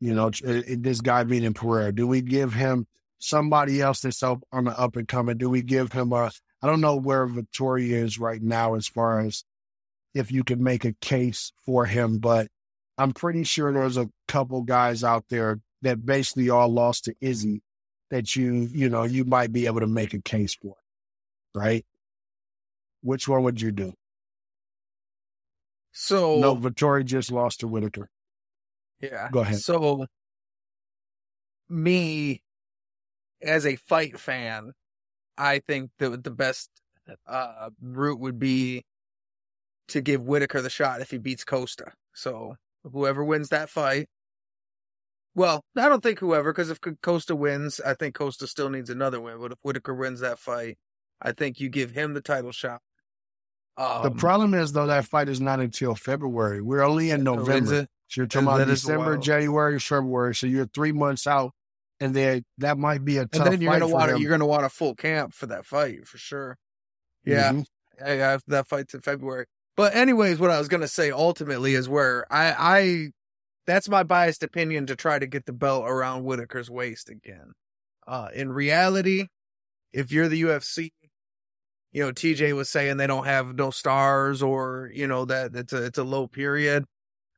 You 0.00 0.14
know, 0.14 0.28
uh, 0.46 0.62
this 0.78 1.00
guy 1.00 1.24
being 1.24 1.44
in 1.44 1.54
Pereira. 1.54 1.92
Do 1.92 2.06
we 2.06 2.20
give 2.20 2.52
him 2.52 2.86
somebody 3.18 3.80
else 3.80 4.00
that's 4.00 4.22
up 4.22 4.42
on 4.52 4.64
the 4.64 4.78
up 4.78 4.96
and 4.96 5.08
coming? 5.08 5.38
Do 5.38 5.50
we 5.50 5.62
give 5.62 5.92
him 5.92 6.12
a 6.12 6.30
I 6.62 6.66
don't 6.66 6.80
know 6.80 6.96
where 6.96 7.26
Vettori 7.26 7.90
is 7.90 8.18
right 8.18 8.42
now 8.42 8.74
as 8.74 8.86
far 8.86 9.20
as 9.20 9.44
if 10.14 10.32
you 10.32 10.44
can 10.44 10.62
make 10.62 10.84
a 10.84 10.94
case 10.94 11.52
for 11.64 11.84
him, 11.84 12.18
but 12.18 12.48
I'm 12.96 13.12
pretty 13.12 13.44
sure 13.44 13.72
there's 13.72 13.98
a 13.98 14.10
couple 14.26 14.62
guys 14.62 15.04
out 15.04 15.24
there 15.28 15.60
that 15.82 16.06
basically 16.06 16.48
all 16.48 16.68
lost 16.68 17.04
to 17.04 17.14
Izzy 17.20 17.62
that 18.10 18.34
you, 18.34 18.68
you 18.72 18.88
know, 18.88 19.02
you 19.02 19.24
might 19.24 19.52
be 19.52 19.66
able 19.66 19.80
to 19.80 19.86
make 19.86 20.14
a 20.14 20.22
case 20.22 20.54
for, 20.54 20.76
right? 21.54 21.84
Which 23.02 23.28
one 23.28 23.42
would 23.42 23.60
you 23.60 23.72
do? 23.72 23.92
So 25.98 26.38
no, 26.38 26.54
Vettori 26.54 27.06
just 27.06 27.32
lost 27.32 27.60
to 27.60 27.68
Whittaker. 27.68 28.10
Yeah. 29.00 29.30
Go 29.32 29.40
ahead. 29.40 29.60
So 29.60 30.04
me 31.70 32.42
as 33.40 33.64
a 33.64 33.76
fight 33.76 34.20
fan, 34.20 34.72
I 35.38 35.60
think 35.60 35.90
that 35.98 36.22
the 36.22 36.30
best 36.30 36.68
uh, 37.26 37.70
route 37.80 38.20
would 38.20 38.38
be 38.38 38.84
to 39.88 40.02
give 40.02 40.20
Whittaker 40.20 40.60
the 40.60 40.68
shot 40.68 41.00
if 41.00 41.10
he 41.10 41.16
beats 41.16 41.44
Costa. 41.44 41.92
So 42.12 42.56
whoever 42.84 43.24
wins 43.24 43.48
that 43.48 43.70
fight. 43.70 44.06
Well, 45.34 45.64
I 45.78 45.88
don't 45.88 46.02
think 46.02 46.18
whoever, 46.18 46.52
because 46.52 46.68
if 46.68 46.78
Costa 47.02 47.34
wins, 47.34 47.80
I 47.80 47.94
think 47.94 48.14
Costa 48.14 48.46
still 48.46 48.68
needs 48.68 48.90
another 48.90 49.20
win. 49.20 49.38
But 49.40 49.52
if 49.52 49.58
Whittaker 49.62 49.94
wins 49.94 50.20
that 50.20 50.38
fight, 50.38 50.76
I 51.22 51.32
think 51.32 51.58
you 51.58 51.70
give 51.70 51.92
him 51.92 52.12
the 52.12 52.20
title 52.20 52.52
shot. 52.52 52.82
Um, 53.78 54.02
the 54.04 54.10
problem 54.10 54.54
is 54.54 54.72
though 54.72 54.86
that 54.86 55.04
fight 55.04 55.28
is 55.28 55.40
not 55.40 55.60
until 55.60 55.94
February. 55.94 56.62
We're 56.62 56.82
only 56.82 57.10
in 57.10 57.24
November. 57.24 57.86
So 58.08 58.20
you're 58.20 58.26
talking 58.26 58.48
about 58.48 58.66
December, 58.66 59.18
January, 59.18 59.78
February. 59.80 60.34
So 60.34 60.46
you're 60.46 60.66
three 60.66 60.92
months 60.92 61.26
out 61.26 61.52
and 62.00 62.14
then 62.14 62.44
that 62.58 62.78
might 62.78 63.04
be 63.04 63.18
a 63.18 63.26
tough. 63.26 63.46
And 63.46 63.52
then 63.52 63.60
you're 63.60 63.72
gonna 63.78 63.92
want 63.92 64.10
him. 64.10 64.18
you're 64.18 64.30
gonna 64.30 64.46
want 64.46 64.64
a 64.64 64.68
full 64.68 64.94
camp 64.94 65.32
for 65.32 65.46
that 65.46 65.64
fight 65.64 66.06
for 66.06 66.18
sure. 66.18 66.58
Yeah, 67.24 67.52
mm-hmm. 67.52 67.62
yeah, 67.98 68.38
that 68.46 68.68
fight's 68.68 68.94
in 68.94 69.00
February. 69.00 69.46
But 69.76 69.94
anyways, 69.94 70.38
what 70.38 70.50
I 70.50 70.58
was 70.58 70.68
gonna 70.68 70.88
say 70.88 71.10
ultimately 71.10 71.74
is 71.74 71.88
where 71.88 72.26
I 72.30 72.54
I 72.58 73.08
that's 73.66 73.88
my 73.88 74.02
biased 74.02 74.42
opinion 74.42 74.86
to 74.86 74.96
try 74.96 75.18
to 75.18 75.26
get 75.26 75.46
the 75.46 75.52
belt 75.52 75.84
around 75.86 76.24
Whittaker's 76.24 76.70
waist 76.70 77.10
again. 77.10 77.52
Uh, 78.06 78.28
in 78.32 78.52
reality, 78.52 79.26
if 79.92 80.12
you're 80.12 80.28
the 80.28 80.42
UFC, 80.42 80.92
you 81.96 82.04
know 82.04 82.12
TJ 82.12 82.54
was 82.54 82.68
saying 82.68 82.98
they 82.98 83.06
don't 83.06 83.24
have 83.24 83.54
no 83.54 83.70
stars 83.70 84.42
or 84.42 84.90
you 84.92 85.06
know 85.06 85.24
that 85.24 85.56
it's 85.56 85.72
a 85.72 85.82
it's 85.82 85.96
a 85.96 86.04
low 86.04 86.26
period. 86.26 86.84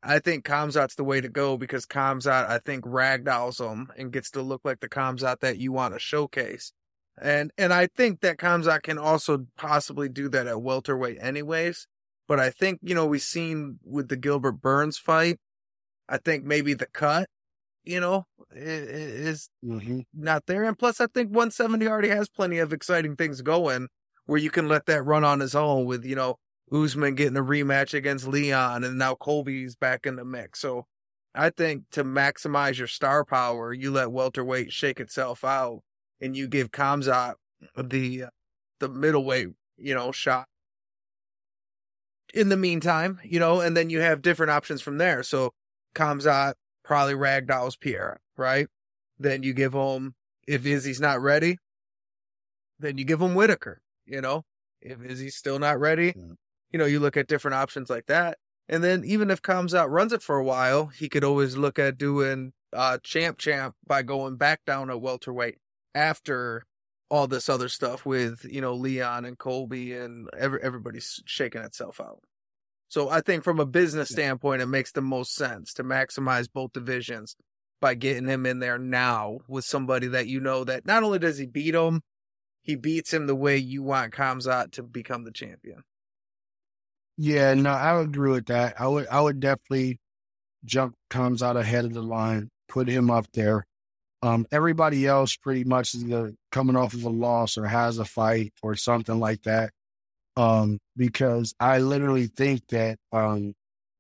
I 0.03 0.19
think 0.19 0.45
Khamzat's 0.45 0.97
the 0.97 1.05
way 1.05 1.21
to 1.21 1.29
go 1.29 1.57
because 1.57 1.87
Khamzat, 1.87 2.49
I 2.49 2.59
think, 2.59 2.85
ragdolls 2.85 3.59
them 3.59 3.93
and 3.97 4.13
gets 4.13 4.33
to 4.33 4.43
look 4.43 4.63
like 4.65 4.81
the 4.81 4.89
Khamzat 4.89 5.39
that 5.41 5.59
you 5.59 5.71
want 5.71 5.95
to 5.95 6.01
showcase. 6.01 6.73
And 7.23 7.53
and 7.57 7.73
I 7.73 7.87
think 7.87 8.21
that 8.23 8.39
Khamzat 8.39 8.83
can 8.83 8.99
also 8.99 9.47
possibly 9.57 10.09
do 10.09 10.29
that 10.31 10.49
at 10.49 10.61
welterweight 10.61 11.19
anyways. 11.21 11.87
But 12.27 12.41
I 12.41 12.51
think, 12.51 12.81
you 12.83 12.97
know, 12.97 13.07
we've 13.07 13.23
seen 13.23 13.79
with 13.85 14.09
the 14.09 14.17
Gilbert 14.17 14.61
Burns 14.61 14.99
fight, 14.99 15.39
I 16.09 16.19
think 16.19 16.45
maybe 16.45 16.75
the 16.75 16.87
cut, 16.87 17.29
you 17.85 18.01
know, 18.01 18.27
is 18.51 19.51
mm-hmm. 19.65 20.01
not 20.13 20.47
there. 20.47 20.65
And 20.65 20.77
plus, 20.77 21.01
I 21.01 21.07
think 21.07 21.29
170 21.29 21.87
already 21.87 22.09
has 22.09 22.29
plenty 22.29 22.59
of 22.59 22.73
exciting 22.73 23.15
things 23.15 23.41
going 23.41 23.87
where 24.29 24.39
you 24.39 24.51
can 24.51 24.69
let 24.69 24.85
that 24.85 25.03
run 25.05 25.25
on 25.25 25.41
his 25.41 25.55
own 25.55 25.87
with, 25.87 26.05
you 26.05 26.15
know, 26.15 26.37
Usman 26.71 27.15
getting 27.15 27.39
a 27.39 27.43
rematch 27.43 27.95
against 27.95 28.29
Leon, 28.29 28.85
and 28.85 28.99
now 28.99 29.15
Colby's 29.15 29.75
back 29.75 30.05
in 30.05 30.17
the 30.17 30.25
mix. 30.25 30.61
So 30.61 30.85
I 31.35 31.49
think 31.49 31.85
to 31.93 32.05
maximize 32.05 32.77
your 32.77 32.89
star 32.89 33.25
power, 33.25 33.73
you 33.73 33.91
let 33.91 34.13
welterweight 34.13 34.71
shake 34.71 35.01
itself 35.01 35.45
out, 35.45 35.81
and 36.21 36.37
you 36.37 36.47
give 36.47 36.71
Khamzat 36.71 37.37
the 37.75 38.27
the 38.81 38.89
middleweight, 38.91 39.49
you 39.79 39.95
know, 39.95 40.13
shot. 40.13 40.47
In 42.35 42.51
the 42.51 42.57
meantime, 42.59 43.21
you 43.25 43.41
know, 43.41 43.63
and 43.63 43.75
then 43.75 43.89
you 43.89 44.01
have 44.01 44.21
different 44.21 44.51
options 44.51 44.83
from 44.83 44.99
there. 44.99 45.23
So 45.23 45.55
Khamzat 45.95 46.53
probably 46.85 47.15
ragdolls 47.15 47.81
Pierre, 47.81 48.21
right? 48.37 48.67
Then 49.19 49.43
you 49.43 49.55
give 49.55 49.73
him 49.73 50.17
if 50.47 50.67
Izzy's 50.67 51.01
not 51.01 51.23
ready, 51.23 51.57
then 52.79 52.99
you 52.99 53.07
give 53.07 53.23
him 53.23 53.35
Whittaker. 53.35 53.81
You 54.09 54.21
know, 54.21 54.45
if 54.81 55.03
Izzy 55.03 55.31
still 55.31 55.59
not 55.59 55.79
ready, 55.81 56.15
you 56.71 56.79
know, 56.79 56.87
you 56.87 57.01
look 57.01 57.17
at 57.17 57.27
different 57.27 57.55
options 57.57 57.91
like 57.91 58.07
that. 58.07 58.39
And 58.69 58.85
then 58.85 59.03
even 59.05 59.31
if 59.31 59.43
Khamzat 59.43 59.89
runs 59.89 60.13
it 60.13 60.23
for 60.23 60.37
a 60.37 60.45
while, 60.45 60.87
he 60.87 61.09
could 61.09 61.25
always 61.25 61.57
look 61.57 61.79
at 61.79 61.99
doing 61.99 62.53
uh, 62.73 62.99
champ 63.03 63.39
champ 63.39 63.75
by 63.87 64.03
going 64.03 64.37
back 64.37 64.65
down 64.67 64.91
at 64.91 65.01
welterweight 65.01 65.57
after 65.95 66.65
all 67.11 67.27
this 67.27 67.49
other 67.49 67.69
stuff 67.69 68.05
with, 68.05 68.45
you 68.45 68.61
know, 68.61 68.75
Leon 68.75 69.25
and 69.25 69.39
Colby 69.39 69.95
and 69.95 70.29
every, 70.39 70.61
everybody's 70.63 71.23
shaking 71.25 71.63
itself 71.63 72.01
out. 72.01 72.21
So 72.89 73.09
I 73.09 73.21
think 73.21 73.45
from 73.45 73.61
a 73.61 73.67
business 73.67 74.11
standpoint, 74.11 74.63
it 74.63 74.67
makes 74.67 74.93
the 74.93 75.03
most 75.03 75.35
sense 75.35 75.73
to 75.75 75.85
maximize 75.85 76.49
both 76.53 76.73
divisions 76.73 77.37
by 77.81 77.95
getting 77.95 78.27
him 78.27 78.45
in 78.45 78.59
there 78.59 78.79
now 78.79 79.39
with 79.49 79.65
somebody 79.65 80.09
that 80.09 80.27
you 80.27 80.41
know 80.41 80.65
that 80.65 80.85
not 80.85 81.03
only 81.03 81.19
does 81.19 81.39
he 81.39 81.47
beat 81.47 81.75
him, 81.75 82.03
he 82.69 82.77
beats 82.77 83.15
him 83.15 83.27
the 83.27 83.35
way 83.35 83.57
you 83.57 83.83
want 83.83 84.13
Khamzat 84.13 84.73
to 84.73 84.83
become 84.83 85.25
the 85.25 85.33
champion. 85.33 85.83
Yeah, 87.17 87.55
no, 87.55 87.71
I 87.71 87.99
agree 87.99 88.31
with 88.31 88.47
that. 88.47 88.79
I 88.79 88.87
would 88.87 89.09
I 89.09 89.23
would 89.23 89.41
definitely 89.41 89.99
jump 90.67 90.95
Khamzat 91.11 91.59
ahead 91.59 91.87
of 91.87 91.95
the 91.95 92.03
line, 92.03 92.51
put 92.69 92.87
him 92.87 93.11
up 93.11 93.25
there. 93.33 93.65
Um, 94.23 94.47
everybody 94.53 95.07
else 95.07 95.35
pretty 95.35 95.65
much 95.65 95.95
is 95.95 96.05
coming 96.53 96.77
off 96.77 96.93
of 96.93 97.05
a 97.05 97.09
loss 97.09 97.57
or 97.57 97.67
has 97.67 97.99
a 97.99 98.05
fight 98.05 98.53
or 98.63 98.75
something 98.77 99.19
like 99.19 99.43
that. 99.45 99.71
Um, 100.37 100.79
because 100.95 101.55
I 101.59 101.79
literally 101.79 102.27
think 102.27 102.67
that 102.69 102.99
um, 103.13 103.55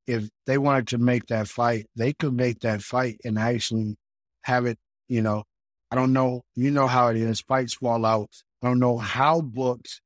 if 0.07 0.29
they 0.47 0.59
wanted 0.59 0.89
to 0.89 0.99
make 0.99 1.27
that 1.29 1.49
fight, 1.49 1.87
they 1.97 2.13
could 2.13 2.35
make 2.35 2.61
that 2.61 2.83
fight 2.83 3.19
and 3.25 3.39
actually 3.39 3.97
have 4.43 4.67
it, 4.67 4.77
you 5.09 5.23
know, 5.23 5.45
I 5.91 5.97
don't 5.97 6.13
know, 6.13 6.43
you 6.55 6.71
know 6.71 6.87
how 6.87 7.09
it 7.09 7.17
is. 7.17 7.41
Fights 7.41 7.75
fall 7.75 8.05
out. 8.05 8.29
I 8.63 8.67
don't 8.67 8.79
know 8.81 8.99
how 8.99 9.41
booked, 9.41 10.01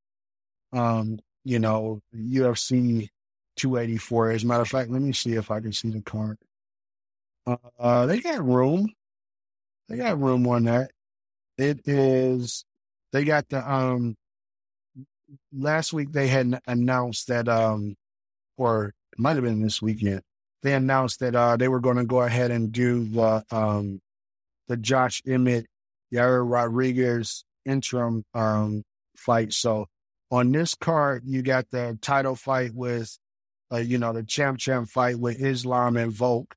um, 0.72 1.18
you 1.44 1.58
know, 1.58 2.00
UFC 2.14 3.08
284 3.56 4.32
is. 4.32 4.44
Matter 4.44 4.62
of 4.62 4.68
fact, 4.68 4.90
let 4.90 5.02
me 5.02 5.12
see 5.12 5.34
if 5.34 5.50
I 5.50 5.60
can 5.60 5.72
see 5.72 5.90
the 5.90 6.02
card. 6.02 6.38
Uh, 7.78 8.06
they 8.06 8.20
got 8.20 8.44
room. 8.44 8.92
They 9.88 9.96
got 9.96 10.20
room 10.20 10.46
on 10.46 10.64
that. 10.64 10.90
It 11.58 11.86
is, 11.86 12.64
they 13.12 13.24
got 13.24 13.48
the, 13.48 13.70
um, 13.70 14.16
last 15.52 15.92
week 15.92 16.12
they 16.12 16.28
had 16.28 16.60
announced 16.66 17.28
that, 17.28 17.48
um, 17.48 17.96
or 18.56 18.86
it 19.12 19.18
might 19.18 19.34
have 19.34 19.44
been 19.44 19.62
this 19.62 19.82
weekend, 19.82 20.22
they 20.62 20.74
announced 20.74 21.20
that, 21.20 21.34
uh, 21.34 21.56
they 21.56 21.68
were 21.68 21.80
going 21.80 21.96
to 21.96 22.04
go 22.04 22.22
ahead 22.22 22.50
and 22.50 22.72
do 22.72 23.04
the, 23.04 23.44
um, 23.50 24.00
the 24.68 24.76
Josh 24.76 25.22
Emmett, 25.26 25.66
Yair 26.12 26.48
Rodriguez 26.48 27.44
interim, 27.64 28.24
um, 28.34 28.82
fight. 29.16 29.52
So 29.52 29.86
on 30.30 30.52
this 30.52 30.74
card, 30.74 31.22
you 31.26 31.42
got 31.42 31.70
the 31.70 31.98
title 32.00 32.36
fight 32.36 32.74
with, 32.74 33.18
uh, 33.72 33.78
you 33.78 33.98
know, 33.98 34.12
the 34.12 34.22
champ 34.22 34.58
champ 34.58 34.88
fight 34.88 35.18
with 35.18 35.40
Islam 35.40 35.96
and 35.96 36.12
Volk. 36.12 36.54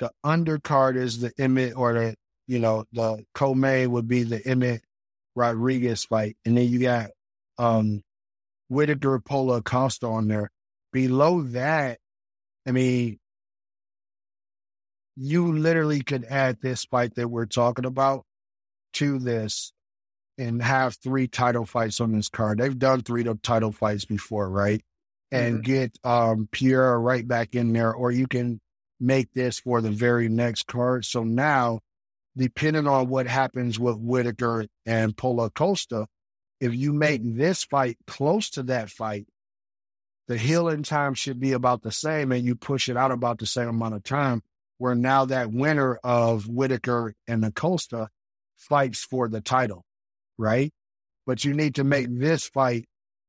The 0.00 0.10
undercard 0.24 0.96
is 0.96 1.20
the 1.20 1.32
Emmett 1.38 1.76
or 1.76 1.94
the 1.94 2.16
you 2.46 2.58
know, 2.58 2.84
the 2.92 3.24
co-main 3.34 3.90
would 3.92 4.06
be 4.06 4.22
the 4.22 4.46
Emmett 4.46 4.82
Rodriguez 5.34 6.04
fight. 6.04 6.36
And 6.44 6.56
then 6.56 6.68
you 6.68 6.80
got 6.80 7.10
um 7.58 8.02
Whittaker 8.68 9.20
Paulo 9.20 9.60
Costa 9.60 10.06
on 10.06 10.28
there. 10.28 10.50
Below 10.92 11.42
that, 11.42 11.98
I 12.66 12.72
mean, 12.72 13.18
you 15.16 15.52
literally 15.56 16.02
could 16.02 16.24
add 16.24 16.58
this 16.60 16.84
fight 16.84 17.14
that 17.14 17.28
we're 17.28 17.46
talking 17.46 17.84
about 17.84 18.24
to 18.94 19.18
this 19.18 19.72
and 20.38 20.62
have 20.62 20.96
three 20.96 21.28
title 21.28 21.64
fights 21.64 22.00
on 22.00 22.12
this 22.12 22.28
card. 22.28 22.58
They've 22.58 22.78
done 22.78 23.02
three 23.02 23.24
title 23.42 23.72
fights 23.72 24.04
before, 24.04 24.48
right? 24.48 24.82
And 25.30 25.56
mm-hmm. 25.56 25.62
get 25.62 25.98
um 26.04 26.48
Pierre 26.50 27.00
right 27.00 27.26
back 27.26 27.54
in 27.54 27.72
there, 27.72 27.92
or 27.92 28.10
you 28.10 28.26
can 28.26 28.60
make 29.00 29.32
this 29.32 29.60
for 29.60 29.80
the 29.80 29.90
very 29.90 30.28
next 30.28 30.66
card. 30.66 31.04
So 31.04 31.24
now 31.24 31.80
depending 32.36 32.86
on 32.86 33.08
what 33.08 33.26
happens 33.26 33.78
with 33.78 33.96
Whittaker 33.96 34.66
and 34.86 35.16
Paulo 35.16 35.50
Costa, 35.50 36.06
if 36.60 36.74
you 36.74 36.92
make 36.92 37.20
this 37.22 37.64
fight 37.64 37.98
close 38.06 38.50
to 38.50 38.62
that 38.64 38.90
fight, 38.90 39.26
the 40.26 40.36
healing 40.36 40.82
time 40.82 41.14
should 41.14 41.38
be 41.38 41.52
about 41.52 41.82
the 41.82 41.92
same 41.92 42.32
and 42.32 42.44
you 42.44 42.54
push 42.54 42.88
it 42.88 42.96
out 42.96 43.10
about 43.10 43.38
the 43.38 43.46
same 43.46 43.68
amount 43.68 43.94
of 43.94 44.02
time. 44.02 44.42
Where 44.78 44.94
now 44.94 45.26
that 45.26 45.52
winner 45.52 46.00
of 46.02 46.48
Whittaker 46.48 47.14
and 47.28 47.44
the 47.44 47.52
Costa 47.52 48.08
fights 48.56 49.04
for 49.04 49.28
the 49.28 49.40
title, 49.40 49.84
right? 50.38 50.72
But 51.26 51.44
you 51.44 51.54
need 51.54 51.76
to 51.76 51.84
make 51.84 52.06
this 52.10 52.46
fight 52.46 52.86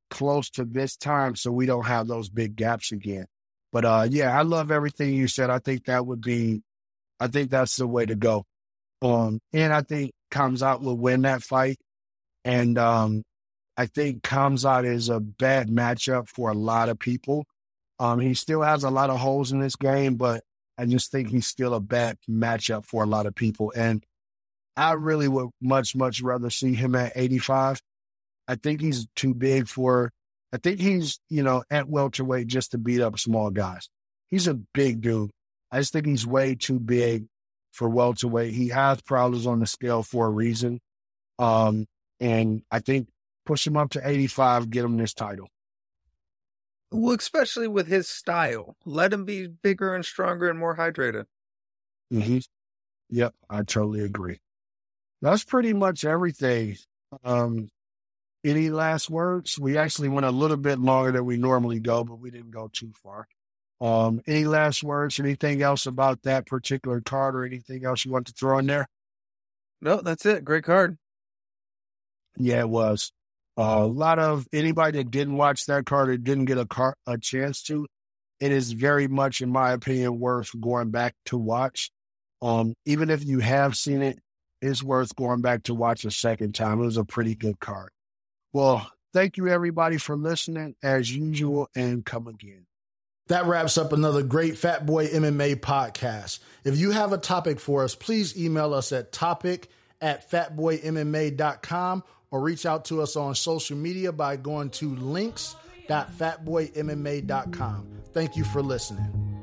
close 0.10 0.50
to 0.52 0.66
this 0.66 0.96
time 0.96 1.36
so 1.36 1.52
we 1.52 1.66
don't 1.66 1.86
have 1.86 2.08
those 2.08 2.30
big 2.30 2.56
gaps 2.56 2.92
again. 2.92 3.26
But 3.72 3.86
uh 3.86 4.08
yeah, 4.10 4.38
I 4.38 4.44
love 4.44 4.72
everything 4.72 5.14
you 5.14 5.28
said. 5.28 5.50
I 5.50 5.60
think 5.60 5.86
that 5.86 6.06
would 6.06 6.22
be 6.22 6.62
I 7.20 7.28
think 7.28 7.50
that's 7.50 7.78
the 7.78 7.88
way 7.88 8.06
to 8.06 8.16
go. 8.16 8.46
Um, 9.02 9.40
and 9.54 9.74
I 9.74 9.82
think 9.82 10.12
Khamzat 10.32 10.82
will 10.82 10.98
win 10.98 11.24
that 11.24 11.44
fight. 11.44 11.78
And 12.44 12.78
um, 12.78 13.24
I 13.78 13.86
think 13.88 14.22
Khamzat 14.24 14.86
is 14.86 15.10
a 15.10 15.20
bad 15.20 15.70
matchup 15.70 16.30
for 16.30 16.50
a 16.50 16.56
lot 16.56 16.90
of 16.90 17.00
people. 17.00 17.46
Um, 18.00 18.20
he 18.20 18.34
still 18.34 18.62
has 18.62 18.84
a 18.84 18.90
lot 18.90 19.10
of 19.10 19.20
holes 19.20 19.52
in 19.52 19.60
this 19.60 19.76
game, 19.76 20.16
but 20.16 20.44
I 20.78 20.86
just 20.86 21.12
think 21.12 21.30
he's 21.30 21.48
still 21.48 21.74
a 21.74 21.80
bad 21.80 22.18
matchup 22.30 22.86
for 22.86 23.04
a 23.04 23.08
lot 23.08 23.26
of 23.26 23.36
people. 23.36 23.72
And 23.76 24.04
I 24.78 24.94
really 24.94 25.28
would 25.28 25.50
much, 25.62 25.96
much 25.96 26.22
rather 26.22 26.50
see 26.50 26.74
him 26.74 26.96
at 26.96 27.14
85. 27.16 27.82
I 28.48 28.56
think 28.56 28.82
he's 28.82 29.08
too 29.16 29.34
big 29.34 29.68
for, 29.68 30.12
I 30.54 30.58
think 30.58 30.80
he's, 30.80 31.20
you 31.30 31.44
know, 31.44 31.64
at 31.70 31.88
welterweight 31.88 32.48
just 32.48 32.72
to 32.72 32.78
beat 32.78 33.02
up 33.02 33.18
small 33.18 33.50
guys. 33.50 33.90
He's 34.28 34.48
a 34.48 34.54
big 34.54 35.02
dude. 35.02 35.32
I 35.72 35.80
just 35.80 35.94
think 35.94 36.06
he's 36.06 36.28
way 36.28 36.56
too 36.56 36.80
big 36.80 37.26
for 37.72 37.90
welterweight. 37.90 38.54
He 38.54 38.70
has 38.70 39.02
problems 39.02 39.48
on 39.48 39.60
the 39.60 39.68
scale 39.68 40.04
for 40.04 40.28
a 40.28 40.30
reason. 40.30 40.80
Um, 41.40 41.86
and 42.20 42.64
I 42.72 42.80
think 42.80 43.10
push 43.46 43.66
him 43.66 43.78
up 43.78 43.92
to 43.92 44.08
85, 44.08 44.70
get 44.70 44.86
him 44.86 44.98
this 44.98 45.14
title. 45.14 45.48
Well, 46.92 47.16
especially 47.16 47.68
with 47.68 47.88
his 47.88 48.08
style. 48.08 48.76
Let 48.86 49.12
him 49.12 49.26
be 49.26 49.48
bigger 49.48 49.94
and 49.94 50.06
stronger 50.06 50.50
and 50.50 50.60
more 50.60 50.78
hydrated. 50.78 51.26
Mm-hmm. 52.14 52.40
Yep, 53.10 53.34
I 53.50 53.64
totally 53.64 54.02
agree. 54.02 54.40
That's 55.22 55.44
pretty 55.44 55.74
much 55.74 56.06
everything. 56.06 56.78
Um, 57.24 57.70
any 58.44 58.70
last 58.70 59.10
words? 59.10 59.58
We 59.58 59.78
actually 59.78 60.10
went 60.10 60.26
a 60.26 60.32
little 60.32 60.58
bit 60.58 60.80
longer 60.80 61.12
than 61.12 61.26
we 61.26 61.38
normally 61.38 61.80
go, 61.80 62.04
but 62.04 62.20
we 62.20 62.30
didn't 62.30 62.52
go 62.52 62.70
too 62.72 62.92
far. 63.02 63.28
Um, 63.82 64.22
any 64.28 64.46
last 64.46 64.84
words? 64.84 65.20
Anything 65.20 65.62
else 65.62 65.86
about 65.86 66.22
that 66.24 66.46
particular 66.46 67.02
card, 67.02 67.36
or 67.36 67.44
anything 67.44 67.86
else 67.86 68.06
you 68.06 68.12
want 68.12 68.28
to 68.28 68.34
throw 68.34 68.60
in 68.60 68.68
there? 68.68 68.88
No, 69.82 70.02
that's 70.02 70.26
it. 70.26 70.46
Great 70.46 70.64
card. 70.64 70.98
Yeah, 72.38 72.60
it 72.60 72.70
was. 72.70 73.12
Uh, 73.58 73.80
a 73.82 73.88
lot 73.88 74.20
of 74.20 74.48
anybody 74.54 74.98
that 74.98 75.12
didn't 75.12 75.38
watch 75.38 75.66
that 75.66 75.86
card 75.86 76.10
or 76.10 76.18
didn't 76.18 76.46
get 76.46 76.58
a 76.58 76.66
car 76.66 76.96
a 77.08 77.18
chance 77.18 77.64
to, 77.64 77.88
it 78.40 78.52
is 78.52 78.74
very 78.74 79.08
much, 79.08 79.42
in 79.42 79.50
my 79.50 79.72
opinion, 79.72 80.20
worth 80.20 80.52
going 80.60 80.92
back 80.92 81.16
to 81.26 81.38
watch. 81.38 81.90
Um, 82.42 82.74
even 82.86 83.10
if 83.10 83.26
you 83.26 83.40
have 83.40 83.78
seen 83.78 84.02
it, 84.02 84.20
it's 84.62 84.84
worth 84.84 85.16
going 85.16 85.42
back 85.42 85.64
to 85.64 85.74
watch 85.74 86.06
a 86.06 86.12
second 86.12 86.56
time. 86.56 86.82
It 86.82 86.86
was 86.86 86.98
a 86.98 87.06
pretty 87.06 87.36
good 87.36 87.60
card. 87.60 87.90
Well, 88.54 88.90
thank 89.14 89.38
you 89.38 89.48
everybody 89.48 89.98
for 89.98 90.16
listening 90.16 90.76
as 90.84 91.14
usual, 91.14 91.70
and 91.76 92.06
come 92.06 92.28
again. 92.28 92.66
That 93.28 93.46
wraps 93.46 93.78
up 93.78 93.92
another 93.92 94.22
great 94.22 94.58
Fat 94.58 94.86
Boy 94.86 95.08
MMA 95.08 95.56
podcast. 95.56 96.40
If 96.64 96.78
you 96.78 96.92
have 96.92 97.12
a 97.12 97.18
topic 97.18 97.60
for 97.60 97.84
us, 97.84 97.96
please 97.96 98.40
email 98.40 98.74
us 98.74 98.92
at 98.92 99.12
topic 99.12 99.68
at 100.00 100.30
fatboymma.com 100.30 102.04
or 102.30 102.42
reach 102.42 102.68
out 102.68 102.86
to 102.86 103.02
us 103.02 103.16
on 103.16 103.34
social 103.34 103.78
media 103.78 104.12
by 104.12 104.36
going 104.36 104.70
to 104.72 104.96
links.fatboymma.com. 104.96 107.88
Thank 108.14 108.36
you 108.36 108.44
for 108.44 108.62
listening. 108.62 109.36